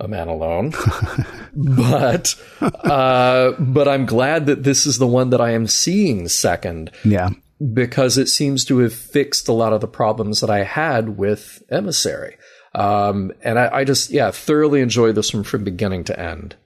A 0.00 0.08
Man 0.08 0.28
Alone. 0.28 0.74
but, 1.54 2.34
uh, 2.60 3.52
but 3.52 3.88
I'm 3.88 4.04
glad 4.04 4.46
that 4.46 4.64
this 4.64 4.84
is 4.84 4.98
the 4.98 5.06
one 5.06 5.30
that 5.30 5.40
I 5.40 5.52
am 5.52 5.66
seeing 5.66 6.28
second 6.28 6.90
Yeah. 7.04 7.30
Because 7.72 8.18
it 8.18 8.28
seems 8.28 8.64
to 8.66 8.78
have 8.78 8.92
fixed 8.92 9.48
a 9.48 9.52
lot 9.52 9.72
of 9.72 9.80
the 9.80 9.88
problems 9.88 10.40
that 10.40 10.50
I 10.50 10.64
had 10.64 11.16
with 11.16 11.62
Emissary. 11.70 12.36
Um, 12.74 13.32
and 13.42 13.58
I, 13.58 13.78
I 13.78 13.84
just, 13.84 14.10
yeah, 14.10 14.30
thoroughly 14.30 14.82
enjoyed 14.82 15.14
this 15.14 15.32
one 15.32 15.44
from 15.44 15.64
beginning 15.64 16.04
to 16.04 16.20
end. 16.20 16.56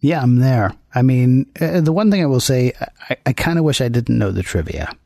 Yeah, 0.00 0.22
I'm 0.22 0.36
there. 0.36 0.74
I 0.94 1.02
mean, 1.02 1.50
uh, 1.60 1.80
the 1.80 1.92
one 1.92 2.10
thing 2.10 2.22
I 2.22 2.26
will 2.26 2.38
say, 2.38 2.72
I, 3.10 3.16
I 3.26 3.32
kind 3.32 3.58
of 3.58 3.64
wish 3.64 3.80
I 3.80 3.88
didn't 3.88 4.16
know 4.16 4.30
the 4.30 4.44
trivia. 4.44 4.96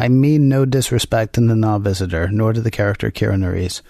I 0.00 0.08
mean 0.08 0.48
no 0.48 0.64
disrespect 0.64 1.34
to 1.34 1.40
the 1.40 1.54
Nana 1.54 1.78
Visitor, 1.78 2.28
nor 2.28 2.52
to 2.52 2.60
the 2.60 2.70
character 2.70 3.10
Kira 3.10 3.36
Nerys. 3.36 3.80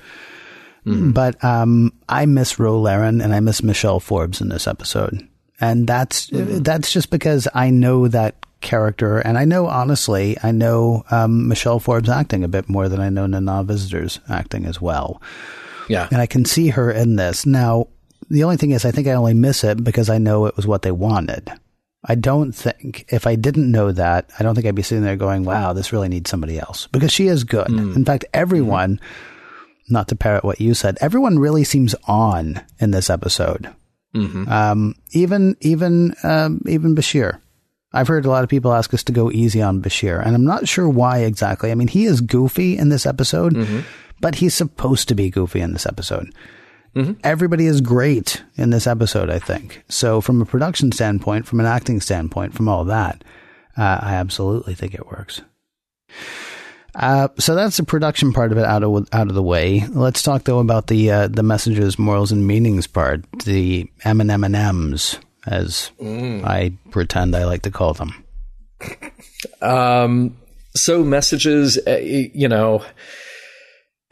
But 1.13 1.43
um, 1.43 1.93
I 2.09 2.27
miss 2.27 2.59
Ro 2.59 2.79
Laren 2.79 3.21
and 3.21 3.35
I 3.35 3.41
miss 3.41 3.63
Michelle 3.63 4.01
Forbes 4.01 4.41
in 4.41 4.51
this 4.51 4.69
episode, 4.69 5.27
and 5.59 5.87
that's 5.87 6.29
that's 6.31 6.93
just 6.93 7.11
because 7.11 7.49
I 7.55 7.71
know 7.71 8.07
that 8.09 8.37
character, 8.65 9.19
and 9.19 9.39
I 9.39 9.45
know 9.45 9.67
honestly, 9.69 10.37
I 10.43 10.51
know 10.51 11.05
um, 11.13 11.47
Michelle 11.47 11.79
Forbes 11.79 12.09
acting 12.09 12.43
a 12.43 12.49
bit 12.49 12.69
more 12.69 12.89
than 12.89 12.99
I 13.01 13.11
know 13.11 13.27
Nana 13.27 13.63
Visitor's 13.63 14.19
acting 14.29 14.67
as 14.67 14.81
well 14.81 15.23
Yeah. 15.89 16.09
and 16.11 16.21
I 16.21 16.27
can 16.27 16.45
see 16.45 16.71
her 16.71 16.91
in 16.91 17.15
this. 17.17 17.47
Now, 17.47 17.87
the 18.31 18.43
only 18.45 18.57
thing 18.57 18.71
is, 18.73 18.85
I 18.85 18.91
think 18.91 19.07
I 19.07 19.13
only 19.13 19.35
miss 19.35 19.63
it 19.63 19.85
because 19.85 20.11
I 20.11 20.19
know 20.19 20.47
it 20.47 20.57
was 20.57 20.67
what 20.67 20.83
they 20.83 20.91
wanted. 20.91 21.53
I 22.07 22.17
don't 22.17 22.53
think, 22.53 23.07
if 23.09 23.27
I 23.27 23.35
didn't 23.37 23.71
know 23.71 23.93
that, 23.93 24.29
I 24.39 24.43
don't 24.43 24.55
think 24.55 24.67
I'd 24.67 24.75
be 24.75 24.83
sitting 24.83 25.05
there 25.05 25.17
going, 25.17 25.45
wow, 25.45 25.73
this 25.73 25.93
really 25.93 26.09
needs 26.09 26.29
somebody 26.31 26.59
else. 26.59 26.87
Because 26.89 27.13
she 27.13 27.29
is 27.29 27.45
good. 27.45 27.69
In 27.69 28.05
fact, 28.05 28.25
everyone, 28.35 29.01
not 29.89 30.09
to 30.09 30.17
parrot 30.17 30.45
what 30.45 30.61
you 30.61 30.75
said, 30.75 30.99
everyone 31.01 31.39
really 31.39 31.65
seems 31.65 31.95
on 32.09 32.61
in 32.81 32.91
this 32.91 33.09
episode. 33.11 33.69
Um, 34.15 34.95
even, 35.13 35.57
even, 35.61 36.15
um, 36.23 36.61
even 36.67 36.95
Bashir. 36.95 37.41
I've 37.95 38.09
heard 38.09 38.27
a 38.27 38.31
lot 38.31 38.45
of 38.45 38.51
people 38.51 38.73
ask 38.73 38.93
us 38.93 39.05
to 39.05 39.13
go 39.13 39.31
easy 39.31 39.63
on 39.63 39.81
Bashir, 39.81 40.21
and 40.25 40.35
I'm 40.35 40.45
not 40.45 40.69
sure 40.69 40.89
why 40.89 41.21
exactly. 41.21 41.71
I 41.71 41.75
mean, 41.77 41.89
he 41.89 42.05
is 42.05 42.21
goofy 42.21 42.77
in 42.77 42.89
this 42.91 43.07
episode, 43.07 43.55
but 44.21 44.35
he's 44.35 44.53
supposed 44.55 45.09
to 45.09 45.15
be 45.15 45.31
goofy 45.31 45.61
in 45.61 45.73
this 45.73 45.87
episode. 45.87 46.29
Everybody 47.25 47.67
is 47.67 47.81
great 47.81 48.43
in 48.57 48.71
this 48.71 48.87
episode, 48.87 49.31
I 49.31 49.39
think. 49.41 49.83
So, 49.89 50.21
from 50.21 50.41
a 50.43 50.45
production 50.47 50.93
standpoint, 50.93 51.47
from 51.47 51.61
an 51.61 51.67
acting 51.67 52.01
standpoint, 52.01 52.55
from 52.55 52.69
all 52.69 52.85
that, 52.85 53.25
uh, 53.77 53.99
I 54.03 54.15
absolutely 54.15 54.75
think 54.75 54.95
it 54.95 55.07
works. 55.07 55.41
Uh, 56.95 57.27
so 57.39 57.57
that's 57.57 57.77
the 57.77 57.83
production 57.83 58.33
part 58.33 58.53
of 58.53 58.59
it 58.59 58.65
out 58.65 58.85
of 58.85 59.09
out 59.13 59.27
of 59.27 59.35
the 59.35 59.43
way. 59.43 59.85
Let's 59.89 60.23
talk 60.23 60.45
though 60.45 60.61
about 60.61 60.87
the 60.87 61.11
uh, 61.11 61.29
the 61.29 61.43
messages, 61.43 61.99
morals, 61.99 62.31
and 62.31 62.47
meanings 62.47 62.87
part, 62.87 63.25
the 63.45 63.91
M 64.05 64.21
and 64.21 64.31
M 64.31 64.45
and 64.45 64.55
M's, 64.55 65.19
as 65.47 65.91
I 66.01 66.73
pretend 66.91 67.35
I 67.37 67.45
like 67.45 67.63
to 67.63 67.71
call 67.71 67.95
them. 67.95 68.25
Um, 69.61 70.37
so 70.75 71.05
messages, 71.05 71.79
uh, 71.87 71.99
you 72.03 72.49
know, 72.49 72.85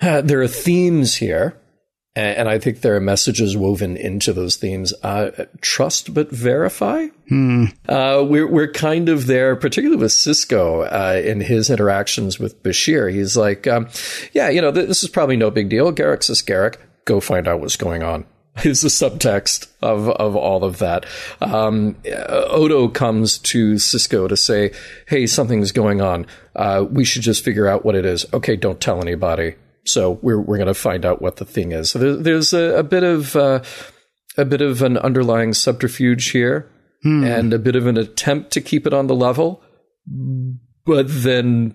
uh, 0.00 0.20
there 0.24 0.42
are 0.42 0.48
themes 0.48 1.16
here, 1.16 1.58
and 2.14 2.48
I 2.48 2.58
think 2.58 2.80
there 2.82 2.94
are 2.94 3.00
messages 3.00 3.56
woven 3.56 3.96
into 3.96 4.32
those 4.34 4.56
themes. 4.56 4.92
Uh, 5.02 5.46
trust 5.62 6.12
but 6.12 6.30
verify. 6.30 7.06
Uh, 7.88 8.22
we're 8.28 8.46
we're 8.46 8.70
kind 8.70 9.08
of 9.08 9.26
there, 9.26 9.56
particularly 9.56 10.00
with 10.00 10.12
Sisko 10.12 10.86
uh, 10.92 11.20
in 11.26 11.40
his 11.40 11.70
interactions 11.70 12.38
with 12.38 12.62
Bashir. 12.62 13.10
He's 13.10 13.36
like, 13.36 13.66
um, 13.66 13.88
yeah, 14.32 14.50
you 14.50 14.60
know, 14.60 14.70
th- 14.70 14.88
this 14.88 15.02
is 15.02 15.08
probably 15.08 15.36
no 15.36 15.50
big 15.50 15.70
deal. 15.70 15.92
Garak's 15.92 16.28
is 16.28 16.42
Garak. 16.42 16.76
Go 17.04 17.18
find 17.20 17.48
out 17.48 17.60
what's 17.60 17.76
going 17.76 18.02
on. 18.02 18.26
is 18.64 18.82
the 18.82 18.88
subtext 18.88 19.68
of, 19.80 20.08
of 20.10 20.36
all 20.36 20.64
of 20.64 20.78
that. 20.78 21.06
Um, 21.40 21.96
Odo 22.06 22.88
comes 22.88 23.38
to 23.38 23.74
Sisko 23.74 24.28
to 24.28 24.36
say, 24.36 24.72
Hey, 25.08 25.26
something's 25.26 25.72
going 25.72 26.00
on. 26.00 26.26
Uh, 26.54 26.84
we 26.88 27.04
should 27.04 27.22
just 27.22 27.44
figure 27.44 27.66
out 27.66 27.84
what 27.84 27.94
it 27.94 28.04
is. 28.04 28.26
Okay, 28.32 28.56
don't 28.56 28.80
tell 28.80 29.00
anybody. 29.00 29.54
So 29.84 30.18
we're, 30.22 30.40
we're 30.40 30.58
going 30.58 30.66
to 30.66 30.74
find 30.74 31.06
out 31.06 31.22
what 31.22 31.36
the 31.36 31.44
thing 31.44 31.72
is. 31.72 31.90
So 31.90 31.98
there, 31.98 32.16
there's 32.16 32.52
a, 32.52 32.78
a, 32.78 32.82
bit 32.82 33.02
of, 33.02 33.34
uh, 33.34 33.62
a 34.36 34.44
bit 34.44 34.60
of 34.60 34.82
an 34.82 34.98
underlying 34.98 35.54
subterfuge 35.54 36.30
here 36.30 36.70
hmm. 37.02 37.24
and 37.24 37.52
a 37.52 37.58
bit 37.58 37.74
of 37.74 37.86
an 37.86 37.96
attempt 37.96 38.52
to 38.52 38.60
keep 38.60 38.86
it 38.86 38.92
on 38.92 39.06
the 39.06 39.16
level, 39.16 39.62
but 40.84 41.06
then 41.08 41.74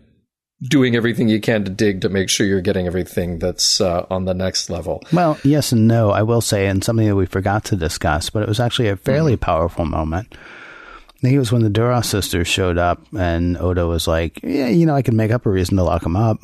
doing 0.61 0.95
everything 0.95 1.29
you 1.29 1.39
can 1.39 1.63
to 1.63 1.71
dig 1.71 2.01
to 2.01 2.09
make 2.09 2.29
sure 2.29 2.45
you're 2.45 2.61
getting 2.61 2.87
everything 2.87 3.39
that's 3.39 3.79
uh, 3.79 4.05
on 4.09 4.25
the 4.25 4.33
next 4.33 4.69
level. 4.69 5.03
Well, 5.13 5.37
yes 5.43 5.71
and 5.71 5.87
no, 5.87 6.11
I 6.11 6.23
will 6.23 6.41
say, 6.41 6.67
and 6.67 6.83
something 6.83 7.07
that 7.07 7.15
we 7.15 7.25
forgot 7.25 7.63
to 7.65 7.75
discuss, 7.75 8.29
but 8.29 8.43
it 8.43 8.49
was 8.49 8.59
actually 8.59 8.89
a 8.89 8.97
fairly 8.97 9.33
mm-hmm. 9.33 9.43
powerful 9.43 9.85
moment. 9.85 10.33
I 10.33 11.19
think 11.19 11.33
it 11.33 11.39
was 11.39 11.51
when 11.51 11.63
the 11.63 11.69
Duras 11.69 12.07
sisters 12.07 12.47
showed 12.47 12.77
up, 12.77 13.01
and 13.17 13.57
Odo 13.57 13.89
was 13.89 14.07
like, 14.07 14.39
"Yeah, 14.43 14.67
you 14.67 14.85
know, 14.85 14.95
I 14.95 15.01
can 15.01 15.15
make 15.15 15.31
up 15.31 15.47
a 15.47 15.49
reason 15.49 15.77
to 15.77 15.83
lock 15.83 16.03
them 16.03 16.15
up." 16.15 16.37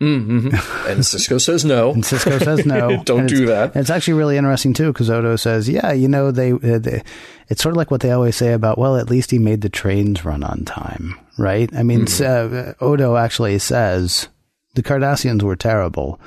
Mm-hmm. 0.00 0.48
And 0.90 1.00
Sisko 1.00 1.40
says 1.40 1.64
no. 1.64 1.92
and 1.92 2.02
Sisko 2.02 2.42
says 2.42 2.64
no. 2.64 3.02
Don't 3.04 3.26
do 3.26 3.46
that. 3.46 3.76
It's 3.76 3.90
actually 3.90 4.14
really 4.14 4.36
interesting 4.38 4.72
too, 4.72 4.92
because 4.92 5.10
Odo 5.10 5.36
says, 5.36 5.68
"Yeah, 5.68 5.92
you 5.92 6.08
know, 6.08 6.30
they, 6.30 6.52
uh, 6.52 6.78
they, 6.78 7.02
It's 7.48 7.62
sort 7.62 7.74
of 7.74 7.76
like 7.76 7.90
what 7.90 8.00
they 8.00 8.10
always 8.10 8.34
say 8.34 8.52
about, 8.52 8.78
well, 8.78 8.96
at 8.96 9.10
least 9.10 9.30
he 9.30 9.38
made 9.38 9.60
the 9.60 9.68
trains 9.68 10.24
run 10.24 10.42
on 10.42 10.64
time, 10.64 11.18
right? 11.38 11.70
I 11.76 11.82
mean, 11.82 12.06
mm-hmm. 12.06 12.70
uh, 12.70 12.84
Odo 12.84 13.16
actually 13.16 13.58
says 13.58 14.28
the 14.74 14.82
Cardassians 14.82 15.42
were 15.42 15.56
terrible, 15.56 16.18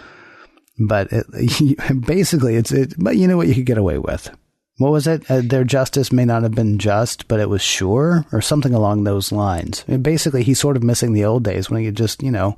but 0.80 1.08
it, 1.12 1.26
basically, 2.06 2.56
it's 2.56 2.72
it. 2.72 2.94
But 2.98 3.18
you 3.18 3.28
know 3.28 3.38
what? 3.38 3.48
You 3.48 3.56
could 3.56 3.66
get 3.66 3.80
away 3.80 3.98
with. 3.98 4.30
What 4.78 4.92
was 4.92 5.08
it? 5.08 5.30
Uh, 5.30 5.42
their 5.44 5.64
justice 5.64 6.12
may 6.12 6.26
not 6.26 6.44
have 6.44 6.56
been 6.56 6.80
just, 6.80 7.28
but 7.28 7.40
it 7.40 7.50
was 7.50 7.62
sure, 7.62 8.26
or 8.32 8.42
something 8.42 8.74
along 8.74 9.04
those 9.04 9.32
lines. 9.32 9.84
I 9.88 9.94
mean, 9.94 10.04
basically, 10.04 10.44
he's 10.44 10.60
sort 10.60 10.78
of 10.78 10.84
missing 10.84 11.14
the 11.14 11.26
old 11.26 11.44
days 11.44 11.70
when 11.70 11.80
he 11.80 11.88
could 11.88 11.98
just, 11.98 12.22
you 12.24 12.32
know 12.32 12.58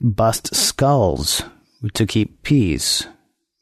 bust 0.00 0.54
skulls 0.54 1.42
to 1.94 2.06
keep 2.06 2.42
peace. 2.42 3.06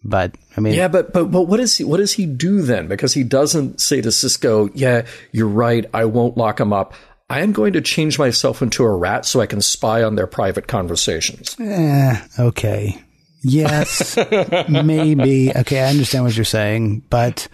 But 0.05 0.37
I 0.57 0.61
mean, 0.61 0.75
yeah, 0.75 0.89
but 0.89 1.13
but 1.13 1.31
but 1.31 1.43
what 1.43 1.57
does 1.57 1.77
he 1.77 1.85
what 1.85 1.97
does 1.97 2.13
he 2.13 2.27
do 2.27 2.63
then? 2.63 2.87
Because 2.87 3.13
he 3.13 3.25
doesn't 3.25 3.81
say 3.81 4.01
to 4.01 4.11
Sisko, 4.11 4.71
"Yeah, 4.75 5.05
you're 5.33 5.49
right. 5.49 5.85
I 5.93 6.05
won't 6.05 6.37
lock 6.37 6.61
him 6.61 6.73
up. 6.73 6.95
I 7.29 7.41
am 7.41 7.53
going 7.53 7.73
to 7.73 7.81
change 7.81 8.19
myself 8.19 8.63
into 8.63 8.85
a 8.85 8.97
rat 8.97 9.27
so 9.27 9.41
I 9.41 9.47
can 9.47 9.61
spy 9.61 10.05
on 10.05 10.15
their 10.15 10.29
private 10.29 10.69
conversations." 10.69 11.57
Eh, 11.59 12.21
okay. 12.39 13.03
Yes, 13.43 14.17
maybe. 14.69 15.53
Okay, 15.55 15.81
I 15.81 15.91
understand 15.91 16.25
what 16.25 16.37
you're 16.37 16.45
saying, 16.45 17.03
but 17.11 17.49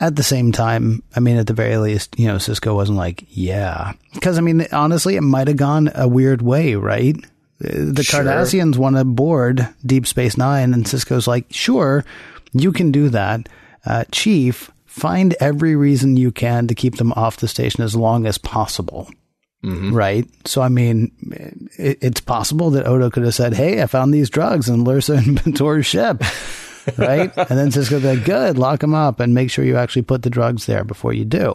at 0.00 0.16
the 0.16 0.22
same 0.22 0.52
time, 0.52 1.02
I 1.14 1.20
mean, 1.20 1.36
at 1.36 1.46
the 1.46 1.52
very 1.52 1.76
least, 1.76 2.18
you 2.18 2.26
know, 2.26 2.36
Sisko 2.36 2.74
wasn't 2.74 2.98
like, 2.98 3.24
yeah. 3.28 3.92
Because, 4.12 4.38
I 4.38 4.40
mean, 4.40 4.66
honestly, 4.72 5.16
it 5.16 5.22
might 5.22 5.48
have 5.48 5.56
gone 5.56 5.90
a 5.94 6.08
weird 6.08 6.42
way, 6.42 6.74
right? 6.74 7.16
The 7.64 8.02
sure. 8.02 8.24
Cardassians 8.24 8.76
want 8.76 8.96
to 8.96 9.04
board 9.04 9.68
Deep 9.84 10.06
Space 10.06 10.36
Nine, 10.36 10.74
and 10.74 10.84
Sisko's 10.84 11.26
like, 11.26 11.46
sure, 11.50 12.04
you 12.52 12.72
can 12.72 12.92
do 12.92 13.08
that. 13.10 13.48
Uh, 13.86 14.04
Chief, 14.12 14.70
find 14.86 15.34
every 15.40 15.76
reason 15.76 16.16
you 16.16 16.30
can 16.30 16.66
to 16.68 16.74
keep 16.74 16.96
them 16.96 17.12
off 17.12 17.38
the 17.38 17.48
station 17.48 17.82
as 17.82 17.96
long 17.96 18.26
as 18.26 18.38
possible. 18.38 19.08
Mm-hmm. 19.64 19.94
Right. 19.94 20.26
So, 20.44 20.60
I 20.60 20.68
mean, 20.68 21.10
it, 21.78 21.98
it's 22.02 22.20
possible 22.20 22.70
that 22.70 22.86
Odo 22.86 23.10
could 23.10 23.24
have 23.24 23.34
said, 23.34 23.54
Hey, 23.54 23.82
I 23.82 23.86
found 23.86 24.12
these 24.12 24.28
drugs 24.28 24.68
in 24.68 24.84
Lursa 24.84 25.16
and 25.16 25.38
B'Etor's 25.40 25.86
ship. 25.86 26.22
right. 26.98 27.32
And 27.36 27.58
then 27.58 27.70
Sisko 27.70 28.00
be 28.02 28.16
like, 28.16 28.24
good, 28.24 28.58
lock 28.58 28.80
them 28.80 28.94
up 28.94 29.20
and 29.20 29.34
make 29.34 29.50
sure 29.50 29.64
you 29.64 29.78
actually 29.78 30.02
put 30.02 30.22
the 30.22 30.28
drugs 30.28 30.66
there 30.66 30.84
before 30.84 31.14
you 31.14 31.24
do. 31.24 31.54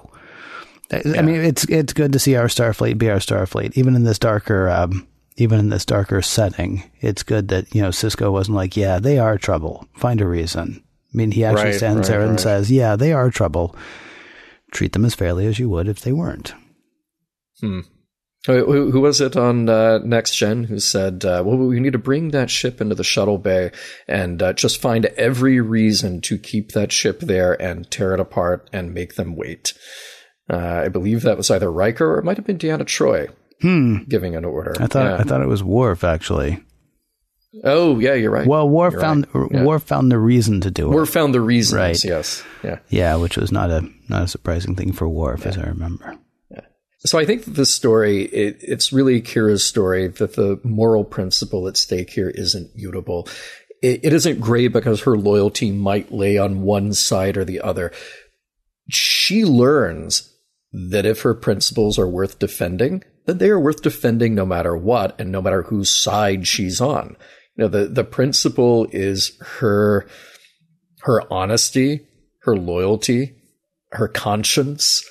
Yeah. 0.91 1.20
I 1.20 1.22
mean, 1.22 1.41
it's, 1.41 1.66
it's 1.66 1.93
good 1.93 2.14
to 2.14 2.20
see 2.20 2.36
our 2.36 2.47
Starfleet 2.47 2.97
be 2.97 3.12
our 3.12 3.18
Starfleet, 3.18 3.78
even 3.78 3.95
in 3.95 4.05
this 4.05 4.18
darker, 4.18 4.70
um, 4.70 5.07
even 5.40 5.60
in 5.60 5.70
this 5.70 5.86
darker 5.86 6.22
setting, 6.22 6.84
it's 7.00 7.24
good 7.24 7.48
that, 7.48 7.74
you 7.74 7.82
know, 7.82 7.90
Sisko 7.90 8.32
wasn't 8.32 8.58
like, 8.58 8.76
yeah, 8.76 9.00
they 9.00 9.18
are 9.18 9.38
trouble. 9.38 9.88
Find 9.96 10.22
a 10.22 10.28
reason. 10.28 10.84
I 11.14 11.18
mean, 11.18 11.32
he 11.32 11.44
actually 11.44 11.66
right, 11.66 11.76
stands 11.76 12.10
right, 12.10 12.16
there 12.16 12.22
and 12.22 12.32
right. 12.32 12.40
says, 12.40 12.72
yeah, 12.72 12.96
they 12.96 13.14
are 13.14 13.32
trouble. 13.32 13.76
Treat 14.72 14.94
them 14.94 15.06
as 15.06 15.16
fairly 15.16 15.48
as 15.48 15.58
you 15.58 15.70
would 15.70 15.88
if 15.88 16.02
they 16.02 16.12
weren't. 16.12 16.54
Hmm. 17.60 17.82
Who, 18.46 18.92
who 18.92 19.02
was 19.02 19.20
it 19.20 19.36
on 19.36 19.68
uh, 19.68 19.98
Next 20.00 20.36
Gen 20.36 20.66
who 20.66 20.80
said, 20.80 21.26
uh, 21.26 21.44
well, 21.46 21.58
we 21.58 21.80
need 21.80 21.94
to 21.94 22.00
bring 22.00 22.30
that 22.30 22.50
ship 22.50 22.80
into 22.80 22.96
the 22.96 23.04
shuttle 23.04 23.38
bay 23.38 23.72
and 24.08 24.42
uh, 24.42 24.54
just 24.54 24.82
find 24.82 25.06
every 25.18 25.60
reason 25.60 26.22
to 26.22 26.38
keep 26.38 26.72
that 26.72 26.92
ship 26.92 27.20
there 27.20 27.60
and 27.62 27.90
tear 27.92 28.14
it 28.14 28.20
apart 28.20 28.70
and 28.72 28.94
make 28.94 29.16
them 29.16 29.36
wait? 29.36 29.74
Uh, 30.50 30.84
I 30.86 30.88
believe 30.88 31.22
that 31.24 31.38
was 31.38 31.52
either 31.52 31.72
Riker 31.72 32.14
or 32.14 32.20
it 32.20 32.26
might 32.26 32.38
have 32.38 32.48
been 32.48 32.58
Deanna 32.58 32.86
Troi 32.86 33.30
Hmm. 33.62 34.03
Giving 34.07 34.36
an 34.36 34.45
order. 34.45 34.74
I 34.80 34.88
thought 34.88 35.05
yeah. 35.05 35.18
I 35.18 35.24
thought 35.24 35.41
it 35.41 35.47
was 35.47 35.64
Worf 35.64 36.03
actually. 36.03 36.64
Oh 37.64 37.99
yeah, 37.99 38.14
you're 38.14 38.32
right. 38.32 38.47
Well, 38.47 38.70
Worf 38.70 38.93
you're 38.93 39.01
found 39.01 39.28
right. 39.34 39.51
yeah. 39.51 39.64
Worf 39.64 39.84
found 39.84 40.12
the 40.12 40.20
reason 40.20 40.62
to 40.62 40.72
do 40.72 40.91
it. 40.91 40.95
Worf 40.95 41.10
found 41.10 41.34
the 41.34 41.41
reasons. 41.41 41.78
Right. 41.78 42.03
Yes. 42.03 42.43
Yeah. 42.64 42.80
Yeah, 42.89 43.16
which 43.16 43.38
was 43.38 43.51
not 43.51 43.70
a 43.72 43.89
not 44.07 44.24
a 44.24 44.28
surprising 44.28 44.76
thing 44.76 44.93
for 44.93 45.10
Worf, 45.10 45.41
yeah. 45.41 45.47
as 45.49 45.57
I 45.57 45.64
remember. 45.64 46.18
Yeah. 46.51 46.62
So 46.99 47.18
I 47.18 47.26
think 47.26 47.45
this 47.45 47.74
story 47.74 48.24
it, 48.24 48.57
it's 48.62 48.93
really 48.93 49.22
Kira's 49.22 49.64
story 49.64 50.07
that 50.07 50.36
the 50.36 50.60
moral 50.64 51.03
principle 51.03 51.68
at 51.68 51.76
stake 51.76 52.12
here 52.12 52.30
isn't 52.30 52.76
mutable. 52.76 53.28
It, 53.82 54.01
it 54.03 54.14
isn't 54.14 54.39
gray 54.41 54.68
because 54.68 55.01
her 55.01 55.18
loyalty 55.18 55.72
might 55.72 56.12
lay 56.12 56.38
on 56.38 56.62
one 56.62 56.93
side 56.93 57.36
or 57.36 57.45
the 57.45 57.62
other. 57.62 57.91
She 58.89 59.43
learns 59.43 60.34
that 60.72 61.05
if 61.05 61.22
her 61.22 61.34
principles 61.34 61.97
are 61.97 62.07
worth 62.07 62.38
defending, 62.38 63.03
then 63.30 63.38
they 63.38 63.50
are 63.50 63.60
worth 63.60 63.82
defending 63.82 64.34
no 64.34 64.46
matter 64.46 64.76
what 64.76 65.20
and 65.20 65.32
no 65.32 65.42
matter 65.42 65.64
whose 65.64 65.90
side 65.90 66.48
she's 66.48 66.82
on. 66.82 67.16
You 67.56 67.64
know, 67.64 67.68
the, 67.68 67.86
the 67.86 68.04
principle 68.04 68.88
is 68.92 69.38
her, 69.60 70.08
her 71.02 71.32
honesty, 71.32 72.08
her 72.42 72.56
loyalty, 72.56 73.36
her 73.92 74.08
conscience, 74.08 75.08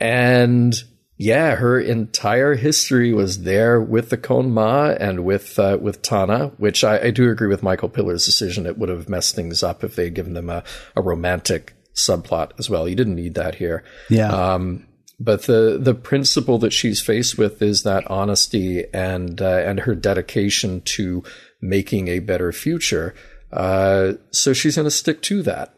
and 0.00 0.74
yeah, 1.16 1.54
her 1.54 1.78
entire 1.78 2.54
history 2.54 3.12
was 3.12 3.44
there 3.44 3.80
with 3.80 4.10
the 4.10 4.16
Kohn-Ma 4.16 4.96
and 4.98 5.24
with 5.24 5.58
uh, 5.58 5.78
with 5.80 6.02
Tahna, 6.02 6.58
which 6.58 6.82
I, 6.82 6.98
I, 6.98 7.10
do 7.12 7.30
agree 7.30 7.46
with 7.46 7.62
Michael 7.62 7.88
Piller's 7.88 8.26
decision. 8.26 8.66
It 8.66 8.78
would 8.78 8.88
have 8.88 9.08
messed 9.08 9.36
things 9.36 9.62
up 9.62 9.84
if 9.84 9.94
they 9.94 10.04
had 10.04 10.14
given 10.14 10.34
them 10.34 10.50
a, 10.50 10.64
a 10.96 11.02
romantic 11.02 11.74
subplot 11.94 12.50
as 12.58 12.68
well. 12.68 12.88
You 12.88 12.96
didn't 12.96 13.14
need 13.14 13.34
that 13.34 13.54
here. 13.54 13.84
Yeah. 14.10 14.28
Um, 14.28 14.88
but 15.20 15.42
the 15.42 15.78
the 15.80 15.94
principle 15.94 16.58
that 16.58 16.72
she's 16.72 17.00
faced 17.00 17.38
with 17.38 17.62
is 17.62 17.82
that 17.82 18.10
honesty 18.10 18.84
and 18.92 19.40
uh, 19.40 19.62
and 19.64 19.80
her 19.80 19.94
dedication 19.94 20.80
to 20.82 21.22
making 21.60 22.08
a 22.08 22.18
better 22.18 22.52
future. 22.52 23.14
Uh, 23.52 24.14
so 24.30 24.52
she's 24.52 24.76
going 24.76 24.86
to 24.86 24.90
stick 24.90 25.22
to 25.22 25.42
that, 25.42 25.74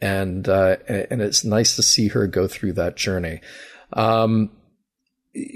and 0.00 0.48
uh, 0.48 0.76
and 0.88 1.22
it's 1.22 1.44
nice 1.44 1.74
to 1.76 1.82
see 1.82 2.08
her 2.08 2.26
go 2.26 2.46
through 2.46 2.74
that 2.74 2.96
journey. 2.96 3.40
Um, 3.94 4.50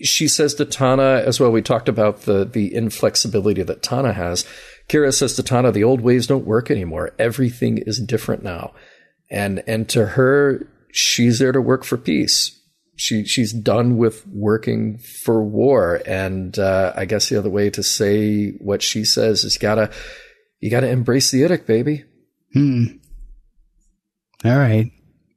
she 0.02 0.28
says 0.28 0.54
to 0.54 0.64
Tahna 0.64 1.22
as 1.22 1.40
well. 1.40 1.52
We 1.52 1.62
talked 1.62 1.88
about 1.88 2.22
the 2.22 2.46
the 2.46 2.74
inflexibility 2.74 3.62
that 3.62 3.82
Tahna 3.82 4.14
has. 4.14 4.46
Kira 4.88 5.12
says 5.12 5.34
to 5.36 5.42
Tahna, 5.42 5.72
"The 5.72 5.84
old 5.84 6.00
ways 6.00 6.26
don't 6.26 6.46
work 6.46 6.70
anymore. 6.70 7.12
Everything 7.18 7.78
is 7.78 8.00
different 8.00 8.42
now." 8.42 8.72
And 9.30 9.62
and 9.66 9.88
to 9.90 10.06
her, 10.06 10.66
she's 10.90 11.38
there 11.38 11.52
to 11.52 11.60
work 11.60 11.84
for 11.84 11.98
peace 11.98 12.59
she 13.00 13.24
she's 13.24 13.52
done 13.52 13.96
with 13.96 14.26
working 14.26 14.98
for 14.98 15.42
war. 15.42 16.02
And 16.06 16.58
uh, 16.58 16.92
I 16.94 17.06
guess 17.06 17.30
the 17.30 17.38
other 17.38 17.48
way 17.48 17.70
to 17.70 17.82
say 17.82 18.50
what 18.60 18.82
she 18.82 19.04
says 19.04 19.42
is 19.42 19.56
gotta 19.56 19.90
you 20.60 20.70
gotta 20.70 20.90
embrace 20.90 21.30
the 21.30 21.40
idic, 21.40 21.66
baby. 21.66 22.04
Hmm. 22.52 22.84
All 24.44 24.56
right. 24.56 24.92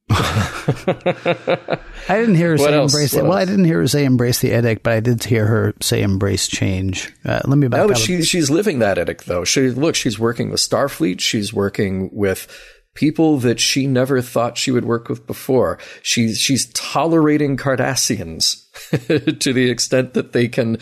I 0.09 1.80
didn't 2.09 2.36
hear 2.36 2.49
her 2.49 2.57
what 2.57 2.70
say 2.70 2.74
else? 2.76 2.93
embrace 2.93 3.14
it. 3.14 3.24
Well, 3.24 3.34
I 3.34 3.45
didn't 3.45 3.66
hear 3.66 3.80
her 3.80 3.88
say 3.88 4.03
embrace 4.03 4.39
the 4.41 4.51
idic, 4.51 4.84
but 4.84 4.93
I 4.93 4.99
did 4.99 5.24
hear 5.24 5.45
her 5.45 5.74
say 5.80 6.01
embrace 6.01 6.47
change. 6.47 7.14
Uh, 7.24 7.39
let 7.45 7.57
me 7.57 7.70
back 7.70 7.88
no, 7.88 7.93
she, 7.93 8.22
she's 8.24 8.49
living 8.49 8.80
that 8.80 8.97
idic 8.97 9.24
though. 9.24 9.45
She 9.45 9.70
look, 9.70 9.95
she's 9.95 10.20
working 10.20 10.49
with 10.49 10.59
Starfleet. 10.59 11.22
She's 11.22 11.53
working 11.53 12.09
with 12.11 12.47
people 12.94 13.38
that 13.39 13.60
she 13.60 13.88
never 13.88 14.22
thought 14.22 14.58
she 14.58 14.72
would 14.72 14.86
work 14.86 15.10
with 15.10 15.26
before. 15.26 15.80
She's 16.02 16.39
she's 16.39 16.68
tolerating 16.74 17.58
Cardassians 17.58 18.64
to 19.39 19.54
the 19.54 19.70
extent 19.70 20.14
that 20.14 20.34
they 20.34 20.48
can 20.48 20.78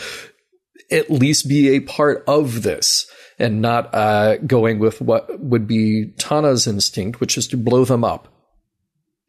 at 0.91 1.09
least 1.09 1.47
be 1.47 1.69
a 1.69 1.79
part 1.79 2.23
of 2.27 2.63
this 2.63 3.09
and 3.39 3.61
not 3.61 3.93
uh, 3.95 4.37
going 4.37 4.77
with 4.77 5.01
what 5.01 5.39
would 5.39 5.67
be 5.67 6.13
Tahna's 6.17 6.67
instinct, 6.67 7.19
which 7.19 7.37
is 7.37 7.47
to 7.47 7.57
blow 7.57 7.85
them 7.85 8.03
up. 8.03 8.27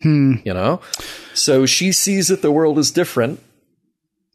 Hmm. 0.03 0.35
You 0.45 0.53
know? 0.53 0.80
So 1.33 1.64
she 1.64 1.93
sees 1.93 2.28
that 2.28 2.43
the 2.43 2.53
world 2.53 2.78
is 2.78 2.91
different 2.91 3.41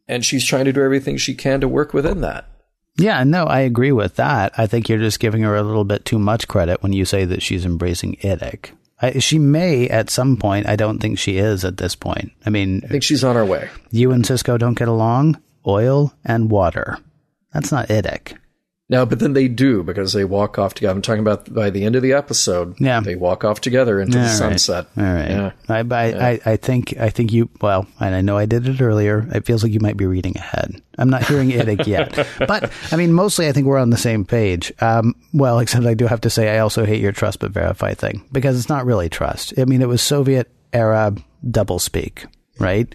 and 0.08 0.26
she's 0.26 0.46
trying 0.46 0.66
to 0.66 0.74
do 0.74 0.82
everything 0.82 1.18
she 1.18 1.36
can 1.36 1.62
to 1.62 1.68
work 1.68 1.94
within 1.94 2.22
that. 2.22 2.50
Yeah, 2.98 3.24
no, 3.24 3.46
I 3.46 3.60
agree 3.60 3.92
with 3.92 4.16
that. 4.16 4.54
I 4.58 4.66
think 4.68 4.90
you're 4.90 4.98
just 4.98 5.20
giving 5.20 5.44
her 5.44 5.56
a 5.56 5.64
little 5.64 5.84
bit 5.84 6.06
too 6.06 6.18
much 6.20 6.48
credit 6.48 6.82
when 6.82 6.94
you 6.94 7.06
say 7.06 7.26
that 7.26 7.44
she's 7.44 7.66
embracing 7.66 8.16
IDIC. 8.18 8.72
I, 9.00 9.20
she 9.20 9.38
may 9.38 9.88
at 9.88 10.10
some 10.10 10.38
point. 10.38 10.68
I 10.68 10.76
don't 10.76 11.00
think 11.00 11.20
she 11.20 11.38
is 11.38 11.64
at 11.64 11.78
this 11.78 11.96
point. 11.96 12.32
I 12.46 12.50
mean, 12.50 12.82
I 12.84 12.88
think 12.88 13.04
she's 13.04 13.24
on 13.24 13.36
her 13.36 13.46
way. 13.46 13.70
You 13.92 14.12
and 14.12 14.24
Sisko 14.26 14.58
don't 14.58 14.78
get 14.78 14.88
along. 14.88 15.40
Oil 15.68 16.14
and 16.26 16.50
water. 16.50 16.98
That's 17.54 17.72
not 17.72 17.90
IDIC. 17.90 18.38
No, 18.90 19.06
but 19.06 19.20
then 19.20 19.34
they 19.34 19.50
do 19.50 19.84
because 19.84 20.14
they 20.14 20.24
walk 20.24 20.58
off 20.58 20.74
together. 20.74 20.94
I'm 20.96 21.02
talking 21.02 21.20
about 21.20 21.54
by 21.54 21.70
the 21.70 21.84
end 21.84 21.98
of 21.98 22.02
the 22.02 22.14
episode. 22.14 22.80
Yeah. 22.80 23.02
they 23.02 23.18
walk 23.18 23.44
off 23.44 23.60
together 23.60 24.00
into 24.00 24.18
All 24.18 24.24
the 24.24 24.30
right. 24.30 24.38
sunset. 24.38 24.88
All 24.96 25.04
right. 25.04 25.30
Yeah. 25.30 25.52
I, 25.68 25.80
I, 25.80 26.30
I, 26.32 26.40
I 26.46 26.56
think 26.56 26.98
I 26.98 27.10
think 27.10 27.34
you 27.34 27.50
well, 27.60 27.86
and 28.00 28.16
I 28.16 28.22
know 28.22 28.38
I 28.38 28.46
did 28.46 28.66
it 28.66 28.82
earlier. 28.82 29.28
It 29.34 29.46
feels 29.46 29.62
like 29.62 29.74
you 29.74 29.82
might 29.82 29.98
be 29.98 30.06
reading 30.06 30.38
ahead. 30.38 30.82
I'm 30.98 31.10
not 31.10 31.26
hearing 31.26 31.52
it 31.52 31.86
yet, 31.86 32.16
but 32.40 32.72
I 32.92 32.96
mean, 32.96 33.12
mostly 33.12 33.50
I 33.50 33.52
think 33.52 33.68
we're 33.68 33.78
on 33.78 33.90
the 33.90 33.98
same 33.98 34.24
page. 34.24 34.72
Um, 34.82 35.16
well, 35.34 35.60
except 35.60 35.86
I 35.86 35.94
do 35.94 36.08
have 36.08 36.22
to 36.22 36.30
say 36.30 36.56
I 36.56 36.60
also 36.60 36.86
hate 36.86 37.02
your 37.02 37.12
trust 37.12 37.40
but 37.40 37.52
verify 37.52 37.94
thing 37.94 38.26
because 38.32 38.58
it's 38.58 38.70
not 38.70 38.86
really 38.86 39.10
trust. 39.10 39.54
I 39.60 39.66
mean, 39.66 39.82
it 39.82 39.90
was 39.90 40.02
Soviet 40.02 40.50
era 40.72 41.14
doublespeak, 41.46 42.26
right? 42.60 42.94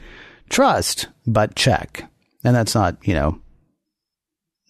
Trust, 0.49 1.09
but 1.26 1.55
check, 1.55 2.11
and 2.45 2.57
that's 2.57 2.74
not 2.74 2.97
you 3.07 3.12
know 3.12 3.41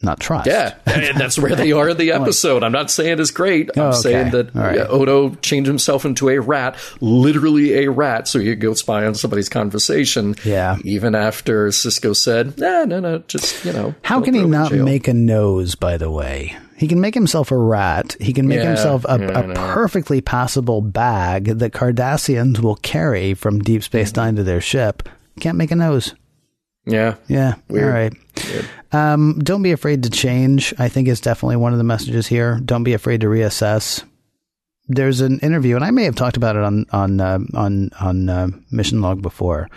not 0.02 0.20
trust. 0.20 0.46
Yeah, 0.46 0.74
and 0.86 1.18
that's 1.18 1.38
where 1.38 1.54
they 1.54 1.72
are 1.72 1.90
in 1.90 1.96
the 1.96 2.12
episode. 2.12 2.62
I'm 2.62 2.72
not 2.72 2.90
saying 2.90 3.20
it's 3.20 3.30
great. 3.30 3.70
I'm 3.76 3.82
Oh, 3.82 3.88
okay. 3.88 3.98
saying 3.98 4.30
that 4.32 4.54
right. 4.54 4.78
Odo 4.80 5.34
changed 5.36 5.68
himself 5.68 6.04
into 6.04 6.28
a 6.28 6.38
rat, 6.40 6.76
literally 7.00 7.84
a 7.84 7.90
rat, 7.90 8.28
so 8.28 8.38
he 8.38 8.46
could 8.46 8.60
go 8.60 8.74
spy 8.74 9.04
on 9.06 9.14
somebody's 9.14 9.48
conversation. 9.48 10.34
Yeah. 10.44 10.78
Even 10.84 11.14
after 11.14 11.68
Sisko 11.68 12.14
said, 12.16 12.58
"No, 12.58 12.84
no, 12.84 13.00
no, 13.00 13.18
just 13.28 13.64
you 13.64 13.72
know." 13.72 13.94
How 14.02 14.20
can 14.20 14.34
he 14.34 14.40
throw 14.40 14.46
him 14.48 14.54
in 14.54 14.60
not 14.60 14.72
make 14.84 15.08
a 15.08 15.14
nose, 15.14 15.74
by 15.74 15.96
the 15.96 16.10
way? 16.10 16.56
He 16.76 16.88
can 16.88 17.00
make 17.00 17.14
himself 17.14 17.52
a 17.52 17.56
rat. 17.56 18.16
He 18.20 18.32
can 18.32 18.48
make 18.48 18.58
Yeah, 18.58 18.68
himself 18.68 19.04
a, 19.08 19.16
yeah, 19.20 19.38
a 19.38 19.54
perfectly 19.54 20.20
passable 20.20 20.80
bag 20.80 21.58
that 21.58 21.72
Cardassians 21.72 22.58
will 22.58 22.74
carry 22.76 23.34
from 23.34 23.60
Deep 23.60 23.84
Space 23.84 24.10
Mm-hmm. 24.10 24.20
Nine 24.20 24.36
to 24.36 24.42
their 24.42 24.60
ship. 24.60 25.08
Can't 25.38 25.56
make 25.56 25.70
a 25.70 25.76
nose. 25.76 26.14
Yeah, 26.84 27.14
Yeah. 27.28 27.54
Weird. 27.68 27.84
All 27.84 27.90
right. 27.90 28.12
Um, 28.92 29.38
don't 29.38 29.62
be 29.62 29.72
afraid 29.72 30.02
to 30.02 30.10
change. 30.10 30.74
I 30.78 30.88
think 30.88 31.08
is 31.08 31.20
definitely 31.20 31.56
one 31.56 31.72
of 31.72 31.78
the 31.78 31.84
messages 31.84 32.26
here. 32.26 32.60
Don't 32.64 32.82
be 32.82 32.92
afraid 32.92 33.20
to 33.20 33.28
reassess. 33.28 34.04
There's 34.88 35.20
an 35.20 35.38
interview, 35.40 35.76
and 35.76 35.84
I 35.84 35.90
may 35.92 36.04
have 36.04 36.16
talked 36.16 36.36
about 36.36 36.56
it 36.56 36.62
on 36.62 36.86
on 36.92 37.20
uh, 37.20 37.38
on 37.54 37.90
on 38.00 38.28
uh, 38.28 38.48
Mission 38.70 39.00
Log 39.00 39.22
before. 39.22 39.68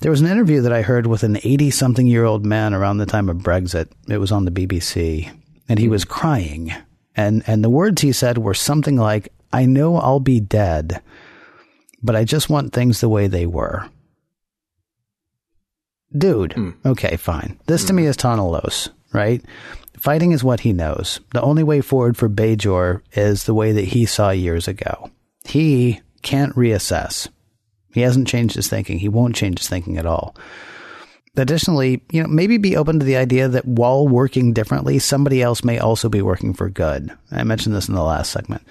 There 0.00 0.10
was 0.10 0.20
an 0.20 0.28
interview 0.28 0.60
that 0.60 0.72
I 0.72 0.82
heard 0.82 1.08
with 1.08 1.24
an 1.24 1.38
80 1.42 1.70
something 1.70 2.06
year 2.06 2.24
old 2.24 2.46
man 2.46 2.72
around 2.72 2.98
the 2.98 3.06
time 3.06 3.28
of 3.28 3.38
Brexit. 3.38 3.88
It 4.08 4.18
was 4.18 4.30
on 4.30 4.44
the 4.44 4.52
BBC, 4.52 5.28
and 5.68 5.80
he 5.80 5.88
was 5.88 6.04
crying. 6.04 6.72
And 7.16 7.42
and 7.46 7.64
the 7.64 7.70
words 7.70 8.02
he 8.02 8.12
said 8.12 8.38
were 8.38 8.54
something 8.54 8.96
like, 8.96 9.32
"I 9.52 9.64
know 9.64 9.96
I'll 9.96 10.20
be 10.20 10.40
dead, 10.40 11.00
but 12.02 12.14
I 12.14 12.24
just 12.24 12.48
want 12.50 12.72
things 12.72 13.00
the 13.00 13.08
way 13.08 13.26
they 13.26 13.46
were." 13.46 13.88
Dude, 16.16 16.54
hmm. 16.54 16.70
okay, 16.86 17.16
fine. 17.16 17.58
This 17.66 17.84
to 17.84 17.92
hmm. 17.92 17.96
me 17.96 18.06
is 18.06 18.16
Tahna 18.16 18.50
Los, 18.50 18.88
right? 19.12 19.44
Fighting 19.98 20.32
is 20.32 20.44
what 20.44 20.60
he 20.60 20.72
knows. 20.72 21.20
The 21.32 21.42
only 21.42 21.62
way 21.62 21.80
forward 21.80 22.16
for 22.16 22.28
Bajor 22.28 23.02
is 23.12 23.44
the 23.44 23.54
way 23.54 23.72
that 23.72 23.86
he 23.86 24.06
saw 24.06 24.30
years 24.30 24.68
ago. 24.68 25.10
He 25.44 26.00
can't 26.22 26.54
reassess. 26.54 27.28
He 27.92 28.02
hasn't 28.02 28.28
changed 28.28 28.54
his 28.54 28.68
thinking. 28.68 28.98
He 28.98 29.08
won't 29.08 29.34
change 29.34 29.58
his 29.58 29.68
thinking 29.68 29.98
at 29.98 30.06
all. 30.06 30.36
Additionally, 31.36 32.02
you 32.10 32.22
know, 32.22 32.28
maybe 32.28 32.58
be 32.58 32.76
open 32.76 32.98
to 32.98 33.04
the 33.04 33.16
idea 33.16 33.48
that 33.48 33.64
while 33.64 34.06
working 34.06 34.52
differently, 34.52 34.98
somebody 34.98 35.42
else 35.42 35.64
may 35.64 35.78
also 35.78 36.08
be 36.08 36.22
working 36.22 36.52
for 36.52 36.68
good. 36.68 37.16
I 37.30 37.44
mentioned 37.44 37.74
this 37.74 37.88
in 37.88 37.94
the 37.94 38.02
last 38.02 38.30
segment. 38.30 38.62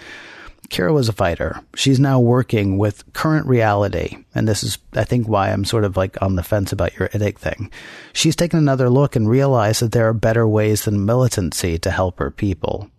Kira 0.69 0.93
was 0.93 1.09
a 1.09 1.13
fighter. 1.13 1.61
She's 1.75 1.99
now 1.99 2.19
working 2.19 2.77
with 2.77 3.11
current 3.13 3.47
reality. 3.47 4.17
And 4.35 4.47
this 4.47 4.63
is, 4.63 4.77
I 4.93 5.03
think, 5.03 5.27
why 5.27 5.51
I'm 5.51 5.65
sort 5.65 5.83
of 5.83 5.97
like 5.97 6.21
on 6.21 6.35
the 6.35 6.43
fence 6.43 6.71
about 6.71 6.97
your 6.97 7.09
IDIC 7.09 7.37
thing. 7.37 7.71
She's 8.13 8.35
taken 8.35 8.59
another 8.59 8.89
look 8.89 9.15
and 9.15 9.29
realized 9.29 9.81
that 9.81 9.91
there 9.91 10.07
are 10.07 10.13
better 10.13 10.47
ways 10.47 10.85
than 10.85 11.05
militancy 11.05 11.77
to 11.79 11.91
help 11.91 12.19
her 12.19 12.31
people. 12.31 12.89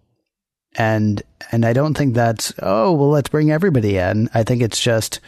And, 0.77 1.23
and 1.51 1.65
I 1.65 1.73
don't 1.73 1.95
think 1.95 2.15
that's, 2.15 2.53
oh, 2.63 2.93
well, 2.93 3.11
let's 3.11 3.31
bring 3.31 3.51
everybody 3.51 3.97
in. 3.97 4.31
I 4.35 4.45
think 4.45 4.63
it's 4.63 4.81
just, 4.81 5.21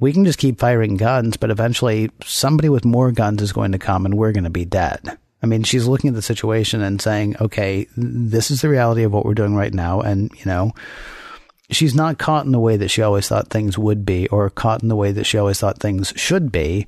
we 0.00 0.12
can 0.12 0.24
just 0.24 0.38
keep 0.38 0.58
firing 0.58 0.96
guns, 0.96 1.36
but 1.36 1.50
eventually 1.50 2.10
somebody 2.24 2.68
with 2.68 2.84
more 2.84 3.12
guns 3.12 3.42
is 3.42 3.52
going 3.52 3.72
to 3.72 3.78
come 3.78 4.04
and 4.04 4.16
we're 4.16 4.32
going 4.32 4.44
to 4.44 4.50
be 4.50 4.64
dead. 4.64 5.18
I 5.42 5.46
mean, 5.46 5.62
she's 5.62 5.86
looking 5.86 6.08
at 6.08 6.14
the 6.14 6.22
situation 6.22 6.82
and 6.82 7.00
saying, 7.00 7.36
okay, 7.40 7.86
this 7.96 8.50
is 8.50 8.62
the 8.62 8.68
reality 8.68 9.02
of 9.02 9.12
what 9.12 9.24
we're 9.24 9.34
doing 9.34 9.54
right 9.54 9.72
now. 9.72 10.00
And, 10.00 10.30
you 10.34 10.46
know, 10.46 10.72
she's 11.70 11.94
not 11.94 12.18
caught 12.18 12.46
in 12.46 12.52
the 12.52 12.60
way 12.60 12.76
that 12.76 12.88
she 12.88 13.02
always 13.02 13.28
thought 13.28 13.48
things 13.48 13.76
would 13.78 14.04
be 14.04 14.28
or 14.28 14.50
caught 14.50 14.82
in 14.82 14.88
the 14.88 14.96
way 14.96 15.12
that 15.12 15.24
she 15.24 15.38
always 15.38 15.58
thought 15.58 15.78
things 15.78 16.12
should 16.16 16.52
be. 16.52 16.86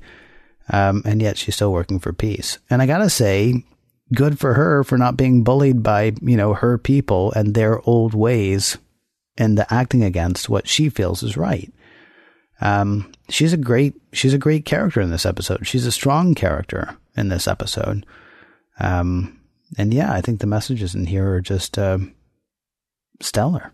Um, 0.71 1.01
and 1.05 1.21
yet 1.21 1.37
she's 1.37 1.55
still 1.55 1.73
working 1.73 1.99
for 1.99 2.13
peace. 2.13 2.59
And 2.69 2.81
I 2.81 2.85
gotta 2.85 3.09
say, 3.09 3.63
good 4.13 4.39
for 4.39 4.53
her 4.53 4.83
for 4.83 4.97
not 4.97 5.17
being 5.17 5.43
bullied 5.43 5.83
by, 5.83 6.13
you 6.21 6.37
know, 6.37 6.53
her 6.53 6.77
people 6.77 7.31
and 7.33 7.53
their 7.53 7.81
old 7.87 8.13
ways 8.13 8.77
and 9.37 9.57
the 9.57 9.71
acting 9.73 10.03
against 10.03 10.49
what 10.49 10.67
she 10.67 10.89
feels 10.89 11.23
is 11.23 11.37
right. 11.37 11.71
Um, 12.61 13.11
she's 13.29 13.53
a 13.53 13.57
great, 13.57 13.95
she's 14.11 14.33
a 14.33 14.39
great 14.39 14.65
character 14.65 14.99
in 15.01 15.11
this 15.11 15.25
episode. 15.25 15.65
She's 15.65 15.85
a 15.85 15.91
strong 15.91 16.35
character 16.35 16.97
in 17.15 17.29
this 17.29 17.47
episode. 17.47 18.05
Um, 18.79 19.39
and 19.77 19.93
yeah, 19.93 20.11
I 20.11 20.21
think 20.21 20.39
the 20.39 20.47
messages 20.47 20.93
in 20.93 21.05
here 21.05 21.31
are 21.33 21.41
just, 21.41 21.77
uh, 21.77 21.99
stellar. 23.21 23.71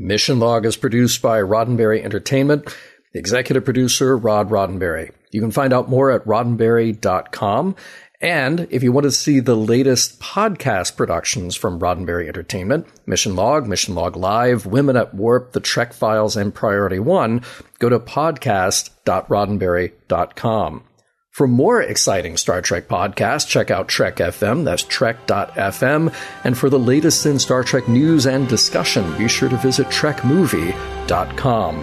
Mission 0.00 0.40
Log 0.40 0.64
is 0.64 0.78
produced 0.78 1.20
by 1.20 1.42
Roddenberry 1.42 2.02
Entertainment. 2.02 2.74
Executive 3.12 3.66
producer, 3.66 4.16
Rod 4.16 4.48
Roddenberry. 4.48 5.10
You 5.30 5.42
can 5.42 5.50
find 5.50 5.74
out 5.74 5.90
more 5.90 6.10
at 6.10 6.24
roddenberry.com. 6.24 7.76
And 8.22 8.66
if 8.70 8.82
you 8.82 8.92
want 8.92 9.04
to 9.04 9.10
see 9.10 9.40
the 9.40 9.54
latest 9.54 10.18
podcast 10.18 10.96
productions 10.96 11.54
from 11.54 11.80
Roddenberry 11.80 12.28
Entertainment, 12.28 12.86
Mission 13.06 13.36
Log, 13.36 13.66
Mission 13.66 13.94
Log 13.94 14.16
Live, 14.16 14.64
Women 14.64 14.96
at 14.96 15.12
Warp, 15.12 15.52
The 15.52 15.60
Trek 15.60 15.92
Files, 15.92 16.34
and 16.34 16.54
Priority 16.54 16.98
One, 16.98 17.42
go 17.78 17.90
to 17.90 17.98
podcast.roddenberry.com. 17.98 20.84
For 21.30 21.46
more 21.46 21.80
exciting 21.80 22.36
Star 22.36 22.60
Trek 22.60 22.88
podcasts, 22.88 23.46
check 23.46 23.70
out 23.70 23.88
Trek 23.88 24.16
FM, 24.16 24.64
that's 24.64 24.82
trek.fm. 24.82 26.12
And 26.44 26.58
for 26.58 26.68
the 26.68 26.78
latest 26.78 27.24
in 27.24 27.38
Star 27.38 27.62
Trek 27.62 27.88
news 27.88 28.26
and 28.26 28.48
discussion, 28.48 29.16
be 29.16 29.28
sure 29.28 29.48
to 29.48 29.56
visit 29.56 29.86
trekmovie.com. 29.86 31.76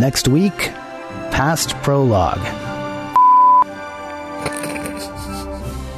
Next 0.00 0.28
week, 0.28 0.72
past 1.30 1.76
prologue. 1.82 2.40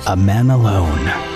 A 0.09 0.17
man 0.17 0.51
alone. 0.51 1.36